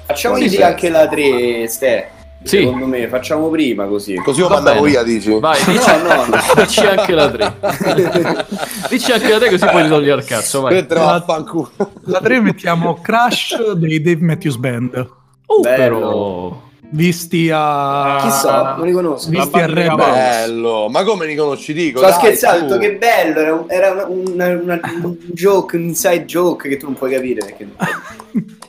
Facciamo 0.06 0.38
sì. 0.38 0.62
anche 0.62 0.90
la 0.90 1.08
3, 1.08 1.68
Ste. 1.68 2.10
Sì. 2.46 2.58
Secondo 2.60 2.86
me, 2.86 3.08
facciamo 3.08 3.50
prima 3.50 3.86
così. 3.88 4.14
Così 4.16 4.42
lo 4.42 4.48
Va 4.48 4.56
mandavo 4.56 4.82
bene. 4.82 4.92
via, 4.92 5.04
dici? 5.04 5.32
Vai, 5.40 5.60
No, 5.66 5.72
dici, 5.74 5.92
no, 6.04 6.26
no. 6.26 6.38
dici 6.64 6.80
anche 6.86 7.12
la 7.14 7.32
3. 7.32 7.54
dici 8.90 9.12
anche 9.12 9.30
la 9.30 9.38
3 9.40 9.50
così 9.50 9.66
puoi 9.66 9.88
togliere 9.88 10.12
al 10.14 10.26
cazzo, 10.26 10.62
vai. 10.62 10.74
Mentre 10.76 11.00
va 11.00 11.14
a 11.16 11.22
fanculo. 11.22 11.72
La 12.04 12.20
3 12.20 12.40
mettiamo 12.42 13.00
Crash 13.02 13.72
dei 13.72 14.00
Dave 14.02 14.22
Matthews 14.24 14.58
Band, 14.58 15.10
Oh, 15.48 15.60
Bello. 15.60 15.78
però... 16.00 16.62
visti 16.90 17.50
a... 17.54 18.18
Chi 18.22 18.32
so, 18.32 18.52
non 18.78 18.86
li 18.86 18.92
conosco. 18.94 19.30
Visti 19.30 19.58
La 19.60 19.64
a 19.66 19.68
cavallo. 19.74 20.14
Bello, 20.14 20.88
ma 20.90 21.04
come 21.04 21.26
li 21.28 21.36
conosci? 21.36 21.74
Dico, 21.74 22.00
Sto 22.00 22.12
scherzando, 22.14 22.78
che 22.78 22.94
bello, 22.96 23.40
era, 23.40 23.54
un, 23.54 23.66
era 23.68 23.92
una- 23.92 24.06
una- 24.08 24.60
una- 24.62 24.80
un 25.04 25.16
joke, 25.34 25.76
un 25.78 25.84
inside 25.84 26.26
joke 26.26 26.68
che 26.70 26.78
tu 26.78 26.86
non 26.86 26.96
puoi 26.96 27.12
capire. 27.12 27.42
Perché... 27.46 27.68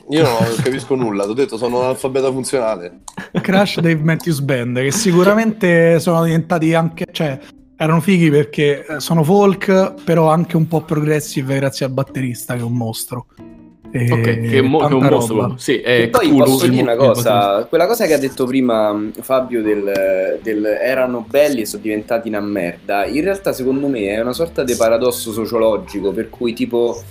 Io 0.09 0.23
non 0.23 0.55
capisco 0.63 0.95
nulla, 0.95 1.25
ti 1.25 1.29
ho 1.31 1.33
detto 1.33 1.57
sono 1.57 1.77
un 1.77 1.83
analfabeta 1.83 2.31
funzionale. 2.31 2.99
Crash 3.41 3.79
Dave 3.81 4.01
Matthews 4.01 4.39
Band, 4.39 4.79
che 4.79 4.91
sicuramente 4.91 5.99
sono 5.99 6.23
diventati 6.23 6.73
anche... 6.73 7.05
cioè 7.11 7.39
erano 7.79 8.01
fighi 8.01 8.31
perché 8.31 8.85
eh, 8.85 8.99
sono 8.99 9.23
folk, 9.23 10.01
però 10.03 10.29
anche 10.29 10.57
un 10.57 10.67
po' 10.67 10.81
progressive 10.81 11.55
grazie 11.55 11.85
al 11.85 11.91
batterista 11.91 12.55
che 12.55 12.61
è 12.61 12.63
un 12.63 12.73
mostro. 12.73 13.27
E 13.91 14.11
Ok, 14.11 14.21
che 14.21 14.57
è, 14.57 14.61
mo- 14.61 14.79
che 14.79 14.87
è 14.87 14.93
un 14.93 15.05
mostro. 15.05 15.41
roba. 15.41 15.53
Sì, 15.57 15.77
è 15.77 16.01
E 16.01 16.07
poi 16.09 16.27
Cthulhu, 16.27 16.43
posso 16.43 16.67
dire 16.67 16.81
una 16.81 16.95
cosa, 16.95 17.65
quella 17.69 17.85
cosa 17.85 18.05
che 18.05 18.13
ha 18.13 18.17
detto 18.17 18.45
prima 18.45 18.91
mh, 18.91 19.13
Fabio 19.21 19.61
del, 19.61 20.39
del 20.41 20.65
erano 20.65 21.25
belli 21.29 21.61
e 21.61 21.65
sono 21.65 21.83
diventati 21.83 22.27
una 22.27 22.41
merda, 22.41 23.05
in 23.05 23.21
realtà 23.21 23.53
secondo 23.53 23.87
me 23.87 24.07
è 24.07 24.19
una 24.19 24.33
sorta 24.33 24.63
di 24.63 24.75
paradosso 24.75 25.31
sociologico 25.31 26.11
per 26.11 26.29
cui 26.29 26.53
tipo 26.53 27.01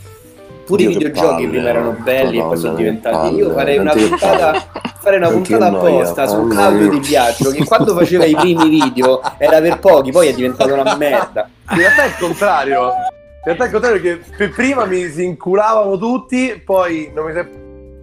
pure 0.67 0.83
Dio, 0.83 0.91
i 0.91 0.95
videogiochi 0.95 1.27
palle, 1.27 1.49
prima 1.49 1.69
erano 1.69 1.97
belli 2.03 2.39
e 2.39 2.43
poi 2.43 2.57
sono 2.57 2.75
diventati 2.75 3.35
io 3.35 3.47
palle, 3.47 3.55
farei 3.55 3.79
una 3.79 3.93
puntata 3.93 4.69
farei 5.01 5.19
una 5.19 5.29
puntata 5.29 5.67
apposta 5.67 6.27
su 6.27 6.47
Claudio. 6.49 6.89
Di 6.91 6.99
Biagio 6.99 7.51
che 7.51 7.65
quando 7.65 7.95
faceva 7.95 8.25
i 8.25 8.35
primi 8.35 8.69
video 8.69 9.23
era 9.39 9.61
per 9.61 9.79
pochi 9.79 10.11
poi 10.11 10.29
è 10.29 10.35
diventato 10.35 10.75
una 10.75 10.97
merda 10.97 11.49
In 11.71 11.77
realtà 11.79 12.03
è 12.03 12.07
il 12.07 12.17
contrario. 12.19 12.83
In 12.83 13.53
realtà 13.53 13.63
è 13.63 13.67
il 13.67 13.73
contrario 13.73 14.01
che 14.01 14.21
per 14.37 14.51
prima 14.51 14.85
mi 14.85 15.09
si 15.09 15.23
inculavano 15.25 15.97
tutti, 15.97 16.61
poi 16.65 17.13
non 17.15 17.27
mi 17.27 17.33
si 17.33 17.39
è 17.39 17.49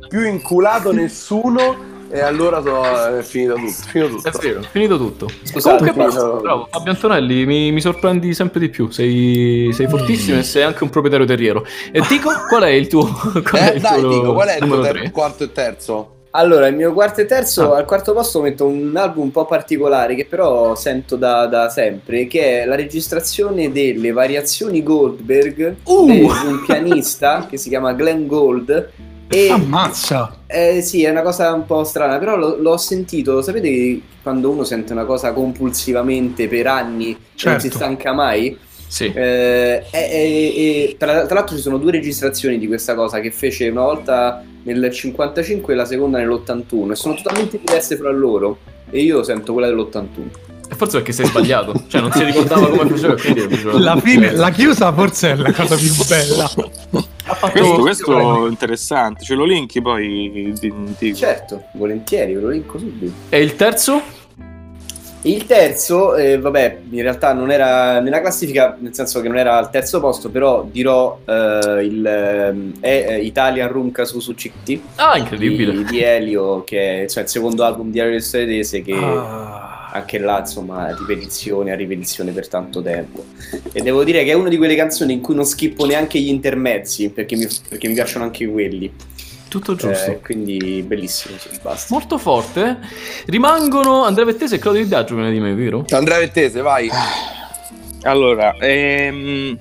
più 0.08 0.26
inculato 0.26 0.94
nessuno 0.94 1.92
e 2.14 2.22
allora 2.22 2.62
so- 2.62 3.18
è 3.18 3.22
finito 3.24 3.56
tutto. 3.56 3.72
Finito 3.88 4.16
tutto. 4.16 4.28
È 4.30 4.32
vero, 4.42 4.62
finito 4.72 4.98
tutto. 4.98 5.28
Scusate, 5.44 5.78
Comunque, 5.90 6.04
ma- 6.06 6.12
bravo, 6.14 6.40
bravo, 6.42 6.68
Fabio 6.70 6.92
Antonelli, 6.92 7.46
mi, 7.46 7.72
mi 7.72 7.82
sorprendi 7.82 8.34
sempre 8.34 8.60
di 8.60 8.70
più. 8.70 8.90
Sei, 8.92 9.70
sei 9.74 9.88
fortissimo 9.88 10.38
e 10.38 10.44
sei 10.44 10.64
anche 10.64 10.84
un 10.84 10.90
proprietario 10.90 11.26
terriero. 11.26 11.66
E 11.92 12.02
Tico, 12.02 12.30
qual 12.48 12.64
è 12.64 12.70
il 12.70 12.88
tuo, 12.88 13.06
qual 13.50 13.62
è 13.64 13.70
Eh, 13.72 13.76
il 13.76 13.82
dai, 13.82 14.00
tuo 14.00 14.10
dico, 14.10 14.34
qual 14.34 14.48
è 14.48 14.58
il 14.62 14.66
tuo 14.68 14.82
ter- 14.82 15.00
3? 15.00 15.12
quarto 15.12 15.44
e 15.44 15.52
terzo? 15.52 16.08
Allora, 16.36 16.66
il 16.66 16.76
mio 16.76 16.94
quarto 16.94 17.22
e 17.22 17.26
terzo, 17.26 17.74
Ah. 17.74 17.78
al 17.78 17.86
quarto 17.86 18.12
posto 18.14 18.42
metto 18.42 18.66
un 18.66 18.92
album 18.96 19.26
un 19.26 19.32
po' 19.32 19.46
particolare 19.46 20.16
che 20.16 20.26
però 20.26 20.74
sento 20.74 21.16
da, 21.16 21.46
da 21.46 21.70
sempre, 21.70 22.26
che 22.26 22.62
è 22.62 22.66
la 22.66 22.74
registrazione 22.74 23.72
delle 23.72 24.12
variazioni 24.12 24.82
Goldberg 24.82 25.76
Uh! 25.84 26.08
di 26.08 26.22
un 26.22 26.64
pianista 26.66 27.46
che 27.48 27.58
si 27.58 27.70
chiama 27.70 27.94
Glenn 27.94 28.26
Gold, 28.26 28.90
E, 29.34 29.50
Ammazza! 29.50 30.38
eh, 30.48 30.82
sì, 30.82 31.04
è 31.04 31.10
una 31.10 31.22
cosa 31.22 31.52
un 31.54 31.66
po' 31.66 31.84
strana, 31.84 32.18
però 32.20 32.36
l'ho, 32.36 32.56
l'ho 32.60 32.78
sentito, 32.78 33.42
sapete 33.42 34.00
quando 34.22 34.50
uno 34.52 34.64
sente 34.64 34.94
una 34.94 35.06
cosa 35.06 35.34
compulsivamente 35.34 36.48
per 36.48 36.68
anni 36.68 37.10
e 37.10 37.18
non 37.18 37.20
Certo. 37.36 37.62
si 37.62 37.70
stanca 37.72 38.14
mai? 38.14 38.58
Sì. 38.88 39.06
Eh, 39.06 39.84
e- 39.90 40.00
e- 40.00 40.54
e 40.56 40.96
tra, 41.00 41.26
tra 41.26 41.36
l'altro 41.36 41.56
ci 41.56 41.62
sono 41.64 41.78
due 41.80 41.92
registrazioni 41.92 42.60
di 42.60 42.68
questa 42.68 42.94
cosa 42.94 43.20
che 43.20 43.32
fece 43.32 43.68
una 43.70 43.82
volta 43.82 44.44
nel 44.64 44.90
55 44.92 45.74
e 45.74 45.76
la 45.76 45.86
seconda 45.86 46.20
nell'81 46.20 46.92
e 46.92 46.96
sono 46.96 47.16
totalmente 47.16 47.60
diverse 47.60 47.98
fra 47.98 48.12
loro 48.12 48.60
e 48.92 49.02
io 49.02 49.24
sento 49.24 49.52
quella 49.54 49.68
dell'81. 49.68 50.10
E 50.70 50.76
forse 50.76 50.98
perché 50.98 51.12
sei 51.12 51.26
sbagliato. 51.26 51.74
Cioè, 51.88 52.02
non 52.02 52.12
si 52.12 52.24
ricordava 52.24 52.68
come 52.70 52.88
faceva, 52.92 53.16
quindi 53.16 53.42
faceva- 53.50 53.80
La 53.80 53.98
fine, 54.00 54.32
la 54.32 54.52
chiusa 54.52 54.94
forse 54.94 55.32
è 55.32 55.36
la 55.36 55.52
cosa 55.52 55.76
più 55.76 55.92
bella. 56.08 56.52
Ha 57.34 57.36
fatto... 57.36 57.52
Questo, 57.60 57.82
questo 57.82 58.46
è 58.46 58.50
interessante, 58.50 59.24
ce 59.24 59.34
lo 59.34 59.44
linki 59.46 59.82
poi 59.82 60.54
ti, 60.98 61.16
Certo, 61.16 61.64
volentieri, 61.74 62.36
ve 62.36 62.42
lo 62.42 62.50
linko 62.50 62.78
subito. 62.78 63.12
E 63.30 63.42
il 63.42 63.56
terzo? 63.56 64.02
Il 65.26 65.46
terzo, 65.46 66.16
eh, 66.16 66.38
vabbè, 66.38 66.80
in 66.90 67.02
realtà 67.02 67.32
non 67.32 67.50
era 67.50 68.02
nella 68.02 68.20
classifica, 68.20 68.76
nel 68.78 68.94
senso 68.94 69.22
che 69.22 69.30
non 69.30 69.38
era 69.38 69.56
al 69.58 69.70
terzo 69.70 70.02
posto, 70.02 70.30
però 70.30 70.68
dirò 70.70 71.18
eh, 71.26 71.80
il 71.82 72.74
è 72.82 73.06
eh, 73.08 73.20
Italian 73.22 73.70
Rumka 73.70 74.04
su 74.04 74.20
su 74.20 74.34
CT 74.36 74.80
Ah, 74.96 75.18
incredibile. 75.18 75.72
di, 75.72 75.86
di 75.86 76.02
Elio, 76.02 76.64
che 76.66 77.04
è 77.04 77.08
cioè, 77.08 77.24
il 77.24 77.30
secondo 77.30 77.64
album 77.64 77.90
di 77.90 78.00
Elio 78.00 78.12
del 78.12 78.30
Tedese 78.30 78.82
che 78.82 78.92
Ah, 78.94 79.73
anche 79.94 80.18
là 80.18 80.40
insomma 80.40 80.96
ripetizione 80.96 81.72
a 81.72 81.76
ripetizione 81.76 82.32
per 82.32 82.48
tanto 82.48 82.82
tempo 82.82 83.26
e 83.72 83.82
devo 83.82 84.04
dire 84.04 84.24
che 84.24 84.32
è 84.32 84.34
una 84.34 84.50
di 84.50 84.58
quelle 84.58 84.76
canzoni 84.76 85.14
in 85.14 85.22
cui 85.22 85.36
non 85.36 85.46
schippo 85.46 85.86
neanche 85.86 86.20
gli 86.20 86.30
intermezzi 86.30 87.10
perché 87.10 87.36
mi, 87.36 87.48
perché 87.70 87.88
mi 87.88 87.94
piacciono 87.94 88.26
anche 88.26 88.48
quelli 88.48 88.92
Tutto 89.54 89.76
giusto. 89.76 90.10
Eh, 90.10 90.20
quindi 90.20 90.82
bellissimo 90.82 91.38
sì, 91.38 91.50
basta 91.62 91.94
Molto 91.94 92.18
forte. 92.18 92.80
Rimangono 93.28 94.04
Andrea 94.04 94.26
Vettese 94.26 94.56
e 94.56 94.58
Claudio 94.58 94.82
Di 94.82 94.88
Biagio 94.88 95.14
prima 95.14 95.30
di 95.30 95.40
me, 95.40 95.54
vero? 95.54 95.86
Andrea 95.92 96.18
Vettese, 96.18 96.62
vai. 96.62 96.90
Allora, 98.02 98.56
ehm, 98.56 99.56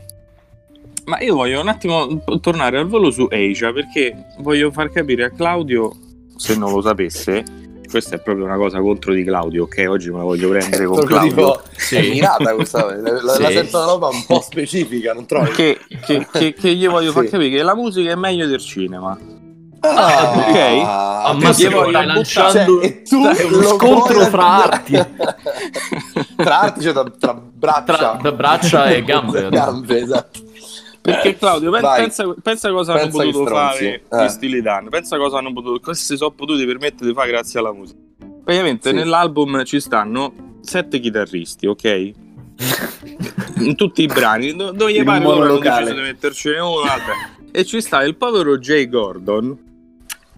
ma 1.05 1.21
io 1.21 1.35
voglio 1.35 1.61
un 1.61 1.69
attimo 1.69 2.23
tornare 2.41 2.79
al 2.79 2.87
volo 2.87 3.11
su 3.11 3.29
Asia 3.31 3.71
perché 3.73 4.29
voglio 4.39 4.71
far 4.71 4.91
capire 4.91 5.25
a 5.25 5.31
Claudio, 5.31 5.93
se 6.37 6.57
non 6.57 6.73
lo 6.73 6.81
sapesse, 6.81 7.45
questa 7.93 8.17
è 8.17 8.21
proprio 8.21 8.45
una 8.47 8.57
cosa 8.57 8.81
contro 8.81 9.13
di 9.13 9.23
Claudio, 9.23 9.63
ok? 9.65 9.85
Oggi 9.89 10.11
me 10.11 10.19
la 10.19 10.25
voglio 10.25 10.49
prendere 10.49 10.85
con 10.87 11.05
Claudio. 11.05 11.29
tipo, 11.29 11.61
Sì. 11.77 11.97
è 11.97 12.09
mirata 12.11 12.55
questa, 12.55 12.85
la, 12.87 13.13
la, 13.23 13.33
Sì. 13.35 13.43
la 13.43 13.51
sento 13.51 13.77
una 13.77 13.87
roba 13.87 14.09
un 14.09 14.25
po' 14.27 14.41
specifica, 14.41 15.13
non 15.13 15.27
trovi? 15.27 15.51
Che, 15.51 15.79
che, 16.05 16.27
che, 16.33 16.55
che 16.55 16.75
gli 16.75 16.89
voglio 16.89 17.13
far 17.13 17.25
Sì. 17.25 17.31
capire 17.31 17.51
che 17.57 17.63
la 17.63 17.77
musica 17.77 18.11
è 18.11 18.17
meglio 18.17 18.47
del 18.49 18.59
cinema. 18.61 19.17
Ah, 19.85 20.33
ok. 20.37 21.27
Ammazza 21.27 21.63
che 21.65 21.69
che 21.69 21.75
voglio 21.75 21.91
stai 21.91 22.07
lanciando 22.07 22.81
Cioè, 22.81 23.03
tu 23.03 23.23
Dai, 23.23 23.45
uno 23.47 23.57
lo 23.57 23.63
scontro 23.69 24.15
vuoi- 24.15 24.27
fra 24.31 24.47
arti. 24.65 24.93
tra 26.37 26.61
arti, 26.61 26.81
cioè 26.83 26.93
tra, 26.93 27.05
tra 27.19 27.35
braccia. 27.35 27.83
Tra, 27.97 28.19
tra 28.21 28.33
braccia 28.33 28.87
e 28.91 29.03
gambe. 29.05 29.49
Gambe, 29.51 30.01
esatto. 30.01 30.41
Perché 31.03 31.37
Claudio, 31.37 31.71
pen- 31.73 31.83
pensa, 31.83 32.33
pensa 32.41 32.71
cosa 32.71 32.93
hanno 32.93 33.03
Pensa 33.03 33.23
che 33.25 33.31
potuto 33.33 33.51
fare 33.51 33.95
Eh. 33.95 34.03
questi 34.09 34.49
Lidan, 34.49 34.89
pensa 34.89 35.17
cosa 35.19 35.39
hanno 35.39 35.53
potuto, 35.53 35.81
cosa 35.81 36.01
si 36.01 36.17
sono 36.17 36.31
potuti 36.31 36.65
permettere 36.65 37.09
di 37.09 37.13
fare 37.15 37.29
grazie 37.29 37.59
alla 37.59 37.73
musica. 37.73 37.99
Praticamente 38.45 38.91
Sì. 38.91 38.95
nell'album 38.95 39.65
ci 39.65 39.81
stanno 39.81 40.33
sette 40.61 41.01
chitarristi, 41.01 41.67
ok? 41.67 42.11
In 43.59 43.75
tutti 43.75 44.03
i 44.03 44.07
brani, 44.07 44.55
do- 44.55 44.71
dove 44.71 44.93
gli 44.93 45.03
pare 45.03 45.23
loro 45.25 45.43
hanno 45.43 45.59
deciso 45.59 45.95
di 45.95 46.01
mettercene 46.01 46.59
uno, 46.61 46.81
vabbè. 46.83 47.51
E 47.51 47.65
ci 47.65 47.81
sta 47.81 48.03
il 48.05 48.17
povero 48.17 48.59
Jay 48.59 48.89
Gordon, 48.89 49.59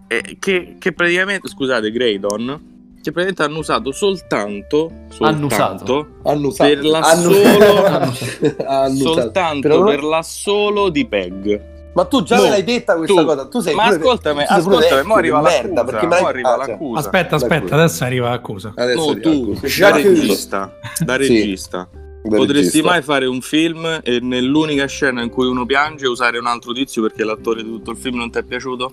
eh, 0.08 0.36
che, 0.38 0.76
che 0.78 0.92
praticamente, 0.92 1.48
scusate, 1.48 1.90
Graydon, 1.90 2.72
che 3.04 3.12
praticamente 3.12 3.42
hanno 3.42 3.58
usato 3.58 3.92
soltanto, 3.92 4.90
Hanno 5.20 5.48
soltanto 5.48 6.06
Hanno 6.22 6.46
usato. 6.48 6.70
per 6.70 6.84
la 6.84 6.98
Hanno- 7.00 7.32
solo 7.32 8.12
soltanto 8.96 9.68
Però- 9.68 9.84
per 9.84 10.02
l'assolo 10.02 10.88
di 10.88 11.06
Peg. 11.06 11.72
Ma 11.94 12.04
tu 12.06 12.24
già 12.24 12.36
No, 12.36 12.42
me 12.42 12.48
l'hai 12.48 12.64
detta 12.64 12.96
questa 12.96 13.20
tu- 13.20 13.24
cosa. 13.26 13.46
Tu 13.46 13.60
sei 13.60 13.74
Ma 13.74 13.84
ascoltami, 13.84 14.42
ascoltami, 14.44 14.82
vecchio 14.90 15.04
mo 15.06 15.14
arriva 15.14 15.40
merda, 15.40 15.60
l'accusa, 15.68 15.84
perché 15.84 16.06
me 16.08 16.20
mo 16.20 16.26
arriva 16.26 16.48
ah, 16.54 16.58
cioè, 16.58 16.68
l'accusa. 16.70 16.98
aspetta, 17.00 17.34
aspetta, 17.36 17.54
D'accordo. 17.54 17.74
adesso 17.76 18.04
arriva 18.04 18.28
l'accusa. 18.30 18.72
Adesso 18.74 18.98
No, 18.98 19.10
arriva 19.10 19.30
tu, 19.30 19.52
l'accusa. 19.52 19.88
da 19.90 19.96
regista, 19.96 20.78
da 21.04 21.12
Sì. 21.12 21.18
regista, 21.18 21.88
Da 21.92 22.36
potresti 22.36 22.64
regista. 22.64 22.88
mai 22.90 23.02
fare 23.02 23.26
un 23.26 23.40
film 23.42 24.00
e 24.02 24.18
nell'unica 24.20 24.86
scena 24.86 25.22
in 25.22 25.30
cui 25.30 25.46
uno 25.46 25.64
piange 25.66 26.08
usare 26.08 26.36
un 26.38 26.46
altro 26.46 26.72
tizio 26.72 27.00
perché 27.02 27.22
l'attore 27.22 27.62
di 27.62 27.68
tutto 27.68 27.92
il 27.92 27.96
film 27.96 28.16
non 28.16 28.28
ti 28.32 28.38
è 28.38 28.42
piaciuto? 28.42 28.92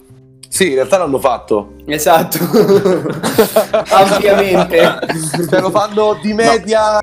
Sì, 0.62 0.68
in 0.70 0.76
realtà 0.76 1.00
l'hanno 1.00 1.18
fatto. 1.18 1.74
esatto 1.88 2.38
ampiamente 3.90 5.00
Cioè, 5.50 5.60
lo 5.60 5.72
fanno 5.72 6.20
di 6.22 6.34
media. 6.34 7.00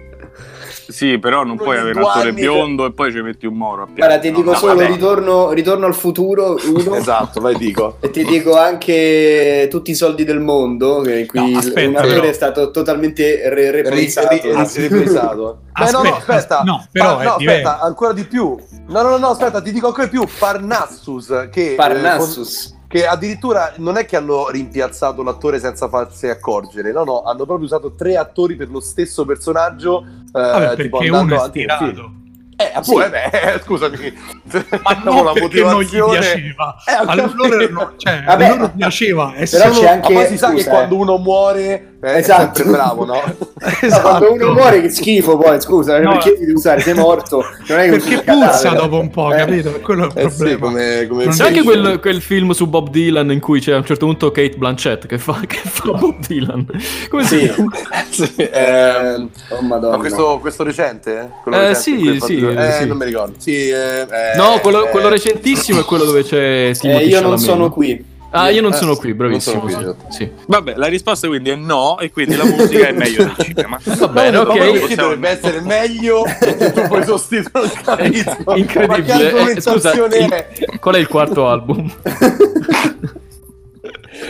Sì, 0.90 1.18
però 1.18 1.42
non 1.44 1.56
puoi 1.56 1.76
avere 1.76 1.98
un 1.98 2.06
attore 2.08 2.32
biondo 2.32 2.86
e 2.86 2.92
poi 2.92 3.10
ci 3.12 3.20
metti 3.20 3.46
un 3.46 3.54
moro 3.56 3.82
a 3.82 3.86
guarda 3.92 4.18
ti 4.20 4.30
No, 4.30 4.36
dico 4.38 4.52
no, 4.52 4.56
solo 4.56 4.80
ritorno, 4.86 5.50
ritorno 5.50 5.86
al 5.86 5.94
futuro 5.94 6.56
uno 6.72 6.94
Esatto, 6.94 7.40
vai 7.40 7.56
dico. 7.56 7.96
E 8.00 8.10
ti 8.10 8.24
dico 8.24 8.56
anche 8.56 9.66
tutti 9.68 9.90
i 9.90 9.94
soldi 9.94 10.22
del 10.24 10.38
mondo, 10.40 11.00
che 11.00 11.26
qui 11.26 11.50
No, 11.52 11.58
aspetta, 11.58 11.88
un 11.88 11.96
attore 11.96 12.14
però. 12.14 12.26
è 12.28 12.32
stato 12.32 12.70
totalmente 12.70 13.48
re- 13.50 13.70
reprisato. 13.72 14.28
ri- 14.30 14.40
ri- 14.40 14.88
riprisato. 14.88 15.58
Beh, 15.78 15.90
no, 15.90 16.02
no, 16.02 16.08
Aspetta, 16.14 16.32
aspetta. 16.34 16.62
no, 16.64 16.86
però 16.92 17.16
Pa- 17.16 17.22
è 17.22 17.24
no, 17.24 17.30
aspetta, 17.34 17.80
ancora 17.80 18.12
di 18.12 18.24
più. 18.24 18.56
No, 18.86 19.02
no, 19.02 19.08
no, 19.10 19.16
no, 19.18 19.28
aspetta, 19.30 19.60
ti 19.60 19.72
dico 19.72 19.88
ancora 19.88 20.04
di 20.06 20.10
più. 20.10 20.24
Parnassus, 20.38 21.48
che, 21.50 21.72
eh, 21.72 21.74
Parnassus. 21.74 22.68
con- 22.70 22.76
che 22.88 23.06
addirittura 23.06 23.74
non 23.76 23.98
è 23.98 24.06
che 24.06 24.16
hanno 24.16 24.48
rimpiazzato 24.48 25.22
l'attore 25.22 25.60
senza 25.60 25.88
farsi 25.88 26.26
accorgere, 26.26 26.90
no, 26.90 27.04
no, 27.04 27.22
hanno 27.22 27.44
proprio 27.44 27.66
usato 27.66 27.94
tre 27.94 28.16
attori 28.16 28.56
per 28.56 28.70
lo 28.70 28.80
stesso 28.80 29.26
personaggio. 29.26 30.02
eh, 30.02 30.30
Vabbè, 30.32 30.76
tipo 30.76 30.98
andando 30.98 31.34
uno 31.34 31.44
è 31.44 31.48
stirato. 31.48 32.12
Eh, 32.60 32.72
appunto, 32.74 33.04
eh, 33.04 33.10
beh, 33.10 33.60
scusami. 33.62 33.96
Ma 34.82 34.94
Diciamo, 34.94 35.22
non 35.22 35.32
perché 35.34 35.60
non 35.60 35.80
gli 35.80 36.02
piaceva. 36.10 36.76
Eh, 36.86 36.94
ho 36.94 37.04
a 37.04 37.14
loro, 37.14 37.48
capito. 37.48 37.72
no, 37.72 37.92
cioè, 37.96 38.24
Vabbè, 38.24 38.44
a 38.44 38.48
loro 38.56 38.72
piaceva 38.74 39.32
Però 39.32 39.70
c'è 39.70 39.84
Ma 39.84 39.90
anche 39.90 40.12
poi 40.12 40.26
si 40.26 40.36
sa 40.38 40.50
che 40.50 40.56
scusa, 40.62 40.70
quando 40.70 40.94
eh. 40.96 40.98
uno 40.98 41.18
muore 41.18 41.87
eh, 42.00 42.18
Esatto. 42.18 42.64
bravo, 42.64 43.04
no? 43.04 43.14
No, 43.14 43.22
Esatto. 43.82 44.08
quando 44.26 44.32
uno 44.32 44.52
muore 44.52 44.80
che 44.82 44.88
schifo 44.88 45.36
poi, 45.36 45.60
scusa, 45.60 45.98
No. 45.98 46.12
perché 46.12 46.36
devi 46.38 46.52
usare? 46.52 46.80
Sei 46.80 46.94
morto. 46.94 47.42
Non 47.68 47.78
è 47.80 47.90
che 47.90 47.96
perché 47.98 48.22
puzza 48.24 48.68
dopo 48.70 49.00
un 49.00 49.10
po', 49.10 49.32
Eh. 49.34 49.38
capito? 49.38 49.70
Quello 49.82 50.04
è 50.14 50.20
il 50.20 50.26
Eh 50.26 50.30
sì, 50.30 50.36
problema. 50.36 50.58
come, 50.60 51.06
come 51.08 51.24
Non 51.24 51.34
C'è 51.34 51.44
anche 51.46 51.58
Sì. 51.60 51.64
quel, 51.64 51.98
quel 52.00 52.20
film 52.22 52.50
su 52.52 52.66
Bob 52.68 52.90
Dylan 52.90 53.32
in 53.32 53.40
cui 53.40 53.60
c'è 53.60 53.72
a 53.72 53.78
un 53.78 53.84
certo 53.84 54.06
punto 54.06 54.30
Kate 54.30 54.56
Blanchett 54.56 55.06
che 55.06 55.18
fa, 55.18 55.40
che 55.46 55.58
fa 55.64 55.90
Bob 55.90 56.14
Dylan. 56.26 56.66
Come 57.08 57.24
si 57.24 57.38
Sì. 57.38 57.52
chiama? 57.52 57.70
Sì, 58.10 58.32
Eh, 58.36 58.48
ehm, 58.52 59.30
oh 59.50 59.60
madonna. 59.62 59.96
Ma 59.96 59.98
questo, 60.00 60.38
questo 60.40 60.62
recente? 60.62 61.30
Quello 61.42 61.58
Eh, 61.58 61.68
recente 61.68 62.12
sì, 62.20 62.20
sì, 62.20 62.40
fatto- 62.40 62.60
eh, 62.60 62.72
sì. 62.72 62.86
non 62.86 62.96
mi 62.96 63.04
ricordo. 63.04 63.34
Sì, 63.38 63.68
eh, 63.68 64.00
eh, 64.02 64.36
No, 64.36 64.58
quello, 64.62 64.86
eh, 64.86 64.90
quello 64.90 65.08
recentissimo 65.08 65.80
è 65.80 65.84
quello 65.84 66.04
dove 66.04 66.22
c'è 66.22 66.68
Eh, 66.68 66.74
Timothy 66.78 67.08
io 67.08 67.20
non 67.20 67.38
sono 67.38 67.70
qui. 67.70 68.16
Ah, 68.30 68.50
io 68.50 68.60
non 68.60 68.72
Eh, 68.72 68.76
sono 68.76 68.94
qui, 68.96 69.14
non 69.16 69.40
sono 69.40 69.60
bravissimo. 69.60 69.60
qui, 69.60 69.72
sì. 69.72 69.78
esatto. 69.78 70.04
Sì. 70.12 70.30
Vabbè, 70.46 70.74
la 70.76 70.86
risposta 70.86 71.26
quindi 71.28 71.48
è 71.50 71.54
no 71.56 71.98
e 71.98 72.10
quindi 72.10 72.36
la 72.36 72.44
musica 72.44 72.88
è 72.88 72.92
meglio 72.92 73.24
del 73.24 73.34
cinema. 73.44 73.78
Va 73.82 74.08
bene, 74.08 74.36
ok. 74.36 74.70
perché 74.72 74.94
dovrebbe 74.96 75.28
essere 75.30 75.60
meglio 75.62 76.22
che 76.38 76.72
tu 76.72 76.82
puoi 76.88 77.04
sostituire 77.04 77.64
il 77.64 77.80
capisco. 77.80 78.36
Ma 78.44 78.52
che 78.54 78.58
Incredibile. 78.60 79.50
Eh, 79.52 79.60
scusa, 79.62 79.92
il- 79.94 80.02
è? 80.30 80.78
qual 80.78 80.94
è 80.96 80.98
il 80.98 81.08
quarto 81.08 81.48
album? 81.48 81.90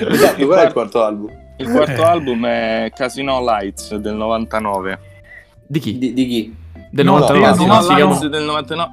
Esatto, 0.01 0.47
qual 0.47 0.59
è 0.61 0.67
il 0.67 0.73
quarto 0.73 1.03
album? 1.03 1.31
Il 1.57 1.71
quarto 1.71 2.01
Eh. 2.03 2.05
album 2.05 2.47
è 2.47 2.93
Casino 2.95 3.43
Lights 3.43 3.95
del 3.97 4.15
99. 4.15 4.99
Di 5.67 5.79
chi? 5.81 5.99
Di, 5.99 6.13
di 6.13 6.27
chi? 6.27 6.57
Del 6.91 7.05
No, 7.05 7.19
99? 7.19 7.47
io 7.49 7.55
sì, 7.55 7.67
non 7.67 7.83
si 7.83 7.89
la- 7.89 7.95
chiama- 7.97 8.11
Lights 8.13 8.27
del 8.29 8.43
99. 8.45 8.91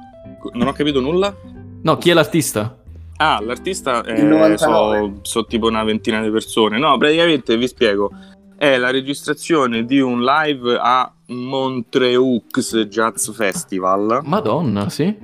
Non 0.54 0.66
ho 0.68 0.72
capito 0.72 1.00
nulla? 1.00 1.34
No, 1.82 1.96
chi 1.98 2.10
è 2.10 2.12
l'artista? 2.12 2.76
Ah, 3.18 3.40
l'artista 3.42 4.02
eh, 4.04 4.22
99. 4.22 4.58
so, 4.58 5.18
so 5.22 5.44
tipo 5.46 5.66
una 5.66 5.84
ventina 5.84 6.20
di 6.22 6.30
persone. 6.30 6.78
No, 6.78 6.96
praticamente 6.98 7.56
vi 7.56 7.66
spiego. 7.66 8.10
È 8.56 8.76
la 8.76 8.90
registrazione 8.90 9.84
di 9.84 10.00
un 10.00 10.22
live 10.22 10.78
a 10.80 11.12
Montreux 11.26 12.76
Jazz 12.88 13.30
Festival 13.30 14.20
Madonna, 14.24 14.88
sì. 14.88 15.14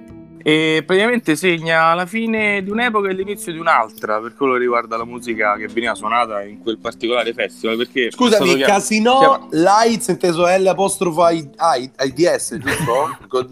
E 0.42 0.82
praticamente 0.86 1.36
segna 1.36 1.94
la 1.94 2.06
fine 2.06 2.62
di 2.62 2.70
un'epoca 2.70 3.08
e 3.08 3.14
l'inizio 3.14 3.52
di 3.52 3.58
un'altra 3.58 4.20
per 4.20 4.34
quello 4.34 4.54
che 4.54 4.58
riguarda 4.60 4.96
la 4.96 5.04
musica 5.04 5.56
che 5.56 5.66
veniva 5.68 5.94
suonata 5.94 6.42
in 6.42 6.60
quel 6.60 6.78
particolare 6.78 7.32
festival. 7.32 7.76
Perché 7.76 8.10
Scusami, 8.10 8.56
chiam- 8.56 8.70
Casino 8.70 9.18
chiama- 9.18 9.46
Lights 9.50 10.08
inteso 10.08 10.46
L 10.46 10.66
apostrofo 10.66 11.28
I- 11.28 11.50
I- 11.78 11.90
IDS, 12.04 12.56
giusto? 12.58 13.16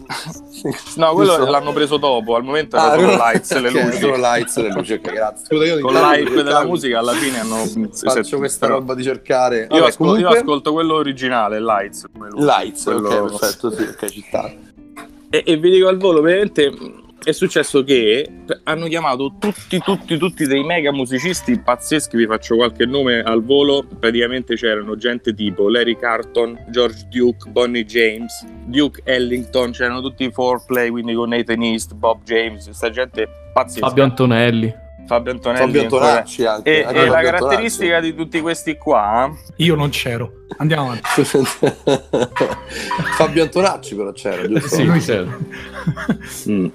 No, 0.95 1.13
quello 1.13 1.35
giusto? 1.37 1.49
l'hanno 1.51 1.71
preso 1.73 1.97
dopo, 1.97 2.35
al 2.35 2.43
momento 2.43 2.75
era 2.75 2.91
Ah, 2.91 2.95
solo 2.95 3.05
no. 3.07 3.17
lights 3.17 3.59
le 3.59 3.69
luci. 3.71 3.97
Solo 3.97 4.15
lights 4.17 4.57
le 4.57 4.69
luci, 4.69 4.93
ok, 4.93 5.11
grazie. 5.11 5.45
Scusa, 5.45 5.65
io 5.65 5.79
Con 5.79 5.93
l'hype 5.93 6.43
della 6.43 6.65
musica 6.65 6.99
alla 6.99 7.13
fine 7.13 7.39
hanno 7.39 7.65
Faccio 7.93 8.37
questa 8.37 8.65
però- 8.67 8.79
roba 8.79 8.93
di 8.93 9.03
cercare. 9.03 9.61
Io, 9.61 9.67
Vabbè, 9.69 9.87
ascol- 9.87 10.07
io 10.07 10.13
comunque- 10.13 10.37
ascolto 10.39 10.71
quello 10.73 10.93
originale, 10.95 11.59
Lights. 11.61 12.05
Lights, 12.35 12.83
Quello- 12.83 13.09
ok, 13.09 13.29
perfetto, 13.37 13.71
sì, 13.71 13.81
ok, 13.83 14.05
ci 14.09 14.23
sta. 14.27 14.51
E, 15.33 15.43
e 15.45 15.55
vi 15.55 15.71
dico 15.71 15.87
al 15.87 15.97
volo, 15.97 16.21
veramente 16.21 16.71
è 17.23 17.31
successo 17.31 17.83
che 17.83 18.27
hanno 18.63 18.87
chiamato 18.87 19.35
tutti, 19.39 19.79
tutti, 19.79 20.17
tutti 20.17 20.45
dei 20.45 20.63
mega 20.63 20.91
musicisti 20.91 21.57
pazzeschi. 21.59 22.17
Vi 22.17 22.25
faccio 22.25 22.55
qualche 22.55 22.85
nome 22.85 23.21
al 23.21 23.43
volo. 23.43 23.85
Praticamente 23.99 24.55
c'erano 24.55 24.97
gente 24.97 25.33
tipo 25.33 25.69
Larry 25.69 25.95
Carton, 25.95 26.65
George 26.69 27.07
Duke, 27.09 27.49
Bonnie 27.49 27.85
James, 27.85 28.45
Duke 28.65 29.01
Ellington. 29.05 29.71
C'erano 29.71 30.01
tutti 30.01 30.25
i 30.25 30.31
foreplay, 30.31 30.89
quindi 30.89 31.13
con 31.13 31.29
Nathan 31.29 31.61
East, 31.63 31.93
Bob 31.93 32.23
James, 32.23 32.65
questa 32.65 32.89
gente 32.89 33.27
pazzesca. 33.53 33.87
Fabio 33.87 34.03
Antonelli. 34.03 34.73
Fabio 35.11 35.33
Antonelli. 35.33 35.65
Fabio 35.65 35.81
Antonacci 35.81 36.45
anche. 36.45 36.79
E, 36.79 36.83
anche 36.85 37.01
e 37.01 37.07
la 37.09 37.21
caratteristica 37.21 37.99
di 37.99 38.15
tutti 38.15 38.39
questi 38.39 38.77
qua 38.77 39.29
Io 39.57 39.75
non 39.75 39.89
c'ero. 39.89 40.31
Andiamo 40.55 40.83
avanti. 40.83 41.01
Antonacci. 41.21 42.29
Fabio 43.17 43.43
Antonacci 43.43 43.95
però 43.95 44.11
c'era, 44.13 44.47
giusto? 44.47 44.67
Sì, 44.69 45.01
certo. 45.01 45.37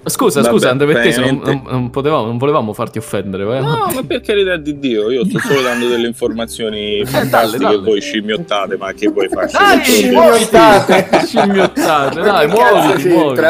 Scusa, 0.05 0.41
Vabbè, 0.43 0.53
scusa, 0.53 0.69
Andre 0.71 0.87
Vettese, 0.87 1.21
non, 1.21 1.41
non- 1.43 1.63
non 1.67 1.91
potevamo, 1.91 2.27
non 2.27 2.37
volevamo 2.37 2.75
farti 2.75 2.99
offendere. 2.99 3.45
vai. 3.45 3.63
No, 3.63 3.91
ma 3.95 4.03
per 4.07 4.21
carità 4.21 4.57
di 4.57 4.79
Dio, 4.79 5.11
io 5.11 5.25
sto 5.25 5.39
solo 5.39 5.63
dando 5.63 5.89
delle 5.89 6.07
informazioni 6.07 7.03
fantastiche 7.07 7.63
dalle. 7.65 7.77
e 7.77 7.81
voi 7.81 8.01
scimmiottate, 8.03 8.77
ma 8.77 8.93
che 8.93 9.09
vuoi 9.09 9.29
fare? 9.29 9.49
Dai, 9.51 9.83
Scimmiottate. 9.83 11.09
Scimmiottate, 11.25 12.21
dai, 12.21 12.49
muoviti, 12.49 13.09
muoviti. 13.09 13.43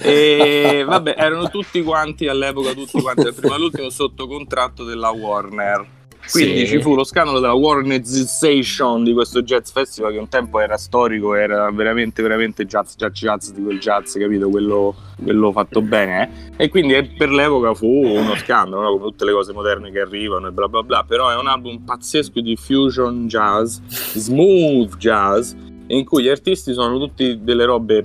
E 0.00 0.84
vabbè, 0.86 1.14
erano 1.18 1.48
tutti 1.50 1.82
quanti 1.82 2.28
all'epoca, 2.28 2.72
tutti 2.72 3.00
quanti 3.00 3.22
dal 3.24 3.34
primo 3.34 3.54
all'ultimo 3.54 3.90
sotto 3.90 4.26
contratto 4.26 4.84
della 4.84 5.10
Warner. 5.10 5.96
Quindi 6.30 6.66
Sì. 6.66 6.76
ci 6.76 6.82
fu 6.82 6.94
lo 6.94 7.04
scandalo 7.04 7.40
della 7.40 7.54
Warnerization 7.54 9.02
di 9.02 9.14
questo 9.14 9.40
jazz 9.42 9.70
festival 9.70 10.12
che 10.12 10.18
un 10.18 10.28
tempo 10.28 10.60
era 10.60 10.76
storico, 10.76 11.34
era 11.34 11.70
veramente, 11.70 12.20
veramente 12.20 12.66
jazz, 12.66 12.96
jazz, 12.96 13.12
jazz 13.14 13.50
di 13.50 13.62
quel 13.62 13.78
jazz, 13.78 14.14
capito? 14.18 14.50
Quello, 14.50 14.94
quello 15.22 15.52
fatto 15.52 15.80
bene. 15.80 16.52
eh. 16.58 16.64
E 16.64 16.68
quindi 16.68 16.92
eh, 16.94 17.04
per 17.16 17.30
l'epoca 17.30 17.72
fu 17.72 17.86
uno 17.86 18.34
scandalo, 18.36 18.82
no? 18.82 18.90
come 18.98 19.04
tutte 19.10 19.24
le 19.24 19.32
cose 19.32 19.54
moderne 19.54 19.90
che 19.90 20.00
arrivano 20.00 20.48
e 20.48 20.50
bla 20.50 20.68
bla 20.68 20.82
bla. 20.82 21.02
Però 21.06 21.30
è 21.30 21.36
un 21.36 21.46
album 21.46 21.78
pazzesco 21.84 22.40
di 22.42 22.56
fusion 22.56 23.26
jazz, 23.26 23.78
smooth 23.88 24.96
jazz, 24.98 25.54
in 25.86 26.04
cui 26.04 26.24
gli 26.24 26.28
artisti 26.28 26.74
sono 26.74 26.98
tutti 26.98 27.38
delle 27.42 27.64
robe, 27.64 28.04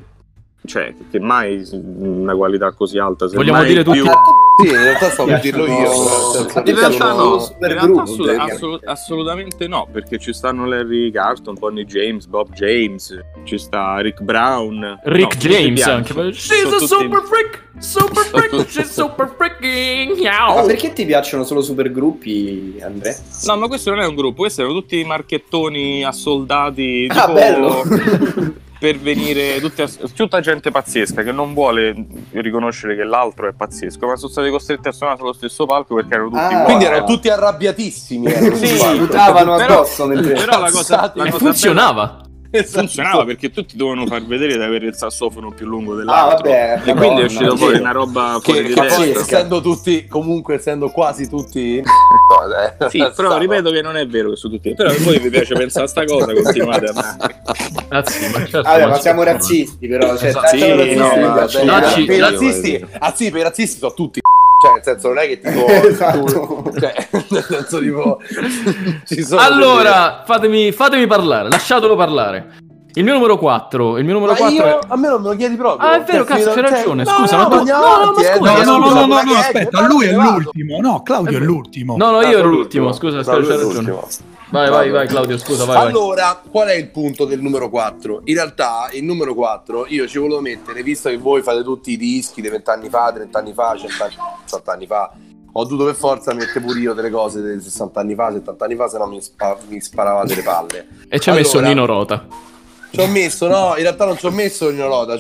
cioè, 0.66 0.94
che 1.12 1.20
mai 1.20 1.68
una 1.72 2.36
qualità 2.36 2.72
così 2.74 2.98
alta. 2.98 3.28
se 3.28 3.36
Vogliamo 3.36 3.64
dire 3.64 3.84
tutti- 3.84 4.00
più- 4.02 4.10
Sì, 4.56 4.68
in 4.68 4.84
realtà 4.84 5.10
stavo 5.10 5.30
per 5.30 5.40
dirlo 5.40 5.66
io. 5.66 5.90
A 5.90 6.46
te 6.46 6.62
che 6.62 6.70
in 6.70 6.76
realtà 6.78 7.14
no, 7.14 7.40
super 7.40 7.72
in 7.72 7.76
realtà 7.76 7.86
gruppo, 7.88 8.02
assolut- 8.02 8.36
perché- 8.36 8.52
assolut- 8.54 8.86
assolutamente 8.88 9.68
no, 9.68 9.88
perché 9.92 10.20
ci 10.20 10.32
stanno 10.32 10.66
Larry 10.68 11.10
Carton, 11.12 11.56
Bonnie 11.58 11.86
James, 11.86 12.28
Bob 12.28 12.52
James, 12.54 13.20
ci 13.46 13.58
sta 13.58 13.98
Rick 14.00 14.22
Brown, 14.22 15.00
Rick 15.06 15.44
No, 15.44 15.50
James 15.50 15.82
anche. 15.88 16.14
Sono 16.14 16.32
She's 16.32 16.66
a 16.66 16.70
tutti- 16.70 16.86
super 16.88 17.22
freak! 17.24 17.62
Super 17.80 18.24
freak! 18.26 18.68
She's 18.70 18.92
super 18.92 19.34
freaking! 19.36 20.22
Ma 20.22 20.30
Yow. 20.56 20.66
perché 20.68 20.94
ti 20.94 21.04
piacciono 21.06 21.44
solo 21.44 21.62
supergruppi, 21.62 22.80
Andrea? 22.84 23.16
No, 23.48 23.58
ma 23.58 23.68
questo 23.68 23.90
non 23.90 24.02
è 24.02 24.06
un 24.06 24.14
gruppo, 24.16 24.42
questi 24.42 24.62
erano 24.62 24.76
tutti 24.80 25.04
marchettoni 25.04 26.04
assoldati 26.06 27.08
tipo 27.08 27.20
Ah, 27.20 27.28
bello! 27.32 27.82
per 28.84 28.98
venire 29.00 29.62
tutti 29.62 29.82
a- 29.82 29.90
tutta 30.14 30.42
gente 30.42 30.70
pazzesca 30.70 31.24
che 31.24 31.32
non 31.32 31.54
vuole 31.54 31.96
riconoscere 32.32 32.98
che 32.98 33.06
l'altro 33.06 33.48
è 33.48 33.54
pazzesco, 33.54 34.06
ma 34.08 34.18
sono 34.18 34.30
stati 34.30 34.50
costretti 34.50 34.90
a 34.90 34.92
suonare 34.92 35.20
sullo 35.20 35.32
stesso 35.32 35.66
palco 35.66 35.96
perché 35.96 36.14
erano 36.16 36.28
tutti 36.32 36.42
Ah. 36.42 36.48
uguali. 36.48 36.66
Quindi 36.66 36.84
erano 36.84 37.06
tutti 37.06 37.30
arrabbiatissimi. 37.30 38.26
erano 38.34 38.56
Sì, 38.58 38.68
sul 38.68 38.78
palco. 38.80 39.06
Butavano 39.06 39.56
Però- 39.56 39.74
addosso. 39.76 40.08
Però 40.10 40.60
la 40.60 40.70
cosa, 40.70 41.12
la 41.16 41.24
cosa 41.30 41.38
funzionava. 41.38 42.22
Esatto. 42.56 42.80
funzionava 42.82 43.26
perché 43.26 43.50
tutti 43.50 43.76
dovevano 43.76 44.06
far 44.06 44.24
vedere 44.26 44.56
di 44.58 44.62
avere 44.62 44.86
il 44.86 44.96
sassofono 44.96 45.52
più 45.52 45.66
lungo 45.66 45.94
Ah, 45.94 45.96
dell'altro 45.98 46.50
vabbè. 46.52 46.82
e 46.86 46.94
quindi 46.94 47.22
è 47.22 47.30
sì. 47.30 47.46
fuori 47.58 47.80
una 47.80 47.92
roba 47.92 48.40
fuori 48.44 48.62
Che, 48.62 48.68
di 48.68 48.74
che 48.76 48.86
poi 48.86 49.10
essendo 49.12 49.60
tutti, 49.62 50.06
comunque 50.08 50.56
essendo 50.56 50.90
quasi 50.90 51.28
tutti... 51.28 51.82
No, 51.82 52.86
eh, 52.86 52.90
sì, 52.90 53.04
però 53.16 53.38
ripeto 53.40 53.72
che 53.72 53.82
non 53.82 53.98
è 53.98 54.06
vero 54.08 54.30
che 54.30 54.36
su 54.36 54.50
tutti 54.50 54.74
però 54.76 54.90
a 54.92 54.96
voi 55.00 55.18
vi 55.20 55.30
piace 55.30 55.56
pensare 55.56 55.86
a 55.86 55.88
sta 55.88 56.06
cosa 56.06 56.32
continuate 56.34 56.86
a 56.86 57.16
Ah, 57.90 58.04
sì, 58.06 58.28
ma 58.30 58.38
certo, 58.40 58.62
Vabbè, 58.62 58.78
ma 58.82 58.86
certo. 58.88 59.02
siamo 59.02 59.24
razzisti, 59.24 59.88
però. 59.88 60.16
Cioè, 60.18 60.28
Esatto, 60.30 60.48
Sì, 60.58 60.60
razzisti, 60.70 60.96
no, 60.96 61.16
ma- 61.16 61.48
cioè, 61.48 61.66
Dacci- 61.66 62.06
per 62.06 62.16
i 62.16 62.20
dacci- 62.20 62.34
razzisti, 62.46 62.86
ah 63.00 63.14
sì, 63.16 63.30
per 63.32 63.40
i 63.40 63.44
razzisti 63.44 63.80
sono 63.80 63.94
tutti 63.94 64.22
cioè 64.64 64.74
nel 64.74 64.84
senso 64.84 65.08
non 65.10 65.18
è 65.20 65.28
che 65.28 65.40
tipo 65.42 65.66
Esatto. 65.68 66.72
cioè, 66.80 67.08
nel 67.30 67.44
senso 67.44 67.80
tipo 67.80 68.20
ci 69.06 69.24
sono 69.24 69.42
Allora, 69.42 70.24
fatemi, 70.26 70.72
fatemi 70.72 71.06
parlare, 71.08 71.50
lasciatelo 71.50 71.96
parlare. 71.96 72.62
Il 72.96 73.04
mio 73.04 73.14
numero 73.14 73.40
4, 73.40 73.98
il 73.98 74.06
mio 74.06 74.14
numero 74.14 74.34
delle- 74.34 74.44
ma 74.46 74.50
4 74.56 74.70
io, 74.70 74.80
è... 74.80 74.86
a 74.88 74.96
me 74.98 75.08
non 75.10 75.22
me 75.24 75.30
lo 75.30 75.36
chiedi 75.36 75.56
proprio 75.56 75.88
Ah, 75.90 75.96
è 75.96 76.04
vero, 76.04 76.26
Cioè, 76.26 76.38
cazzo, 76.38 76.54
cioè, 76.54 76.62
ragione, 76.70 77.04
no, 77.04 77.10
scusa, 77.10 77.38
no, 77.38 77.48
no, 77.48 77.56
no, 77.58 77.64
scusa, 78.14 78.38
No, 78.64 78.78
no, 78.78 78.78
no, 78.78 79.06
no, 79.08 79.22
no, 79.24 79.34
aspetta, 79.36 79.88
lui 79.88 80.06
è 80.06 80.14
vado. 80.14 80.32
l'ultimo. 80.38 80.80
No, 80.80 81.02
Claudio 81.02 81.38
è 81.40 81.42
l'ultimo. 81.42 81.98
No, 81.98 82.12
no, 82.12 82.22
io 82.22 82.28
ero 82.28 82.38
sono 82.38 82.50
l'ultimo, 82.52 82.92
scusa, 82.94 83.16
No, 83.18 83.24
scusa, 83.24 83.38
lui 83.38 83.46
è 83.48 83.50
c'hai 83.50 83.58
ragione. 83.66 83.98
Vai, 84.54 84.70
vai, 84.70 84.92
vai, 84.92 85.08
Claudio, 85.08 85.36
scusa, 85.40 85.66
vai, 85.66 85.78
vai. 85.78 85.88
Allora, 85.88 86.40
qual 86.48 86.68
è 86.68 86.76
il 86.76 86.90
punto 86.90 87.26
del 87.26 87.42
numero 87.42 87.72
4? 87.72 88.22
In 88.26 88.36
realtà, 88.36 88.88
il 88.92 89.04
numero 89.04 89.34
4 89.34 89.88
io 89.88 90.08
ci 90.08 90.20
volevo 90.20 90.42
mettere, 90.42 90.84
visto 90.84 91.10
che 91.10 91.18
voi 91.18 91.42
fate 91.42 91.64
tutti 91.64 91.94
i 91.94 91.98
dischi 91.98 92.40
dei 92.40 92.52
20 92.52 92.70
anni 92.70 92.90
fa, 92.90 93.12
30 93.12 93.40
anni 93.40 93.52
fa, 93.52 93.76
100 93.76 94.04
anni, 94.04 94.14
60 94.46 94.72
anni 94.72 94.86
fa, 94.86 95.12
ho 95.54 95.64
dovuto 95.64 95.86
per 95.86 95.96
forza 95.96 96.36
mettere 96.36 96.60
pure 96.60 96.80
io 96.80 96.94
delle 96.94 97.10
cose 97.10 97.42
dei 97.42 97.60
60 97.60 98.00
anni 98.00 98.14
fa, 98.14 98.32
70 98.32 98.64
anni 98.64 98.76
fa, 98.76 98.88
se 98.88 98.98
no 99.00 99.08
mi, 99.08 99.22
spa- 99.22 99.58
mi 99.68 99.82
sparavate 99.82 100.36
le 100.36 100.44
palle. 100.44 100.88
E 101.10 101.20
ci 101.20 101.32
ha 101.32 101.34
messo 101.34 101.58
Allora, 101.58 101.74
Nino 101.74 101.86
Rota. 101.88 102.28
Ci 102.92 103.00
ho 103.00 103.08
messo, 103.08 103.48
no, 103.48 103.74
in 103.76 103.82
realtà 103.82 104.06
non 104.06 104.18
ci 104.18 104.28
ho 104.28 104.32
messo 104.32 104.70
Nino 104.70 104.86
Rota, 104.86 105.18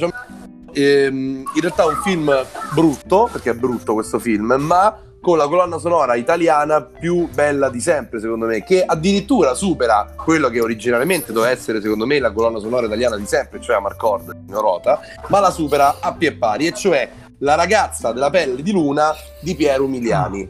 ehm, 0.73 1.43
in 1.55 1.59
realtà 1.59 1.85
è 1.85 1.87
un 1.87 1.99
film 2.03 2.45
brutto, 2.71 3.27
perché 3.31 3.49
è 3.49 3.55
brutto 3.55 3.95
questo 3.95 4.19
film, 4.19 4.53
ma 4.59 4.95
con 5.23 5.37
la 5.37 5.47
colonna 5.47 5.77
sonora 5.77 6.15
italiana 6.15 6.81
più 6.81 7.29
bella 7.29 7.69
di 7.69 7.79
sempre, 7.79 8.19
secondo 8.19 8.45
me, 8.45 8.61
che 8.61 8.83
addirittura 8.85 9.53
supera 9.53 10.13
quello 10.17 10.49
che 10.49 10.59
originariamente 10.59 11.31
doveva 11.31 11.49
essere, 11.49 11.81
secondo 11.81 12.05
me, 12.05 12.19
la 12.19 12.33
colonna 12.33 12.59
sonora 12.59 12.87
italiana 12.87 13.15
di 13.15 13.25
sempre, 13.25 13.61
cioè 13.61 13.77
Amarcord 13.77 14.33
di 14.33 14.39
Nino 14.47 14.59
Rota, 14.59 14.99
ma 15.29 15.39
la 15.39 15.49
supera 15.49 15.95
a 16.01 16.13
pie 16.13 16.33
pari, 16.33 16.67
e 16.67 16.73
cioè 16.73 17.09
La 17.37 17.55
ragazza 17.55 18.11
della 18.11 18.29
pelle 18.29 18.61
di 18.61 18.73
luna 18.73 19.13
di 19.39 19.55
Piero 19.55 19.85
Umiliani. 19.85 20.49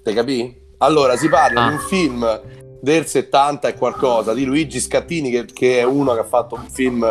Te 0.00 0.12
capì? 0.14 0.54
Allora, 0.78 1.16
si 1.16 1.28
parla 1.28 1.64
Ah. 1.64 1.68
di 1.68 1.74
un 1.74 1.80
film 1.80 2.40
del 2.80 3.04
70 3.06 3.66
e 3.66 3.74
qualcosa 3.74 4.32
di 4.32 4.44
Luigi 4.44 4.78
Scattini 4.78 5.30
che, 5.30 5.44
che 5.46 5.80
è 5.80 5.82
uno 5.82 6.14
che 6.14 6.20
ha 6.20 6.24
fatto 6.24 6.54
un 6.54 6.68
film 6.70 7.02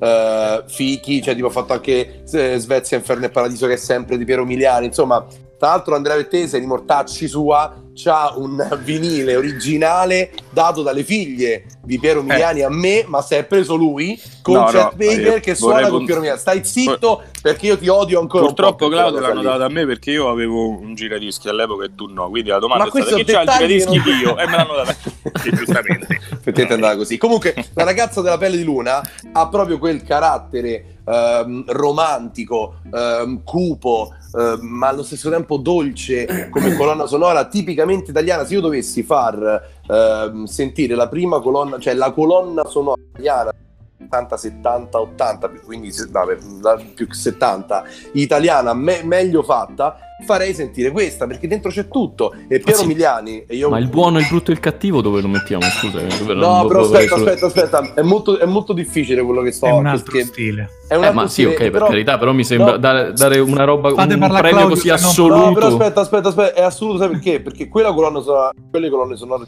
eh, 0.00 0.64
fichi 0.66 1.22
cioè 1.22 1.34
tipo 1.34 1.46
ha 1.46 1.50
fatto 1.50 1.74
anche 1.74 2.22
eh, 2.30 2.58
Svezia 2.58 2.96
Inferno 2.96 3.24
e 3.26 3.30
Paradiso 3.30 3.66
che 3.66 3.74
è 3.74 3.76
sempre 3.76 4.18
di 4.18 4.24
Piero 4.24 4.44
Miliani 4.44 4.86
insomma 4.86 5.24
tra 5.58 5.68
l'altro 5.68 5.94
Andrea 5.94 6.16
Vettese 6.16 6.60
di 6.60 6.66
mortacci 6.66 7.26
sua 7.28 7.82
c'ha 7.94 8.34
un 8.36 8.78
vinile 8.82 9.36
originale 9.36 10.32
dato 10.50 10.82
dalle 10.82 11.02
figlie 11.02 11.64
di 11.82 11.98
Piero 11.98 12.22
Miliani 12.22 12.60
a 12.60 12.68
me 12.68 13.04
ma 13.06 13.22
se 13.22 13.38
è 13.38 13.44
preso 13.44 13.74
lui 13.74 14.20
con 14.42 14.54
No, 14.54 14.60
no, 14.60 14.66
Chet 14.66 14.94
Baker 14.96 15.32
io 15.34 15.40
che 15.40 15.54
suona 15.54 15.88
con 15.88 16.04
Piero 16.04 16.20
Miliani 16.20 16.38
stai 16.38 16.62
zitto 16.62 17.22
perché 17.40 17.66
io 17.66 17.78
ti 17.78 17.88
odio 17.88 18.20
ancora 18.20 18.44
Purtroppo 18.44 18.88
Claudio 18.88 19.20
l'hanno 19.20 19.40
lì. 19.40 19.46
data 19.46 19.64
a 19.64 19.68
me 19.68 19.86
perché 19.86 20.10
io 20.10 20.28
avevo 20.28 20.68
un 20.68 20.94
giradischi 20.94 21.48
all'epoca 21.48 21.86
e 21.86 21.94
tu 21.94 22.06
no, 22.06 22.28
quindi 22.28 22.50
la 22.50 22.58
domanda 22.58 22.84
Ma 22.84 22.90
è 22.90 23.02
stata 23.02 23.16
chi 23.16 23.24
c'ha 23.24 23.40
il 23.42 23.48
giradischi 23.48 23.96
non- 23.96 24.18
io 24.20 24.36
e 24.38 24.46
me 24.46 24.56
l'hanno 24.56 24.74
data 24.74 24.94
sì, 25.40 25.50
giustamente. 25.52 26.06
Effettivamente 26.06 26.68
è 26.68 26.72
andata 26.74 26.96
così. 26.96 27.16
Comunque, 27.18 27.54
la 27.74 27.84
ragazza 27.84 28.20
della 28.20 28.38
pelle 28.38 28.56
di 28.56 28.64
luna 28.64 29.00
ha 29.32 29.48
proprio 29.48 29.78
quel 29.78 30.02
carattere 30.02 30.95
ehm, 31.06 31.64
romantico, 31.68 32.76
ehm, 32.92 33.42
cupo, 33.44 34.12
ehm, 34.36 34.58
ma 34.60 34.88
allo 34.88 35.02
stesso 35.02 35.30
tempo 35.30 35.56
dolce 35.56 36.48
come 36.50 36.74
colonna 36.76 37.06
sonora 37.06 37.46
tipicamente 37.46 38.10
italiana. 38.10 38.44
Se 38.44 38.54
io 38.54 38.60
dovessi 38.60 39.02
far 39.02 39.80
ehm, 39.86 40.44
sentire 40.44 40.94
la 40.94 41.08
prima 41.08 41.40
colonna, 41.40 41.78
cioè 41.78 41.94
la 41.94 42.10
colonna 42.10 42.64
sonora 42.64 43.00
italiana 43.10 43.52
70, 43.98 44.36
70, 44.36 45.00
80, 45.00 45.50
quindi 45.64 45.90
la 46.60 46.78
più 46.94 47.06
che 47.06 47.14
70 47.14 47.84
italiana 48.12 48.74
me- 48.74 49.02
meglio 49.02 49.42
fatta, 49.42 49.98
farei 50.24 50.54
sentire 50.54 50.90
questa 50.90 51.26
perché 51.26 51.46
dentro 51.46 51.70
c'è 51.70 51.88
tutto. 51.88 52.32
E 52.48 52.60
Piero 52.60 52.80
sì. 52.80 52.86
Miliani 52.86 53.44
e 53.46 53.54
io 53.56 53.68
Ma 53.68 53.78
il 53.78 53.88
buono, 53.88 54.18
il 54.18 54.26
brutto 54.28 54.50
e 54.50 54.54
il 54.54 54.60
cattivo 54.60 55.00
dove 55.02 55.20
lo 55.20 55.28
mettiamo? 55.28 55.62
Scusa, 55.64 56.00
eh, 56.00 56.34
No, 56.34 56.62
lo- 56.62 56.68
però 56.68 56.80
aspetta, 56.82 57.16
solo- 57.16 57.30
aspetta, 57.30 57.46
aspetta, 57.46 57.94
è 57.94 58.02
molto, 58.02 58.38
è 58.38 58.46
molto 58.46 58.72
difficile 58.72 59.22
quello 59.22 59.42
che 59.42 59.52
sto 59.52 59.66
È 59.66 59.70
un 59.72 59.86
altro 59.86 60.12
perché 60.12 60.26
stile. 60.26 60.68
è 60.88 60.94
un 60.96 61.02
Eh, 61.02 61.06
altro 61.06 61.20
ma 61.22 61.26
sì, 61.28 61.32
stile, 61.42 61.48
ok, 61.50 61.56
per 61.58 61.70
però- 61.70 61.86
carità, 61.88 62.18
però 62.18 62.32
mi 62.32 62.44
sembra 62.44 62.70
no. 62.72 62.76
dare, 62.78 63.12
dare 63.12 63.38
una 63.40 63.64
roba, 63.64 63.90
Fate 63.90 64.14
un 64.14 64.20
premio 64.20 64.38
Claudio, 64.40 64.68
così 64.68 64.88
assoluto. 64.90 65.36
No, 65.46 65.52
però 65.52 65.66
aspetta, 65.66 66.00
aspetta, 66.00 66.28
aspetta, 66.28 66.54
è 66.54 66.62
assoluto, 66.62 66.98
sai 66.98 67.08
perché? 67.10 67.40
Perché 67.40 67.68
quella 67.68 67.92
colonna 67.92 68.20
sonora, 68.20 68.50
quelle 68.70 68.88
colonne 68.88 69.16
sonore 69.16 69.44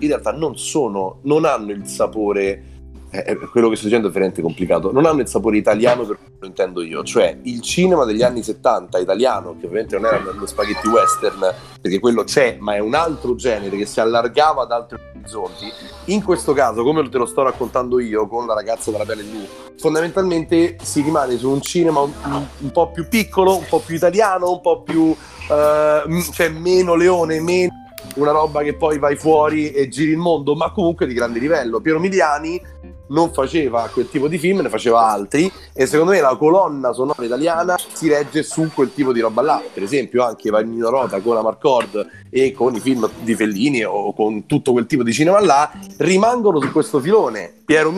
in 0.00 0.06
realtà 0.08 0.32
non 0.32 0.56
sono, 0.56 1.18
non 1.24 1.44
hanno 1.44 1.72
il 1.72 1.84
sapore 1.86 2.62
eh, 3.10 3.24
eh, 3.26 3.36
quello 3.50 3.68
che 3.68 3.76
sto 3.76 3.86
dicendo 3.86 4.08
è 4.08 4.10
veramente 4.10 4.42
complicato, 4.42 4.92
non 4.92 5.06
hanno 5.06 5.20
il 5.20 5.28
sapore 5.28 5.56
italiano 5.56 6.04
per 6.04 6.16
come 6.16 6.36
lo 6.40 6.46
intendo 6.46 6.82
io, 6.82 7.02
cioè 7.02 7.38
il 7.42 7.60
cinema 7.62 8.04
degli 8.04 8.22
anni 8.22 8.42
70 8.42 8.98
italiano, 8.98 9.56
che 9.58 9.66
ovviamente 9.66 9.98
non 9.98 10.06
era 10.06 10.32
lo 10.32 10.46
spaghetti 10.46 10.88
western, 10.88 11.54
perché 11.80 11.98
quello 12.00 12.24
c'è, 12.24 12.58
ma 12.60 12.74
è 12.74 12.80
un 12.80 12.94
altro 12.94 13.34
genere 13.34 13.76
che 13.76 13.86
si 13.86 14.00
allargava 14.00 14.62
ad 14.62 14.72
altri 14.72 14.98
orizzonti. 15.14 15.72
In 16.06 16.22
questo 16.22 16.52
caso, 16.52 16.82
come 16.82 17.08
te 17.08 17.18
lo 17.18 17.26
sto 17.26 17.42
raccontando 17.42 17.98
io 17.98 18.26
con 18.28 18.46
la 18.46 18.54
ragazza 18.54 18.90
della 18.90 19.04
pelle 19.04 19.22
blu, 19.22 19.40
fondamentalmente 19.78 20.76
si 20.82 21.00
rimane 21.00 21.38
su 21.38 21.48
un 21.50 21.62
cinema 21.62 22.00
un, 22.00 22.12
un 22.58 22.70
po' 22.70 22.90
più 22.90 23.08
piccolo, 23.08 23.56
un 23.56 23.66
po' 23.68 23.80
più 23.80 23.94
italiano, 23.94 24.50
un 24.50 24.60
po' 24.60 24.82
più... 24.82 25.14
Uh, 25.48 26.20
cioè 26.30 26.50
meno 26.50 26.94
leone, 26.94 27.40
meno 27.40 27.72
una 28.16 28.32
roba 28.32 28.62
che 28.62 28.74
poi 28.74 28.98
vai 28.98 29.16
fuori 29.16 29.70
e 29.70 29.88
giri 29.88 30.10
il 30.10 30.18
mondo, 30.18 30.54
ma 30.54 30.72
comunque 30.72 31.06
di 31.06 31.14
grande 31.14 31.38
livello. 31.38 31.80
Piero 31.80 31.98
Miliani 31.98 32.60
non 33.08 33.32
faceva 33.32 33.88
quel 33.92 34.08
tipo 34.08 34.28
di 34.28 34.38
film, 34.38 34.60
ne 34.60 34.68
faceva 34.68 35.06
altri 35.06 35.50
e 35.72 35.86
secondo 35.86 36.12
me 36.12 36.20
la 36.20 36.36
colonna 36.36 36.92
sonora 36.92 37.24
italiana 37.24 37.76
si 37.92 38.08
regge 38.08 38.42
su 38.42 38.70
quel 38.74 38.92
tipo 38.92 39.12
di 39.12 39.20
roba 39.20 39.42
là. 39.42 39.62
Per 39.72 39.82
esempio 39.82 40.24
anche 40.24 40.50
Vanino 40.50 40.90
Rota 40.90 41.20
con 41.20 41.34
la 41.34 41.42
Marcord 41.42 42.06
e 42.30 42.52
con 42.52 42.74
i 42.74 42.80
film 42.80 43.08
di 43.20 43.34
Fellini 43.34 43.84
o 43.84 44.12
con 44.12 44.46
tutto 44.46 44.72
quel 44.72 44.86
tipo 44.86 45.02
di 45.02 45.12
cinema 45.12 45.40
là 45.40 45.70
rimangono 45.98 46.60
su 46.60 46.70
questo 46.72 47.00
filone. 47.00 47.52
Piero 47.64 47.92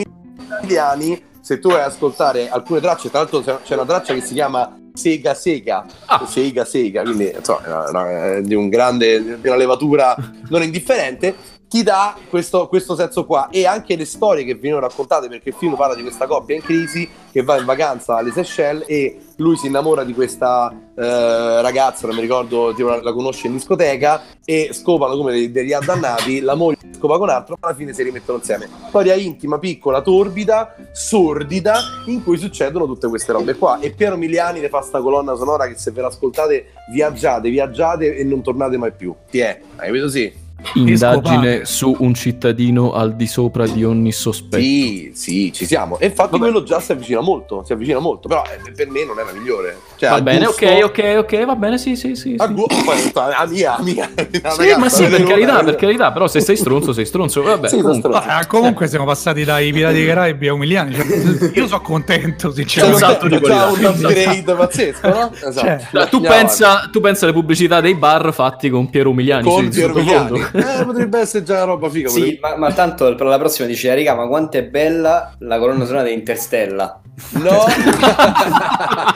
Miliani, 0.62 1.22
se 1.40 1.58
tu 1.58 1.68
vai 1.68 1.80
ad 1.80 1.90
ascoltare 1.90 2.48
alcune 2.48 2.80
tracce, 2.80 3.10
tra 3.10 3.20
l'altro 3.20 3.40
c'è 3.40 3.74
una 3.74 3.84
traccia 3.84 4.14
che 4.14 4.20
si 4.20 4.34
chiama 4.34 4.76
Sega 4.92 5.34
Sega, 5.34 5.86
ah. 6.06 6.26
Sega 6.26 6.64
Sega, 6.64 7.02
quindi 7.02 7.32
insomma, 7.34 8.40
di, 8.40 8.54
un 8.54 8.68
grande, 8.68 9.40
di 9.40 9.48
una 9.48 9.56
levatura 9.56 10.14
non 10.48 10.62
indifferente 10.62 11.58
ti 11.70 11.84
dà 11.84 12.16
questo, 12.28 12.66
questo, 12.66 12.96
senso 12.96 13.24
qua 13.24 13.48
e 13.48 13.64
anche 13.64 13.94
le 13.94 14.04
storie 14.04 14.42
che 14.42 14.56
vengono 14.56 14.88
raccontate 14.88 15.28
perché 15.28 15.50
il 15.50 15.54
film 15.54 15.76
parla 15.76 15.94
di 15.94 16.02
questa 16.02 16.26
coppia 16.26 16.56
in 16.56 16.62
crisi 16.62 17.08
che 17.30 17.44
va 17.44 17.60
in 17.60 17.64
vacanza 17.64 18.16
alle 18.16 18.32
Seychelles 18.32 18.86
e 18.88 19.20
lui 19.36 19.56
si 19.56 19.68
innamora 19.68 20.02
di 20.02 20.12
questa 20.12 20.68
eh, 20.96 21.62
ragazza, 21.62 22.08
non 22.08 22.16
mi 22.16 22.22
ricordo, 22.22 22.74
tipo, 22.74 22.88
la, 22.88 23.00
la, 23.00 23.12
conosce 23.12 23.46
in 23.46 23.52
discoteca 23.52 24.20
e 24.44 24.70
scopano 24.72 25.16
come 25.16 25.30
dei, 25.30 25.52
degli 25.52 25.72
addannati, 25.72 26.40
la 26.40 26.56
moglie 26.56 26.78
scopa 26.90 27.18
con 27.18 27.28
altro 27.28 27.56
ma 27.60 27.68
alla 27.68 27.76
fine 27.76 27.92
si 27.92 28.02
rimettono 28.02 28.38
insieme. 28.38 28.68
Storia 28.88 29.14
intima, 29.14 29.60
piccola, 29.60 30.02
torbida, 30.02 30.74
sordida 30.90 31.78
in 32.06 32.24
cui 32.24 32.36
succedono 32.36 32.86
tutte 32.86 33.06
queste 33.06 33.30
robe 33.30 33.54
qua 33.54 33.78
e 33.78 33.92
Piero 33.92 34.16
Miliani 34.16 34.58
ne 34.58 34.68
fa 34.68 34.80
sta 34.80 35.00
colonna 35.00 35.36
sonora 35.36 35.68
che 35.68 35.78
se 35.78 35.92
ve 35.92 36.00
l'ascoltate 36.00 36.72
viaggiate, 36.90 37.48
viaggiate 37.48 38.16
e 38.16 38.24
non 38.24 38.42
tornate 38.42 38.76
mai 38.76 38.90
più. 38.90 39.14
Ti 39.30 39.38
è, 39.38 39.60
hai 39.76 39.86
capito 39.86 40.08
sì? 40.08 40.39
Indagine 40.74 41.64
su 41.64 41.94
un 41.98 42.14
cittadino 42.14 42.92
al 42.92 43.16
di 43.16 43.26
sopra 43.26 43.66
di 43.66 43.84
ogni 43.84 44.12
sospetto. 44.12 44.62
Sì, 44.62 45.10
sì, 45.14 45.52
ci 45.52 45.66
siamo. 45.66 45.98
E 45.98 46.06
infatti 46.06 46.32
Vabbè. 46.32 46.50
quello 46.50 46.62
già 46.62 46.80
si 46.80 46.92
avvicina 46.92 47.20
molto, 47.20 47.62
si 47.64 47.72
avvicina 47.72 47.98
molto, 47.98 48.28
però 48.28 48.42
eh, 48.44 48.70
per 48.72 48.88
me 48.88 49.04
non 49.04 49.18
è 49.18 49.24
la 49.24 49.32
migliore. 49.32 49.76
Cioè, 50.00 50.08
va 50.08 50.22
bene, 50.22 50.46
gusto... 50.46 50.64
ok, 50.64 50.84
ok, 50.84 51.14
ok, 51.18 51.44
va 51.44 51.56
bene, 51.56 51.76
sì, 51.76 51.94
sì, 51.94 52.14
sì. 52.14 52.34
A 52.38 52.46
gu- 52.46 52.66
poi, 52.84 53.12
a 53.12 53.46
mia, 53.46 53.76
a 53.76 53.82
mia. 53.84 54.08
Sì, 54.48 54.74
ma 54.78 54.88
sì, 54.88 55.04
per 55.04 55.24
carità, 55.24 55.62
per 55.62 55.74
carità, 55.74 56.10
però 56.10 56.26
se 56.26 56.40
sei 56.40 56.56
stronzo, 56.56 56.94
sei 56.94 57.04
stronzo. 57.04 57.42
Vabbè, 57.42 57.68
sì, 57.68 57.82
comunque. 57.82 58.14
Ah, 58.14 58.46
comunque 58.46 58.88
siamo 58.88 59.04
passati 59.04 59.44
dai 59.44 59.70
Pirati 59.70 59.96
dei 59.96 60.06
Caraibi 60.06 60.48
a 60.48 60.54
Umiliani. 60.54 60.94
Cioè, 60.94 61.50
io 61.52 61.66
sono 61.66 61.82
contento, 61.82 62.50
sinceramente. 62.50 62.98
C'è 62.98 63.06
un 63.06 63.12
salto 63.12 63.28
di 63.28 63.40
qualità. 63.40 63.66
un 63.66 63.94
upgrade 63.94 64.54
pazzesco, 64.54 65.08
no? 65.08 65.32
Esatto. 65.34 65.52
Cioè, 65.52 65.80
no, 65.92 66.08
tu, 66.08 66.20
pensa, 66.22 66.88
tu 66.90 67.00
pensa 67.02 67.24
alle 67.26 67.34
pubblicità 67.34 67.82
dei 67.82 67.94
bar 67.94 68.32
fatti 68.32 68.70
con 68.70 68.88
Piero 68.88 69.10
Umiliani. 69.10 69.42
Con 69.42 69.68
Piero 69.68 69.92
Umiliani. 69.92 70.48
Eh, 70.80 70.84
potrebbe 70.84 71.18
essere 71.18 71.44
già 71.44 71.56
una 71.56 71.64
roba 71.64 71.90
figa. 71.90 72.08
Sì, 72.08 72.38
ma, 72.40 72.56
ma, 72.56 72.72
tanto 72.72 73.14
per 73.14 73.26
la 73.26 73.38
prossima 73.38 73.66
dice, 73.68 73.94
raga, 73.94 74.14
ma 74.14 74.26
quanto 74.26 74.56
è 74.56 74.62
bella 74.62 75.34
la 75.40 75.58
colonna 75.58 75.84
sonora 75.84 76.04
di 76.04 76.12
Interstella. 76.12 77.00
No, 77.32 77.66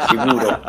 sicuro. 0.09 0.61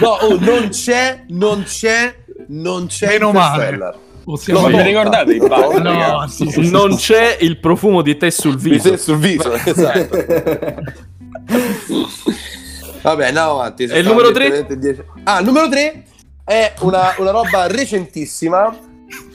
No, 0.00 0.08
oh, 0.08 0.38
non 0.38 0.68
c'è, 0.68 1.24
non 1.28 1.62
c'è, 1.64 2.14
non 2.48 2.86
c'è 2.86 3.06
Meno 3.06 3.32
male. 3.32 3.94
Possiamo 4.24 4.68
no, 4.68 4.76
vi 4.76 4.82
ricordate 4.82 5.34
i 5.34 5.38
bar? 5.38 5.80
No, 5.80 6.26
sì, 6.28 6.48
sì, 6.48 6.70
non 6.70 6.96
sì. 6.96 7.12
c'è 7.12 7.38
il 7.40 7.58
profumo 7.58 8.02
di 8.02 8.16
te 8.16 8.30
sul 8.30 8.56
viso. 8.56 8.90
Di 8.90 8.90
te 8.90 8.96
sul 8.96 9.18
viso, 9.18 9.52
esatto. 9.52 10.18
Vabbè, 13.02 13.26
andiamo 13.26 13.50
avanti. 13.52 13.84
E 13.84 13.98
il 13.98 14.06
numero 14.06 14.30
3? 14.30 14.66
Ah, 15.24 15.40
il 15.40 15.44
numero 15.44 15.68
3 15.68 16.04
è 16.44 16.72
una, 16.80 17.14
una 17.18 17.30
roba 17.30 17.66
recentissima 17.66 18.72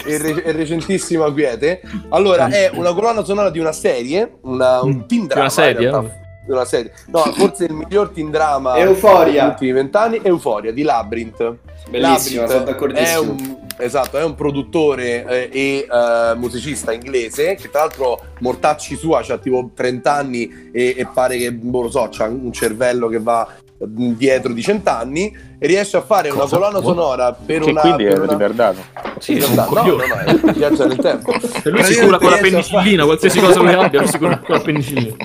e, 0.06 0.18
re- 0.18 0.44
e 0.44 0.52
recentissima 0.54 1.32
quiete. 1.34 1.82
Allora, 2.10 2.48
è 2.48 2.72
una 2.74 2.94
colonna 2.94 3.26
sonora 3.26 3.50
di 3.50 3.60
una 3.60 3.74
serie, 3.74 4.38
una, 4.42 4.82
un 4.82 4.96
mm. 4.96 5.08
team 5.08 5.28
drama. 5.28 5.42
Una 5.42 5.50
serie? 5.50 6.26
Di 6.48 6.54
una 6.54 6.66
serie. 6.66 6.94
No, 7.08 7.20
forse 7.36 7.66
il 7.66 7.74
miglior 7.74 8.10
team 8.10 8.32
drama 8.32 8.78
Euforia. 8.78 9.42
degli 9.44 9.52
ultimi 9.52 9.72
vent'anni. 9.74 10.20
Euforia 10.24 10.72
di 10.72 10.82
Labyrinth. 10.82 11.56
Bellissimo, 11.90 12.42
Labyrinth 12.42 12.50
sono 12.50 12.64
d'accordissimo. 12.64 13.06
È 13.06 13.20
un, 13.20 13.58
esatto, 13.78 14.18
è 14.18 14.24
un 14.24 14.36
produttore 14.36 15.50
eh, 15.50 15.50
e 15.52 15.88
uh, 15.90 16.38
musicista 16.38 16.94
inglese 16.94 17.56
che 17.56 17.70
tra 17.70 17.82
l'altro 17.82 18.20
mortacci 18.40 18.96
sua, 18.96 19.24
ha 19.28 19.38
tipo 19.38 19.72
30 19.76 20.14
anni 20.14 20.70
e, 20.72 20.96
e 20.98 21.08
pare 21.14 21.38
che, 21.38 21.52
non 21.52 21.70
boh, 21.70 21.82
lo 21.84 21.90
so, 21.90 22.10
ha 22.18 22.26
un 22.26 22.52
cervello 22.54 23.10
che 23.10 23.20
va 23.20 23.48
dietro 23.80 24.54
di 24.54 24.62
cent'anni 24.62 25.36
e 25.60 25.68
riesce 25.68 25.98
a 25.98 26.02
fare 26.02 26.30
Cosa? 26.30 26.58
una 26.58 26.70
colonna 26.70 26.82
sonora 26.82 27.34
per 27.34 27.62
che 27.62 27.70
una 27.70 27.82
quindi 27.82 28.04
per 28.06 28.14
è 28.14 28.18
una... 28.18 28.32
ritardato 28.32 28.82
sì, 29.20 29.38
è 29.38 29.46
un 29.46 29.54
no, 29.54 29.68
no, 29.72 29.84
no, 29.84 30.48
è 30.48 30.52
viaggio 30.54 30.88
nel 30.88 30.98
tempo 30.98 31.34
se 31.40 31.70
lui 31.70 31.84
si 31.84 32.00
cura 32.00 32.18
con 32.18 32.32
la 32.32 32.38
penicillina 32.38 33.06
qualsiasi 33.06 33.40
cosa 33.40 33.60
lui 33.60 33.74
abbia 33.74 34.00
lui 34.00 34.10
si 34.10 34.18
cura 34.18 34.40
con 34.40 34.56
la 34.56 34.62
penicillina 34.62 35.16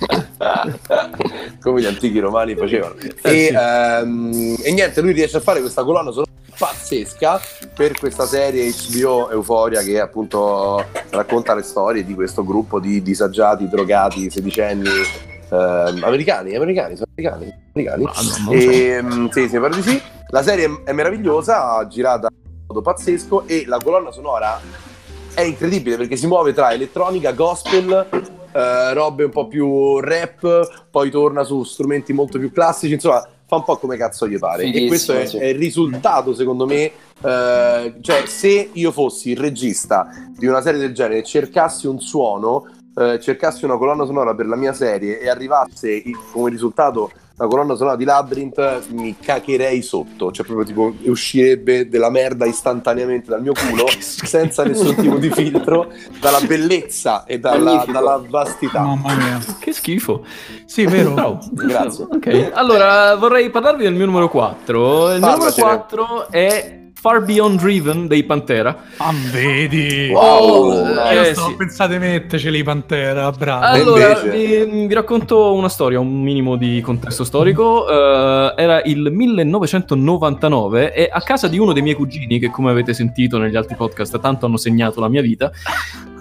come 1.60 1.80
gli 1.80 1.86
antichi 1.86 2.18
romani 2.18 2.54
facevano 2.56 2.94
eh, 2.98 3.14
e, 3.22 3.46
sì. 3.48 3.54
um, 3.54 4.56
e, 4.62 4.72
niente 4.72 5.00
lui 5.00 5.12
riesce 5.12 5.36
a 5.36 5.40
fare 5.40 5.60
questa 5.60 5.84
colonna 5.84 6.10
sonora 6.10 6.30
pazzesca 6.56 7.40
per 7.74 7.98
questa 7.98 8.26
serie 8.26 8.70
HBO 8.70 9.30
Euforia 9.30 9.82
che 9.82 10.00
appunto 10.00 10.84
racconta 11.10 11.54
le 11.54 11.62
storie 11.62 12.04
di 12.04 12.14
questo 12.14 12.44
gruppo 12.44 12.80
di 12.80 13.02
disagiati 13.02 13.68
drogati 13.68 14.30
sedicenni 14.30 14.88
Uh, 15.50 15.98
americani, 16.04 16.54
americani, 16.54 16.94
sono 16.94 17.08
americani. 17.16 17.52
americani. 17.74 18.04
No, 18.04 18.52
e, 18.52 18.98
um, 19.00 19.28
sì, 19.30 19.48
sì, 19.48 19.58
pare 19.58 19.74
di 19.74 19.82
sì. 19.82 20.00
La 20.28 20.44
serie 20.44 20.82
è 20.84 20.92
meravigliosa, 20.92 21.84
girata 21.88 22.28
in 22.30 22.66
modo 22.68 22.82
pazzesco 22.82 23.48
e 23.48 23.64
la 23.66 23.80
colonna 23.82 24.12
sonora 24.12 24.60
è 25.34 25.40
incredibile 25.40 25.96
perché 25.96 26.16
si 26.16 26.28
muove 26.28 26.52
tra 26.52 26.72
elettronica, 26.72 27.32
gospel, 27.32 28.06
uh, 28.52 28.92
robe 28.94 29.24
un 29.24 29.30
po' 29.30 29.46
più 29.46 29.98
rap, 30.00 30.86
poi 30.90 31.10
torna 31.10 31.44
su 31.44 31.62
strumenti 31.64 32.12
molto 32.12 32.38
più 32.38 32.52
classici, 32.52 32.94
insomma 32.94 33.26
fa 33.46 33.56
un 33.56 33.64
po' 33.64 33.76
come 33.78 33.96
cazzo 33.96 34.28
gli 34.28 34.38
pare. 34.38 34.64
Sì, 34.64 34.84
e 34.84 34.86
questo 34.86 35.12
è, 35.12 35.26
sì. 35.26 35.38
è, 35.38 35.46
il 35.46 35.58
risultato, 35.58 36.34
secondo 36.34 36.66
me, 36.66 36.90
uh, 37.20 38.00
cioè 38.00 38.26
se 38.26 38.70
io 38.72 38.92
fossi 38.92 39.30
il 39.30 39.38
regista 39.38 40.08
di 40.36 40.46
una 40.46 40.60
serie 40.60 40.80
del 40.80 40.94
genere 40.94 41.18
e 41.18 41.22
cercassi 41.24 41.86
un 41.86 42.00
suono 42.00 42.66
eh, 43.00 43.20
cercassi 43.20 43.64
una 43.64 43.78
colonna 43.78 44.04
sonora 44.04 44.34
per 44.34 44.46
la 44.46 44.56
mia 44.56 44.72
serie 44.72 45.20
e 45.20 45.28
arrivasse 45.28 46.02
come 46.32 46.50
risultato 46.50 47.10
la 47.40 47.46
colonna 47.46 47.74
sonora 47.74 47.96
di 47.96 48.04
Labyrinth, 48.04 48.88
mi 48.88 49.16
cacherei 49.18 49.80
sotto, 49.80 50.30
cioè 50.30 50.44
proprio 50.44 50.66
tipo 50.66 50.92
uscirebbe 51.10 51.88
della 51.88 52.10
merda 52.10 52.44
istantaneamente 52.44 53.30
dal 53.30 53.40
mio 53.40 53.54
culo 53.54 53.86
senza 53.98 54.62
nessun 54.62 54.94
tipo 54.94 55.16
di 55.16 55.30
filtro, 55.30 55.90
dalla 56.20 56.40
bellezza 56.40 57.24
e 57.24 57.38
dalla, 57.40 57.86
dalla 57.90 58.22
vastità. 58.28 58.82
Mamma 58.82 59.14
mia, 59.14 59.40
che 59.58 59.72
schifo. 59.72 60.22
Sì, 60.66 60.84
vero. 60.84 61.14
No, 61.14 61.38
grazie. 61.50 62.04
Ok, 62.10 62.50
allora 62.52 63.14
vorrei 63.14 63.48
parlarvi 63.48 63.84
del 63.84 63.94
mio 63.94 64.04
numero 64.04 64.28
4. 64.28 65.14
Il 65.14 65.20
mio 65.20 65.30
numero 65.30 65.52
4 65.52 66.30
è 66.30 66.79
Far 67.00 67.22
Beyond 67.22 67.58
Driven 67.58 68.06
dei 68.06 68.24
Pantera. 68.24 68.76
Ah, 68.98 69.14
vedi? 69.32 70.10
Wow, 70.12 70.98
eh, 70.98 71.14
io 71.14 71.24
sto 71.32 71.46
sì. 71.46 71.54
pensate 71.56 71.98
metterceli 71.98 72.58
i 72.58 72.62
Pantera, 72.62 73.30
bravo. 73.30 73.64
Allora, 73.64 74.20
vi, 74.20 74.66
vi, 74.66 74.92
racconto 74.92 75.54
una 75.54 75.70
storia, 75.70 75.98
un 75.98 76.20
minimo 76.20 76.56
di 76.56 76.82
contesto 76.82 77.24
storico. 77.24 77.86
Uh, 77.88 78.52
era 78.54 78.82
il 78.82 79.10
1999 79.10 80.92
e 80.92 81.08
a 81.10 81.22
casa 81.22 81.48
di 81.48 81.56
uno 81.58 81.72
dei 81.72 81.80
miei 81.80 81.94
cugini, 81.94 82.38
che 82.38 82.50
come 82.50 82.70
avete 82.70 82.92
sentito 82.92 83.38
negli 83.38 83.56
altri 83.56 83.76
podcast 83.76 84.20
tanto 84.20 84.44
hanno 84.44 84.58
segnato 84.58 85.00
la 85.00 85.08
mia 85.08 85.22
vita, 85.22 85.50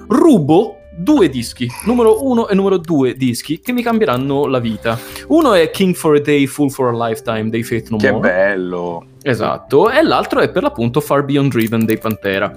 rubo 0.08 0.79
due 1.00 1.30
dischi, 1.30 1.70
numero 1.86 2.26
uno 2.26 2.48
e 2.50 2.56
numero 2.56 2.78
due 2.78 3.14
dischi 3.14 3.60
che 3.60 3.72
mi 3.72 3.82
cambieranno 3.82 4.48
la 4.48 4.60
vita. 4.60 5.00
Uno 5.28 5.54
è 5.54 5.72
King 5.72 5.96
for 5.96 6.16
a 6.16 6.20
Day, 6.20 6.46
Full 6.46 6.70
for 6.70 6.94
a 6.94 7.08
Lifetime 7.08 7.50
dei 7.50 7.64
Faith 7.64 7.90
No 7.90 7.98
More. 7.98 8.14
Che 8.14 8.20
bello! 8.20 9.06
Esatto, 9.22 9.90
e 9.90 10.02
l'altro 10.02 10.40
è 10.40 10.50
per 10.50 10.64
l'appunto 10.64 11.02
Far 11.02 11.24
Beyond 11.24 11.52
Driven 11.52 11.86
dei 11.86 11.98
Pantera. 11.98 12.54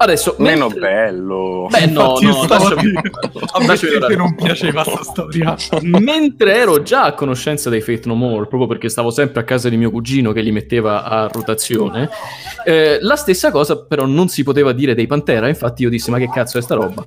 Adesso, 0.00 0.36
Meno 0.38 0.68
mentre- 0.68 0.80
bello. 0.80 1.66
Beh, 1.68 1.86
no, 1.86 2.16
Infatti 2.20 2.24
no, 2.24 2.46
lasciami- 2.46 2.92
lasciami 3.66 4.06
che 4.06 4.16
non 4.16 4.34
piaceva 4.36 4.84
sta 4.84 5.02
storia. 5.02 5.56
Mentre 5.82 6.54
ero 6.56 6.82
già 6.82 7.02
a 7.04 7.12
conoscenza 7.14 7.68
dei 7.68 7.80
Fate 7.80 8.02
No 8.04 8.14
More, 8.14 8.46
proprio 8.46 8.66
perché 8.68 8.88
stavo 8.88 9.10
sempre 9.10 9.40
a 9.40 9.44
casa 9.44 9.68
di 9.68 9.76
mio 9.76 9.90
cugino 9.90 10.30
che 10.32 10.40
li 10.40 10.52
metteva 10.52 11.02
a 11.02 11.26
rotazione, 11.26 12.08
eh, 12.64 12.98
la 13.00 13.16
stessa 13.16 13.50
cosa 13.50 13.82
però 13.84 14.06
non 14.06 14.28
si 14.28 14.44
poteva 14.44 14.72
dire 14.72 14.94
dei 14.94 15.06
Pantera, 15.08 15.48
infatti 15.48 15.82
io 15.82 15.90
dissi 15.90 16.10
ma 16.12 16.18
che 16.18 16.28
cazzo 16.30 16.58
è 16.58 16.62
sta 16.62 16.74
roba? 16.76 17.04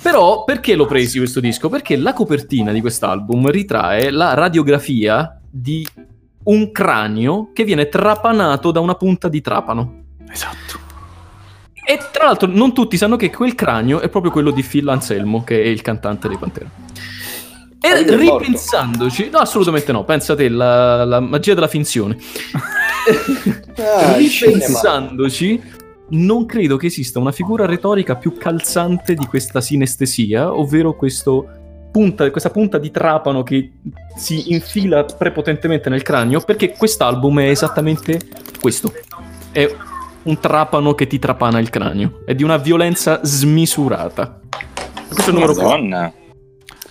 Però 0.00 0.44
perché 0.44 0.74
l'ho 0.74 0.86
presi 0.86 1.18
questo 1.18 1.38
disco? 1.38 1.68
Perché 1.68 1.96
la 1.96 2.12
copertina 2.14 2.72
di 2.72 2.80
quest'album 2.80 3.50
ritrae 3.50 4.10
la 4.10 4.32
radiografia 4.34 5.38
di 5.50 5.86
un 6.44 6.72
cranio 6.72 7.50
che 7.52 7.62
viene 7.64 7.88
trapanato 7.88 8.70
da 8.72 8.80
una 8.80 8.94
punta 8.94 9.28
di 9.28 9.40
trapano. 9.40 10.00
Esatto. 10.30 10.80
E 11.84 11.98
tra 12.12 12.26
l'altro 12.26 12.48
non 12.48 12.72
tutti 12.72 12.96
sanno 12.96 13.16
che 13.16 13.30
quel 13.30 13.54
cranio 13.54 14.00
è 14.00 14.08
proprio 14.08 14.30
quello 14.30 14.50
di 14.50 14.62
Phil 14.62 14.88
Anselmo, 14.88 15.42
che 15.42 15.62
è 15.62 15.66
il 15.66 15.82
cantante 15.82 16.28
dei 16.28 16.36
Pantera. 16.36 16.70
E 17.80 17.88
Ah, 17.88 18.16
ripensandoci, 18.16 19.28
no, 19.30 19.38
assolutamente 19.38 19.90
no, 19.90 20.04
pensate 20.04 20.48
la, 20.48 21.04
la 21.04 21.18
magia 21.20 21.54
della 21.54 21.68
finzione. 21.68 22.16
Ah, 23.74 24.14
ripensandoci, 24.16 25.60
non 26.10 26.46
credo 26.46 26.76
che 26.76 26.86
esista 26.86 27.18
una 27.18 27.32
figura 27.32 27.66
retorica 27.66 28.14
più 28.14 28.36
calzante 28.36 29.14
di 29.14 29.26
questa 29.26 29.60
sinestesia, 29.60 30.54
ovvero 30.54 30.94
questo 30.94 31.48
punta- 31.90 32.30
questa 32.30 32.50
punta 32.50 32.78
di 32.78 32.92
trapano 32.92 33.42
che 33.42 33.72
si 34.16 34.52
infila 34.52 35.04
prepotentemente 35.04 35.88
nel 35.88 36.02
cranio, 36.02 36.40
perché 36.40 36.76
quest'album 36.76 37.40
è 37.40 37.48
esattamente 37.48 38.20
questo. 38.60 38.92
È 39.50 39.68
un 40.24 40.38
trapano 40.38 40.94
che 40.94 41.06
ti 41.06 41.18
trapana 41.18 41.58
il 41.58 41.70
cranio. 41.70 42.20
È 42.24 42.34
di 42.34 42.42
una 42.42 42.56
violenza 42.56 43.20
smisurata. 43.22 44.40
Questo 45.08 45.24
è 45.24 45.28
il 45.28 45.34
numero 45.34 45.52
4. 45.54 45.70
Madonna. 45.70 46.12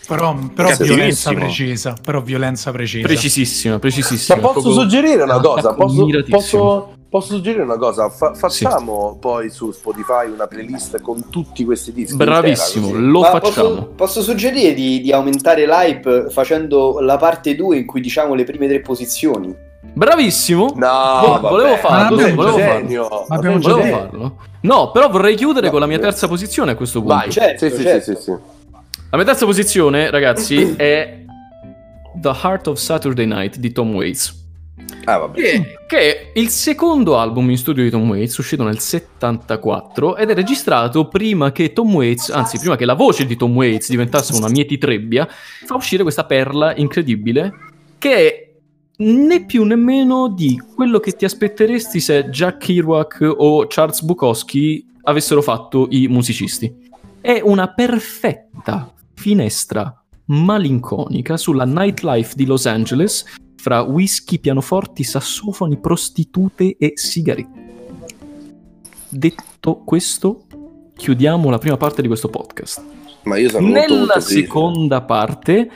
Però, 0.07 0.35
però 0.53 0.75
violenza 0.77 1.31
precisa. 1.31 1.95
Però 2.03 2.21
violenza 2.21 2.71
precisa. 2.71 3.07
Precisissima, 3.07 3.75
Ma 3.75 3.79
precisissima. 3.79 4.39
posso 4.39 4.53
Proprio- 4.61 4.73
suggerire 4.73 5.23
una 5.23 5.39
cosa? 5.39 5.73
Posso, 5.73 6.05
posso- 6.29 6.93
posso 7.09 7.35
suggerire 7.35 7.63
una 7.63 7.77
cosa? 7.77 8.09
Fa- 8.09 8.33
facciamo 8.33 9.17
poi 9.21 9.49
su 9.49 9.71
Spotify 9.71 10.29
una 10.29 10.47
playlist 10.47 10.99
con 10.99 11.29
tutti 11.29 11.63
questi 11.63 11.93
dischi. 11.93 12.17
Bravissimo, 12.17 12.87
intera, 12.87 13.05
lo 13.05 13.21
Ma 13.21 13.29
facciamo. 13.29 13.69
Posso, 13.69 13.87
posso 13.95 14.21
suggerire 14.21 14.73
di, 14.73 14.99
di 14.99 15.11
aumentare 15.13 15.65
l'hype 15.65 16.29
facendo 16.29 16.99
la 16.99 17.15
parte 17.15 17.55
2 17.55 17.77
in 17.77 17.85
cui 17.85 18.01
diciamo 18.01 18.33
le 18.33 18.43
prime 18.43 18.67
tre 18.67 18.81
posizioni? 18.81 19.69
Bravissimo. 19.93 20.73
No, 20.75 20.87
Vo- 21.21 21.27
vabbè. 21.39 21.49
volevo 21.49 21.75
farlo, 21.77 21.97
Ma 21.97 22.09
volevo 22.09 22.27
sei 22.27 22.31
un 22.31 22.37
farlo. 22.37 22.57
genio. 22.57 23.25
Ma 23.27 23.35
abbiamo 23.35 23.41
sei 23.41 23.53
un 23.55 23.61
già 23.61 23.69
Volevo 23.69 23.81
genio. 23.83 23.97
farlo. 24.09 24.37
No, 24.61 24.91
però 24.91 25.09
vorrei 25.09 25.35
chiudere 25.35 25.65
No, 25.65 25.71
con 25.71 25.79
la 25.81 25.85
mia 25.87 25.97
vabbè. 25.97 26.09
terza 26.09 26.27
posizione 26.27 26.71
a 26.71 26.75
questo 26.75 26.99
punto. 26.99 27.15
Vai, 27.15 27.31
Certo, 27.31 27.67
sì, 27.69 27.75
sì, 27.75 27.81
certo. 27.83 28.03
sì, 28.03 28.15
sì, 28.15 28.21
sì. 28.21 28.31
La 29.09 29.17
mia 29.17 29.25
terza 29.25 29.45
posizione, 29.45 30.09
ragazzi, 30.09 30.75
è 30.77 31.23
The 32.15 32.29
Heart 32.43 32.67
of 32.67 32.77
Saturday 32.77 33.25
Night 33.25 33.57
di 33.57 33.71
Tom 33.71 33.93
Waits. 33.93 34.39
Ah, 35.05 35.17
vabbè. 35.17 35.39
Che, 35.41 35.63
che 35.87 35.97
è 35.97 36.31
il 36.35 36.49
secondo 36.49 37.17
album 37.17 37.49
in 37.49 37.57
studio 37.57 37.83
di 37.83 37.89
Tom 37.89 38.07
Waits, 38.09 38.37
uscito 38.37 38.63
nel 38.63 38.79
74 38.79 40.15
ed 40.15 40.29
è 40.29 40.33
registrato 40.33 41.07
prima 41.07 41.51
che 41.51 41.73
Tom 41.73 41.93
Waits, 41.93 42.29
anzi 42.29 42.57
prima 42.59 42.75
che 42.75 42.85
la 42.85 42.93
voce 42.93 43.25
di 43.25 43.35
Tom 43.35 43.53
Waits 43.55 43.89
diventasse 43.89 44.33
una 44.35 44.49
mietitrebbia, 44.49 45.27
fa 45.65 45.75
uscire 45.75 46.03
questa 46.03 46.23
perla 46.25 46.75
incredibile 46.75 47.53
che 47.97 48.15
è 48.15 48.50
né 49.01 49.45
più 49.45 49.63
né 49.63 49.75
meno 49.75 50.29
di 50.29 50.61
quello 50.75 50.99
che 50.99 51.13
ti 51.13 51.25
aspetteresti 51.25 51.99
se 51.99 52.29
Jack 52.29 52.65
Kerouac 52.65 53.33
o 53.35 53.65
Charles 53.67 54.01
Bukowski 54.03 54.85
avessero 55.03 55.41
fatto 55.41 55.87
i 55.89 56.07
musicisti. 56.07 56.89
È 57.19 57.41
una 57.43 57.73
perfetta 57.73 58.93
finestra 59.13 59.95
malinconica 60.25 61.35
sulla 61.37 61.65
nightlife 61.65 62.33
di 62.35 62.45
Los 62.45 62.65
Angeles 62.67 63.25
fra 63.55 63.81
whisky, 63.81 64.39
pianoforti, 64.39 65.03
sassofoni, 65.03 65.79
prostitute 65.79 66.77
e 66.77 66.93
sigarette. 66.95 67.69
Detto 69.09 69.77
questo, 69.83 70.45
chiudiamo 70.95 71.49
la 71.49 71.57
prima 71.57 71.77
parte 71.77 72.01
di 72.01 72.07
questo 72.07 72.29
podcast. 72.29 72.83
Ma 73.23 73.37
io 73.37 73.49
sono 73.49 73.67
Nella 73.67 73.95
molto 73.95 74.19
seconda 74.19 75.01
parte 75.01 75.69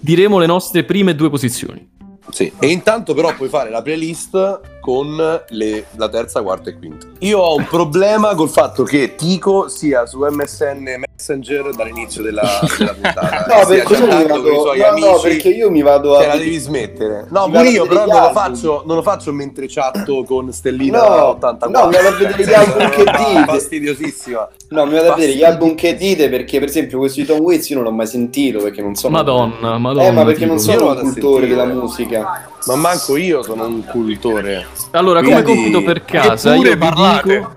diremo 0.00 0.38
le 0.38 0.46
nostre 0.46 0.84
prime 0.84 1.14
due 1.14 1.30
posizioni. 1.30 1.94
Sì. 2.30 2.52
E 2.58 2.68
intanto 2.68 3.14
però 3.14 3.34
puoi 3.34 3.48
fare 3.48 3.70
la 3.70 3.82
playlist 3.82 4.60
con 4.86 5.16
le- 5.48 5.84
la 5.96 6.08
terza, 6.08 6.42
quarta 6.42 6.70
e 6.70 6.78
quinta. 6.78 7.08
Io 7.18 7.40
ho 7.40 7.56
un 7.56 7.66
problema 7.68 8.36
col 8.36 8.48
fatto 8.48 8.84
che 8.84 9.16
Tico 9.16 9.66
sia 9.68 10.06
su 10.06 10.20
MSN 10.20 11.02
Messenger 11.10 11.70
dall'inizio 11.74 12.22
della, 12.22 12.46
della 12.78 12.92
puntata. 12.94 13.44
No, 13.56 13.66
perché 13.66 13.94
io 13.96 14.06
vado, 14.06 14.36
no, 14.42 14.70
amici. 14.70 15.06
no, 15.06 15.18
perché 15.20 15.48
io 15.48 15.70
mi 15.70 15.82
vado 15.82 16.16
Te 16.18 16.26
la 16.26 16.32
a... 16.34 16.36
devi 16.36 16.56
smettere. 16.56 17.26
No, 17.30 17.46
Mi 17.46 17.54
pure 17.54 17.66
a 17.66 17.70
io, 17.70 17.86
però 17.86 18.06
non 18.06 18.20
lo, 18.22 18.30
faccio, 18.30 18.82
non 18.86 18.96
lo 18.96 19.02
faccio 19.02 19.32
mentre 19.32 19.66
chatto 19.68 20.22
con 20.22 20.52
Stellina 20.52 20.98
No, 21.00 21.24
84. 21.30 21.68
no, 21.80 21.86
mi 21.88 21.94
vado 21.96 22.08
a 22.08 22.10
vedere 22.12 22.44
gli 22.44 22.52
album 22.52 22.88
che 22.90 23.04
dite. 23.26 23.44
Fastidiosissima. 23.46 24.48
No, 24.68 24.86
mi 24.86 24.92
vado 24.94 25.10
a 25.12 25.14
vedere 25.16 25.34
gli 25.34 25.42
album 25.42 25.74
che 25.74 25.96
dite 25.96 26.28
perché 26.28 26.60
per 26.60 26.68
esempio 26.68 26.98
questo 26.98 27.20
di 27.20 27.26
Tom 27.26 27.40
Waits 27.40 27.70
io 27.70 27.76
non 27.76 27.84
l'ho 27.84 27.90
mai 27.92 28.06
sentito 28.06 28.62
perché 28.62 28.82
non 28.82 28.94
sono... 28.94 29.16
Madonna, 29.16 29.78
madonna. 29.78 30.06
Eh, 30.06 30.10
ma 30.12 30.22
perché 30.24 30.40
tipo. 30.40 30.50
non 30.52 30.58
sono 30.60 30.90
un 30.90 30.96
a 30.96 31.00
cultore 31.00 31.46
sentire. 31.46 31.46
della 31.48 31.64
musica. 31.66 32.50
Ma 32.66 32.74
manco 32.76 33.16
io 33.16 33.42
sono 33.42 33.64
un 33.66 33.84
cultore. 33.84 34.66
Allora, 34.92 35.22
come 35.22 35.42
Quindi- 35.42 35.70
compito 35.70 35.82
per 35.84 36.04
casa, 36.04 36.52
Eppure 36.52 36.68
io 36.68 36.74
vi 36.74 36.80
parlate. 36.80 37.34
dico... 37.36 37.54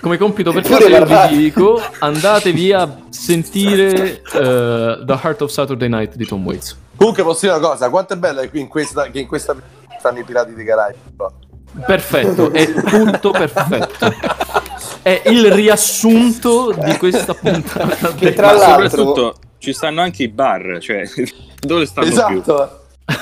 Come 0.00 0.16
compito 0.16 0.50
per 0.52 0.62
casa 0.62 0.88
io 0.88 1.28
vi 1.28 1.36
dico 1.36 1.78
andatevi 1.98 2.72
a 2.72 2.96
sentire 3.10 4.22
eh, 4.22 4.22
The 5.04 5.18
Heart 5.22 5.42
of 5.42 5.50
Saturday 5.50 5.90
Night 5.90 6.14
di 6.14 6.24
Tom 6.24 6.42
Waits. 6.46 6.74
Comunque 6.96 7.22
posso 7.22 7.40
dire 7.46 7.58
una 7.58 7.68
cosa, 7.68 7.90
quanto 7.90 8.14
è 8.14 8.16
bella 8.16 8.40
che 8.40 8.48
qui 8.48 8.60
in 8.60 8.68
questa, 8.68 9.10
che 9.10 9.18
in 9.20 9.26
questa 9.26 9.54
stanno 9.98 10.18
i 10.20 10.24
pirati 10.24 10.54
dei 10.54 10.64
Caraibi. 10.64 10.98
Perfetto, 11.84 12.50
è 12.50 12.72
tutto 12.72 13.30
perfetto. 13.30 14.10
È 15.02 15.22
il 15.26 15.52
riassunto 15.52 16.74
di 16.82 16.96
questa 16.96 17.34
puntata. 17.34 18.14
Che 18.14 18.32
tra 18.32 18.46
Ma 18.46 18.52
l'altro- 18.54 18.88
soprattutto 18.88 19.34
ci 19.58 19.74
stanno 19.74 20.00
anche 20.00 20.22
i 20.22 20.28
bar, 20.28 20.78
cioè 20.80 21.02
dove 21.60 21.84
stanno 21.84 22.26
più? 22.26 22.42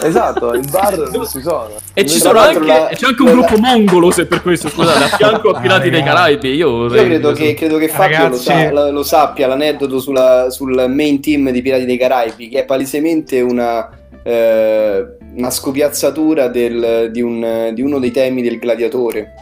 Esatto, 0.03 0.53
il 0.53 0.67
bar 0.71 0.97
non 1.11 1.27
ci 1.27 1.41
sono. 1.41 1.71
E 1.95 2.07
ci 2.07 2.19
sono 2.19 2.39
anche, 2.39 2.65
la- 2.65 2.89
c'è 2.93 3.07
anche 3.07 3.23
un 3.23 3.29
la- 3.29 3.35
gruppo 3.35 3.59
mongolo, 3.59 4.11
se 4.11 4.27
per 4.27 4.43
questo, 4.43 4.69
scusate, 4.69 5.05
a 5.05 5.09
fianco 5.17 5.51
a 5.51 5.59
Ah, 5.59 5.61
Pirati 5.61 5.91
dei 5.91 6.01
ragazzi. 6.01 6.17
Caraibi. 6.17 6.49
Io, 6.55 6.55
Io 6.69 6.77
vorrei- 6.89 7.05
credo 7.07 7.33
che, 7.33 7.55
credo 7.55 7.77
che 7.79 7.89
Fabio 7.89 8.29
lo, 8.29 8.37
sa- 8.37 8.71
lo- 8.71 8.91
lo 8.91 9.03
sappia 9.03 9.47
l'aneddoto 9.47 9.99
sulla- 10.01 10.51
sul 10.51 10.87
main 10.89 11.21
team 11.21 11.51
di 11.51 11.63
Pirati 11.63 11.85
dei 11.85 11.97
Caraibi, 11.99 12.49
che 12.49 12.61
è 12.61 12.65
palesemente 12.65 13.41
una, 13.41 13.89
eh, 14.23 15.07
una 15.37 15.51
scopiazzatura 15.51 16.49
del- 16.49 17.09
di, 17.11 17.21
un- 17.23 17.71
di 17.73 17.83
uno 17.83 17.99
dei 17.99 18.11
temi 18.11 18.43
del 18.43 18.59
gladiatore. 18.59 19.35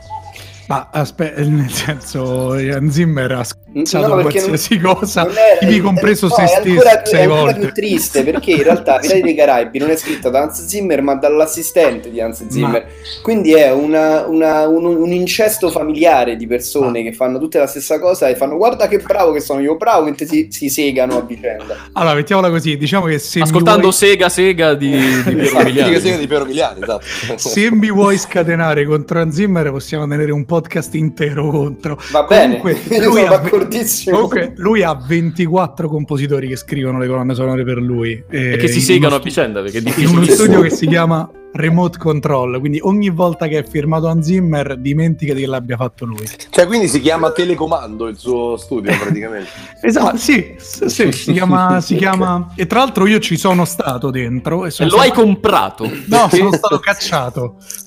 Ma 0.68 0.88
aspetta, 0.90 1.40
nel 1.42 1.70
senso, 1.70 2.58
Ian 2.58 2.90
Zimmer 2.90 3.30
ha 3.32 3.44
scazzato 3.44 4.14
No, 4.16 4.20
qualsiasi 4.22 4.78
cosa, 4.80 5.22
non 5.24 5.34
è- 5.36 5.64
ivi 5.64 5.80
compreso 5.80 6.26
no, 6.28 6.34
se 6.34 6.42
è 6.42 6.46
stesso 6.46 6.68
ancora, 6.70 7.02
sei 7.04 7.18
è 7.18 7.22
ancora 7.22 7.40
volte. 7.42 7.58
più 7.60 7.72
triste 7.72 8.24
perché 8.24 8.50
in 8.52 8.62
realtà 8.62 8.98
Pirati 8.98 9.20
dei 9.20 9.34
Caraibi 9.34 9.78
non 9.78 9.90
è 9.90 9.96
scritta 9.96 10.30
da 10.30 10.40
Hans 10.42 10.64
Zimmer 10.66 11.02
ma 11.02 11.14
dall'assistente 11.14 12.10
di 12.10 12.20
Hans 12.20 12.46
Zimmer 12.48 12.86
quindi 13.22 13.52
è 13.52 13.70
una- 13.70 14.24
una- 14.26 14.66
un, 14.66 14.84
un 14.86 15.12
incesto 15.12 15.68
familiare 15.70 16.36
di 16.36 16.46
persone 16.46 17.02
che 17.02 17.12
fanno 17.12 17.38
tutte 17.38 17.58
la 17.58 17.66
stessa 17.66 18.00
cosa 18.00 18.28
e 18.28 18.34
fanno 18.34 18.56
guarda 18.56 18.88
che 18.88 18.98
bravo 18.98 19.32
che 19.32 19.40
sono 19.40 19.60
io 19.60 19.76
bravo 19.76 20.04
mentre 20.04 20.26
si, 20.26 20.48
si 20.50 20.68
segano 20.70 21.18
a 21.18 21.20
vicenda 21.20 21.76
Allora, 21.92 22.14
mettiamola 22.14 22.48
così, 22.50 22.76
diciamo 22.78 23.04
che 23.06 23.18
se 23.18 23.38
mi 23.40 23.44
Ascoltando 23.44 23.80
vuoi- 23.82 23.92
Sega 23.92 24.28
Sega 24.30 24.74
di, 24.74 24.90
di 24.90 25.34
Piero 25.34 25.58
Emiliano. 25.60 25.90
che 25.92 26.00
segno 26.00 26.16
di 26.18 26.26
Piero 26.26 26.44
Miliani, 26.46 26.80
esatto. 26.82 27.04
se 27.36 27.70
mi 27.70 27.90
vuoi 27.90 28.16
scatenare 28.16 28.86
contro 28.86 29.18
Ian 29.18 29.30
Zimmer 29.32 29.70
possiamo 29.70 30.08
tenere 30.08 30.32
un 30.32 30.44
podcast 30.60 30.94
intero 30.94 31.50
contro. 31.50 31.98
va 32.12 32.22
bene 32.24 32.58
Comunque, 32.60 32.80
lui 32.98 33.20
sono 33.22 33.26
ha- 33.34 33.38
d'accordissimo 33.38 34.14
Comunque, 34.16 34.52
lui 34.56 34.82
ha 34.82 34.94
24 34.94 35.88
compositori 35.88 36.48
che 36.48 36.56
scrivono 36.56 36.98
le 36.98 37.06
colonne 37.06 37.34
sonore 37.34 37.64
per 37.64 37.78
lui. 37.78 38.22
eh, 38.30 38.52
E 38.52 38.56
che 38.56 38.68
si 38.68 38.78
in 38.78 38.82
segano 38.84 39.06
uno 39.14 39.16
a 39.16 39.20
vicenda 39.24 39.60
perché 39.62 39.78
è 39.78 39.80
in 39.80 39.86
uno 40.08 40.20
difficile. 40.20 40.34
studio 40.34 40.60
che 40.62 40.70
si 40.70 40.86
chiama 40.86 41.30
Remote 41.56 41.98
Control. 41.98 42.58
Quindi 42.60 42.78
ogni 42.82 43.10
volta 43.10 43.46
che 43.46 43.58
è 43.58 43.64
firmato 43.64 44.06
Hans 44.06 44.26
Zimmer, 44.26 44.76
dimenticati 44.76 45.40
che 45.40 45.46
l'abbia 45.46 45.76
fatto 45.76 46.04
lui. 46.04 46.26
Cioè, 46.50 46.66
quindi 46.66 46.88
si 46.88 47.00
chiama 47.00 47.30
Telecomando 47.32 48.06
il 48.08 48.16
suo 48.16 48.56
studio, 48.56 48.94
praticamente. 48.98 49.48
Esatto, 49.80 50.16
sì, 50.16 50.54
sì, 50.58 51.12
si 51.12 51.32
chiama, 51.32 51.80
si 51.82 51.96
chiama. 51.96 52.52
E 52.54 52.66
tra 52.66 52.80
l'altro 52.80 53.06
io 53.06 53.18
ci 53.18 53.36
sono 53.36 53.64
stato 53.64 54.10
dentro. 54.10 54.66
E 54.66 54.72
E 54.76 54.84
lo 54.86 54.98
hai 54.98 55.12
comprato. 55.12 55.84
No, 55.84 55.92
perché- 56.28 56.36
sono 56.36 56.52
stato 56.52 56.78
cacciato. 56.78 57.56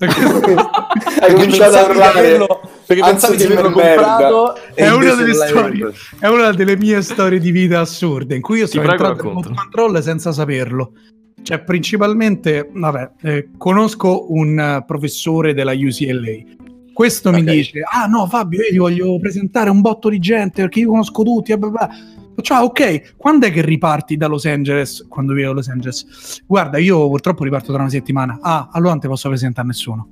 hai 1.20 1.34
cominciato 1.34 1.76
a 1.76 1.84
urlare 1.84 2.46
perché 2.86 3.04
pensavi 3.04 3.36
di 3.36 3.44
averlo 3.44 3.70
comprato 3.70 4.56
È 4.74 4.90
una 4.90 5.14
delle 5.14 5.34
storie. 5.34 5.92
È 6.18 6.26
una 6.26 6.50
delle 6.52 6.76
mie 6.76 7.02
storie 7.02 7.38
di 7.38 7.52
vita 7.52 7.80
assurde 7.80 8.34
in 8.34 8.40
cui 8.42 8.58
io 8.58 8.66
sono 8.66 8.90
entrato 8.90 9.28
in 9.28 9.54
control 9.54 10.02
senza 10.02 10.32
saperlo. 10.32 10.92
Cioè, 11.42 11.60
principalmente, 11.64 12.68
vabbè, 12.72 13.10
eh, 13.22 13.48
conosco 13.56 14.32
un 14.32 14.58
eh, 14.58 14.84
professore 14.86 15.54
della 15.54 15.72
UCLA 15.72 16.58
Questo 16.92 17.30
mi 17.32 17.40
Ok. 17.40 17.44
dice, 17.50 17.80
ah 17.90 18.06
no 18.06 18.26
Fabio, 18.26 18.60
io 18.60 18.68
ti 18.70 18.76
voglio 18.78 19.18
presentare 19.18 19.70
un 19.70 19.80
botto 19.80 20.08
di 20.10 20.18
gente 20.18 20.60
perché 20.62 20.80
io 20.80 20.88
conosco 20.90 21.22
tutti. 21.22 21.56
bla 21.56 21.68
bla 21.68 21.86
bla." 21.86 21.96
Faccio, 22.34 22.54
ah, 22.54 22.62
ok, 22.64 23.16
quando 23.16 23.46
è 23.46 23.52
che 23.52 23.60
riparti 23.62 24.16
da 24.16 24.26
Los 24.26 24.44
Angeles? 24.46 25.06
Quando 25.08 25.32
vivo 25.34 25.50
a 25.50 25.54
Los 25.54 25.68
Angeles. 25.68 26.42
Guarda, 26.46 26.78
io 26.78 27.06
purtroppo 27.08 27.42
riparto 27.44 27.72
tra 27.72 27.80
una 27.82 27.90
settimana. 27.90 28.38
Ah, 28.40 28.68
allora 28.72 28.92
non 28.92 29.00
ti 29.00 29.08
posso 29.08 29.28
presentare 29.28 29.66
a 29.66 29.70
nessuno. 29.70 30.08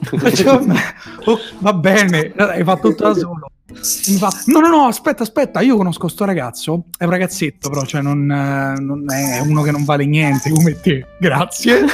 Faccio, 0.00 0.58
"Oh, 1.26 1.38
va 1.60 1.72
bene, 1.72 2.32
hai 2.36 2.64
fatto 2.64 2.88
tutto 2.88 3.04
da 3.04 3.14
solo. 3.14 3.46
Mi 3.68 4.16
fa, 4.16 4.30
no, 4.46 4.60
no, 4.60 4.68
no, 4.68 4.86
aspetta, 4.86 5.24
aspetta, 5.24 5.60
io 5.60 5.76
conosco 5.76 6.06
sto 6.06 6.24
ragazzo, 6.24 6.84
è 6.96 7.04
un 7.04 7.10
ragazzetto, 7.10 7.68
però, 7.68 7.84
cioè 7.84 8.00
non, 8.00 8.30
eh, 8.30 8.80
non 8.80 9.04
è 9.10 9.40
uno 9.40 9.62
che 9.62 9.72
non 9.72 9.84
vale 9.84 10.06
niente 10.06 10.50
come 10.50 10.80
te, 10.80 11.04
grazie, 11.18 11.84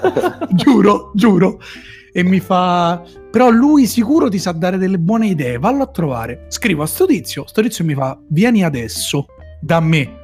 giuro, 0.50 1.12
giuro. 1.14 1.60
E 2.14 2.22
mi 2.24 2.40
fa, 2.40 3.02
però 3.30 3.50
lui 3.50 3.86
sicuro 3.86 4.28
ti 4.28 4.38
sa 4.38 4.52
dare 4.52 4.76
delle 4.78 4.98
buone 4.98 5.28
idee, 5.28 5.58
vallo 5.58 5.84
a 5.84 5.86
trovare. 5.86 6.46
Scrivo 6.48 6.82
a 6.82 6.86
sto 6.86 7.06
tizio, 7.06 7.46
sto 7.46 7.62
tizio 7.62 7.84
mi 7.84 7.94
fa, 7.94 8.18
vieni 8.28 8.64
adesso, 8.64 9.26
da 9.60 9.80
me. 9.80 10.20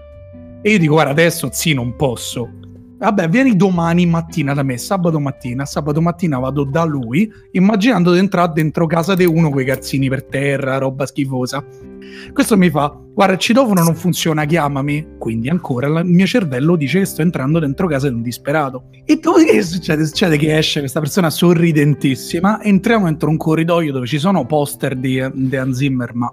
E 0.61 0.73
io 0.73 0.79
dico, 0.79 0.95
guarda, 0.95 1.13
adesso 1.13 1.49
sì, 1.53 1.73
non 1.73 1.95
posso. 1.95 2.58
Vabbè, 2.99 3.29
vieni 3.29 3.55
domani 3.55 4.07
mattina 4.07 4.55
da 4.55 4.63
me, 4.65 4.77
sabato 4.77 5.21
mattina. 5.21 5.65
Sabato 5.65 6.01
mattina 6.01 6.39
vado 6.39 6.65
da 6.65 6.83
lui, 6.85 7.31
immaginando 7.53 8.13
di 8.13 8.19
entrare 8.19 8.53
dentro 8.55 8.87
casa 8.87 9.15
di 9.15 9.25
uno 9.25 9.51
con 9.51 9.61
i 9.61 9.65
calzini 9.65 10.09
per 10.09 10.25
terra, 10.25 10.79
roba 10.79 11.07
schifosa. 11.07 11.65
Questo 12.33 12.57
mi 12.57 12.71
fa, 12.71 12.93
guarda, 13.15 13.35
il 13.35 13.39
citofono 13.39 13.83
non 13.85 13.95
funziona, 13.95 14.45
chiamami. 14.47 15.17
Quindi 15.19 15.49
ancora 15.49 15.87
la- 15.87 16.01
il 16.01 16.07
mio 16.07 16.27
cervello 16.27 16.75
dice 16.75 16.99
che 17.01 17.05
sto 17.05 17.23
entrando 17.23 17.61
dentro 17.61 17.87
casa 17.87 18.09
di 18.09 18.15
un 18.15 18.23
disperato. 18.23 18.87
E 19.05 19.17
dopodiché 19.17 19.53
che 19.53 19.63
succede? 19.63 20.05
Succede 20.05 20.37
che 20.37 20.57
esce 20.59 20.81
questa 20.81 20.99
persona 20.99 21.31
sorridentissima, 21.31 22.61
entriamo 22.63 23.05
dentro 23.05 23.29
un 23.29 23.37
corridoio 23.37 23.93
dove 23.93 24.07
ci 24.07 24.19
sono 24.19 24.45
poster 24.45 24.97
di, 24.97 25.25
di 25.35 25.57
Hans 25.57 25.77
Zimmer, 25.77 26.15
ma 26.15 26.33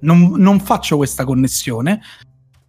non, 0.00 0.34
non 0.36 0.60
faccio 0.60 0.96
questa 0.98 1.24
connessione. 1.24 2.00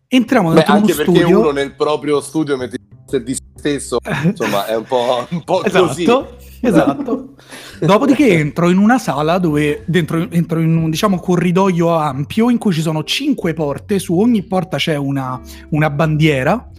Entriamo 0.08 0.50
Beh, 0.50 0.56
dentro 0.56 0.74
uno 0.74 0.82
anche 0.82 0.94
perché 0.96 1.12
studio. 1.20 1.40
uno 1.40 1.52
nel 1.52 1.76
proprio 1.76 2.22
studio 2.22 2.56
mette 2.56 2.78
di 3.24 3.34
se 3.34 3.42
stesso, 3.66 3.98
insomma, 4.24 4.68
è 4.68 4.76
un 4.76 4.84
po', 4.84 5.26
un 5.30 5.44
po' 5.44 5.64
così. 5.70 6.04
Esatto, 6.04 6.38
esatto. 6.62 7.34
Dopodiché 7.82 8.30
entro 8.30 8.70
in 8.70 8.78
una 8.78 9.00
sala 9.00 9.40
dove 9.40 9.84
dentro 9.86 10.30
entro 10.30 10.60
in 10.60 10.78
un 10.78 10.90
diciamo 10.92 11.20
corridoio 11.20 11.96
ampio 11.96 12.52
in 12.52 12.60
cui 12.60 12.74
ci 12.74 12.82
sono 12.82 13.04
cinque 13.04 13.54
porte, 13.54 13.98
su 13.98 14.18
ogni 14.18 14.44
porta 14.44 14.78
c'è 14.78 14.96
una, 14.96 15.40
una 15.70 15.90
bandiera. 15.90 16.70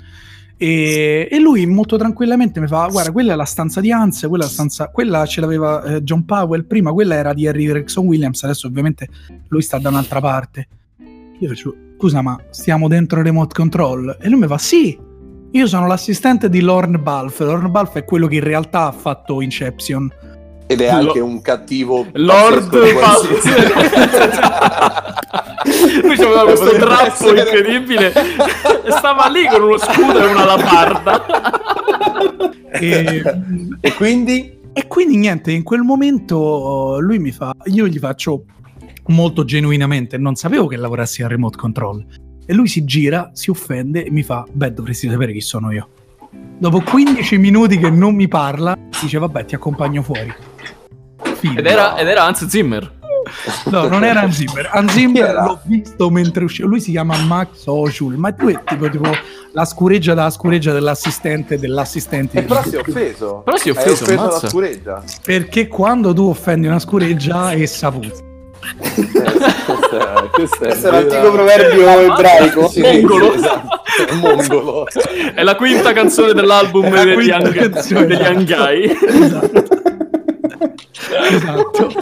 E, 0.59 1.29
e 1.31 1.39
lui 1.39 1.67
molto 1.67 1.99
tranquillamente 1.99 2.61
mi 2.61 2.67
fa: 2.67 2.87
Guarda, 2.91 3.13
quella 3.13 3.35
è 3.35 3.37
la 3.37 3.45
stanza 3.45 3.81
di 3.81 3.93
Hans, 3.93 4.25
quella, 4.27 4.47
stanza, 4.47 4.89
quella 4.89 5.27
ce 5.27 5.43
l'aveva 5.43 5.83
eh, 5.83 6.03
John 6.03 6.25
Powell 6.25 6.67
prima, 6.67 6.93
quella 6.93 7.15
era 7.15 7.35
di 7.35 7.47
Harry 7.47 7.67
Gregson 7.67 8.07
Williams. 8.07 8.43
Adesso, 8.43 8.67
ovviamente, 8.67 9.09
lui 9.49 9.61
sta 9.61 9.79
da 9.79 9.91
un'altra 9.91 10.21
parte. 10.21 10.69
Io 11.39 11.49
faccio: 11.49 11.75
Scusa, 11.99 12.23
ma 12.23 12.41
stiamo 12.49 12.89
dentro 12.89 13.21
remote 13.21 13.55
control? 13.55 14.17
E 14.19 14.31
lui 14.31 14.41
mi 14.41 14.47
fa: 14.47 14.57
Sì, 14.57 14.99
io 15.53 15.67
sono 15.67 15.87
l'assistente 15.87 16.49
di 16.49 16.61
Lorne 16.61 16.99
Balfe. 16.99 17.45
Lorne 17.45 17.69
Balfe 17.69 18.01
è 18.01 18.05
quello 18.05 18.27
che 18.27 18.37
in 18.37 18.45
realtà 18.45 18.87
ha 18.87 18.93
fatto 18.93 19.41
Inception. 19.41 20.11
Ed 20.69 20.81
è 20.81 20.89
anche 20.89 21.21
un 21.21 21.41
cattivo 21.43 22.07
Lord 22.15 22.71
qualsiasi- 22.71 23.73
Lui 26.03 26.15
aveva 26.21 26.43
questo 26.43 26.65
Potrebbe 26.65 26.85
drappo 26.85 27.29
incredibile 27.37 28.13
e 28.85 28.91
stava 28.91 29.29
lì 29.29 29.47
con 29.49 29.63
uno 29.63 29.79
scudo 29.79 30.19
e 30.19 30.27
una 30.27 30.45
laparda. 30.45 31.25
E, 32.73 33.23
E 33.81 33.95
quindi? 33.95 34.59
e 34.73 34.87
quindi 34.89 35.17
niente, 35.17 35.53
in 35.53 35.63
quel 35.63 35.81
momento 35.83 36.99
lui 37.01 37.19
mi 37.19 37.31
fa, 37.31 37.53
io 37.67 37.87
gli 37.87 37.99
faccio 37.99 38.45
molto 39.07 39.45
genuinamente, 39.45 40.19
non 40.19 40.35
sapevo 40.35 40.67
che 40.67 40.77
lavorassi 40.77 41.23
a 41.23 41.29
remote 41.29 41.57
control. 41.57 42.05
E 42.49 42.55
lui 42.55 42.69
si 42.69 42.85
gira, 42.85 43.31
si 43.33 43.51
offende 43.51 44.05
e 44.05 44.11
mi 44.11 44.23
fa, 44.23 44.47
beh 44.51 44.73
dovresti 44.73 45.11
sapere 45.11 45.33
chi 45.33 45.41
sono 45.41 45.73
io. 45.73 45.89
Dopo 46.59 46.81
15 46.81 47.39
minuti 47.39 47.77
che 47.77 47.91
non 47.91 48.15
mi 48.15 48.29
parla, 48.29 48.79
dice 49.01 49.19
vabbè 49.19 49.45
ti 49.45 49.57
accompagno 49.57 50.03
fuori. 50.03 50.33
Fine. 51.35 51.59
Ed 51.59 51.67
era, 51.67 51.97
ed 51.97 52.07
era 52.07 52.23
Hans 52.23 52.47
Zimmer. 52.47 52.95
No, 53.65 53.89
non 53.89 54.05
era 54.05 54.21
Hans 54.21 54.37
Zimmer. 54.37 54.71
Hans 54.73 54.93
Zimmer 54.93 55.35
l'ho 55.35 55.61
visto 55.65 56.09
mentre 56.09 56.45
usciva. 56.45 56.69
Lui 56.69 56.81
si 56.81 56.93
chiama 56.93 57.17
Max 57.25 57.67
Oshul, 57.67 58.17
ma 58.17 58.31
tu 58.33 58.47
è 58.47 58.63
tipo, 58.65 58.89
tipo 58.89 59.11
la 59.53 59.65
scureggia 59.65 60.15
dalla 60.15 60.31
scureggia 60.31 60.73
dell'assistente 60.73 61.59
dell'assistente. 61.59 62.39
E 62.39 62.43
però 62.43 62.63
si 62.63 62.77
è 62.77 62.79
offeso. 62.79 63.43
Però 63.45 63.57
si 63.57 63.69
è 63.71 63.73
Hai 63.73 63.79
offeso, 63.79 64.05
offeso 64.05 64.27
la 64.27 64.49
scureggia. 64.49 65.05
Perché 65.25 65.67
quando 65.67 66.13
tu 66.13 66.29
offendi 66.29 66.69
una 66.69 66.79
scureggia, 66.79 67.53
essa 67.53 67.91
puzza. 67.91 68.23
Eh, 68.79 70.29
questa 70.33 70.65
è, 70.65 70.69
Questo 70.69 70.89
è 70.89 70.91
l'antico 70.91 71.31
proverbio 71.33 72.01
ebraico. 72.01 72.69
Sì, 72.69 72.81
Mongolo. 72.81 73.35
esatto, 73.35 73.83
è 74.09 74.13
mongolo. 74.15 74.87
È 75.35 75.43
la 75.43 75.55
quinta 75.57 75.93
canzone 75.93 76.33
dell'album 76.33 76.89
degli, 76.91 77.15
quinta 77.15 77.37
Ang- 77.37 77.55
canzone. 77.71 78.07
degli 78.07 78.23
Angai. 78.23 78.97
Esatto. 79.09 79.65
Esatto. 81.31 81.87
Che 81.87 81.97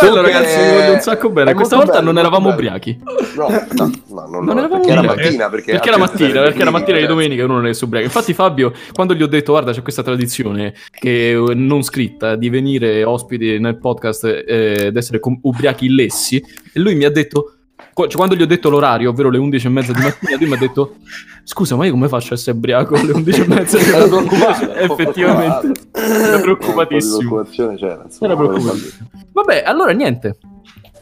bello, 0.00 0.12
Comunque, 0.12 0.22
ragazzi, 0.22 0.58
mi 0.58 0.72
voglio 0.78 0.92
un 0.92 1.00
sacco 1.00 1.30
bene. 1.30 1.50
è 1.50 1.54
Questa 1.54 1.76
volta 1.76 1.92
bello, 1.92 2.04
non 2.04 2.18
eravamo 2.18 2.44
bello. 2.48 2.54
ubriachi. 2.54 2.98
No, 3.36 3.48
no, 3.48 3.66
no, 4.08 4.26
no, 4.26 4.26
Non 4.40 4.44
no, 4.44 4.52
eravamo 4.52 4.68
perché 4.82 4.90
era 4.90 5.00
ubriachi. 5.00 5.22
mattina. 5.22 5.48
Perché, 5.50 5.70
Perché 5.72 5.88
era 5.88 5.98
mattina, 5.98 6.42
perché 6.42 6.60
era 6.60 6.70
mattina 6.70 6.98
di 6.98 7.06
domenica 7.06 7.42
e 7.42 7.44
uno 7.44 7.54
non 7.54 7.66
è 7.66 7.72
ubriaco. 7.80 8.06
Infatti, 8.06 8.32
Fabio, 8.34 8.72
quando 8.92 9.14
gli 9.14 9.22
ho 9.22 9.26
detto, 9.28 9.52
guarda, 9.52 9.72
c'è 9.72 9.82
questa 9.82 10.02
tradizione 10.02 10.74
che 10.90 11.40
non 11.54 11.82
scritta 11.82 12.36
di 12.36 12.48
venire 12.48 13.04
ospiti 13.04 13.58
nel 13.58 13.78
podcast 13.78 14.24
eh, 14.24 14.86
ed 14.86 14.96
essere 14.96 15.20
com- 15.20 15.38
ubriachi 15.42 15.86
illessi, 15.86 16.36
e 16.72 16.80
lui 16.80 16.94
mi 16.94 17.04
ha 17.04 17.10
detto. 17.10 17.54
Cioè, 17.94 18.16
quando 18.16 18.34
gli 18.34 18.42
ho 18.42 18.46
detto 18.46 18.70
l'orario, 18.70 19.10
ovvero 19.10 19.30
le 19.30 19.38
11 19.38 19.66
e 19.66 19.70
mezza 19.70 19.92
di 19.92 20.00
mattina, 20.00 20.36
lui 20.38 20.48
mi 20.48 20.54
ha 20.54 20.58
detto: 20.58 20.96
Scusa, 21.44 21.76
ma 21.76 21.84
io 21.86 21.92
come 21.92 22.08
faccio 22.08 22.32
a 22.32 22.36
essere 22.36 22.56
ubriaco 22.56 22.94
alle 22.94 23.12
11 23.12 23.40
e 23.42 23.46
mezza 23.46 23.78
Era 23.80 24.06
preoccupato, 24.06 24.72
Effettivamente, 24.74 25.72
era 25.92 26.38
preoccupatissimo. 26.40 27.16
preoccupazione 27.18 27.76
c'era. 27.76 28.02
insomma, 28.04 28.32
Era 28.32 28.36
preoccupatissimo. 28.42 29.08
Vabbè, 29.32 29.62
allora 29.66 29.92
niente. 29.92 30.36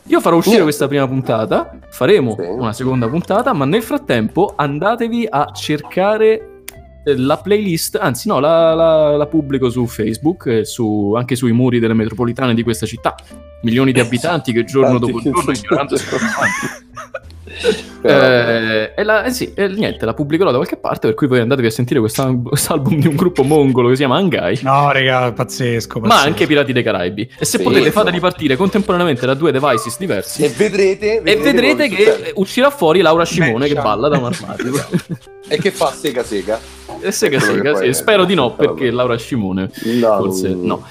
Io 0.05 0.21
farò 0.21 0.37
uscire 0.37 0.63
questa 0.63 0.89
prima 0.89 1.07
puntata, 1.07 1.79
faremo 1.91 2.35
Sì. 2.39 2.47
una 2.47 2.73
seconda 2.73 3.09
puntata, 3.09 3.53
ma 3.53 3.67
nel 3.67 3.83
frattempo 3.83 4.55
andatevi 4.57 5.27
a 5.29 5.51
cercare 5.53 6.58
la 7.17 7.37
playlist, 7.39 7.97
anzi 8.01 8.29
no, 8.29 8.39
la, 8.41 8.75
la- 8.75 9.17
la 9.17 9.27
pubblico 9.27 9.71
su 9.71 9.87
Facebook, 9.87 10.63
su- 10.67 11.15
anche 11.17 11.37
sui 11.37 11.53
muri 11.53 11.79
delle 11.79 11.95
metropolitane 11.95 12.55
di 12.55 12.63
questa 12.63 12.87
città. 12.87 13.15
Milioni 13.63 13.93
di 13.93 14.01
abitanti 14.01 14.53
che 14.53 14.65
giorno 14.65 14.99
dopo 14.99 15.21
giorno. 15.21 15.43
Però, 15.69 15.85
Eh, 18.03 18.93
e 18.97 19.03
la, 19.03 19.25
eh 19.25 19.31
sì, 19.31 19.53
eh, 19.55 19.67
niente, 19.69 20.05
la 20.05 20.15
pubblicherò 20.15 20.51
da 20.51 20.57
qualche 20.57 20.77
parte, 20.77 21.09
per 21.09 21.17
cui 21.17 21.27
voi 21.27 21.41
andatevi 21.41 21.67
a 21.67 21.71
sentire 21.71 21.99
quest'al- 22.01 22.41
quest'album 22.43 22.99
di 23.01 23.07
un 23.09 23.17
gruppo 23.17 23.43
mongolo 23.43 23.89
che 23.89 23.95
si 23.95 24.01
chiama 24.03 24.17
Angai. 24.17 24.61
No, 24.63 24.91
raga, 24.93 25.33
pazzesco. 25.33 25.99
Ma 26.01 26.09
pazzesco. 26.09 26.27
anche 26.29 26.47
Pirati 26.47 26.73
dei 26.73 26.83
Caraibi. 26.83 27.23
E 27.39 27.45
se 27.45 27.59
Sì, 27.59 27.63
potete, 27.65 27.87
insomma. 27.87 28.05
fateli 28.05 28.21
partire 28.21 28.57
contemporaneamente 28.57 29.27
da 29.27 29.35
due 29.35 29.51
devices 29.53 29.99
diversi. 29.99 30.45
E 30.45 30.49
vedrete, 30.51 31.23
E 31.23 31.37
vedrete 31.37 31.89
che 31.89 32.05
succede. 32.05 32.33
uscirà 32.37 32.71
fuori 32.71 33.01
Laura 33.01 33.25
Scimone 33.25 33.67
Beh, 33.69 33.75
che 33.75 33.81
balla 33.81 34.09
da 34.09 34.19
un 34.19 34.25
armadio. 34.27 34.87
E 35.49 35.59
che 35.59 35.71
fa 35.71 35.91
sega 35.93 36.23
sega? 36.23 36.59
e 37.01 37.11
sega 37.13 37.39
che 37.39 37.45
sega, 37.45 37.73
poi 37.73 37.87
sì. 37.87 37.93
Spero 37.95 38.25
di 38.25 38.35
no, 38.35 38.53
perché 38.55 38.91
Laura 38.91 39.17
Scimone 39.17 39.71
No, 40.01 40.17
forse 40.19 40.49
non- 40.51 40.65
no. 40.65 40.87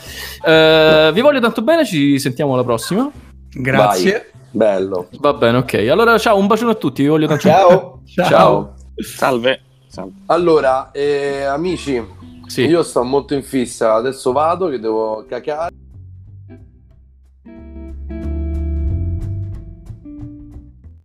Eh, 0.45 1.11
vi 1.13 1.21
voglio 1.21 1.39
tanto 1.39 1.61
bene, 1.61 1.85
ci 1.85 2.17
sentiamo 2.19 2.53
alla 2.53 2.63
prossima. 2.63 3.09
Grazie. 3.51 4.31
Bello. 4.51 5.07
Va 5.19 5.33
bene, 5.33 5.57
ok. 5.57 5.73
Allora, 5.89 6.17
ciao, 6.17 6.37
un 6.37 6.47
bacione 6.47 6.71
a 6.71 6.75
tutti, 6.75 7.01
vi 7.03 7.09
voglio 7.09 7.27
tanto 7.27 7.47
Ciao. 7.47 8.01
Ciao. 8.05 8.73
Salve. 8.95 9.61
Salve. 9.87 10.11
Allora, 10.27 10.91
eh, 10.91 11.43
amici, 11.43 12.03
Sì. 12.47 12.63
io 12.65 12.81
sto 12.83 13.03
molto 13.03 13.33
in 13.33 13.43
fissa. 13.43 13.93
Adesso 13.95 14.31
vado 14.31 14.69
che 14.69 14.79
devo 14.79 15.25
cacare. 15.27 15.73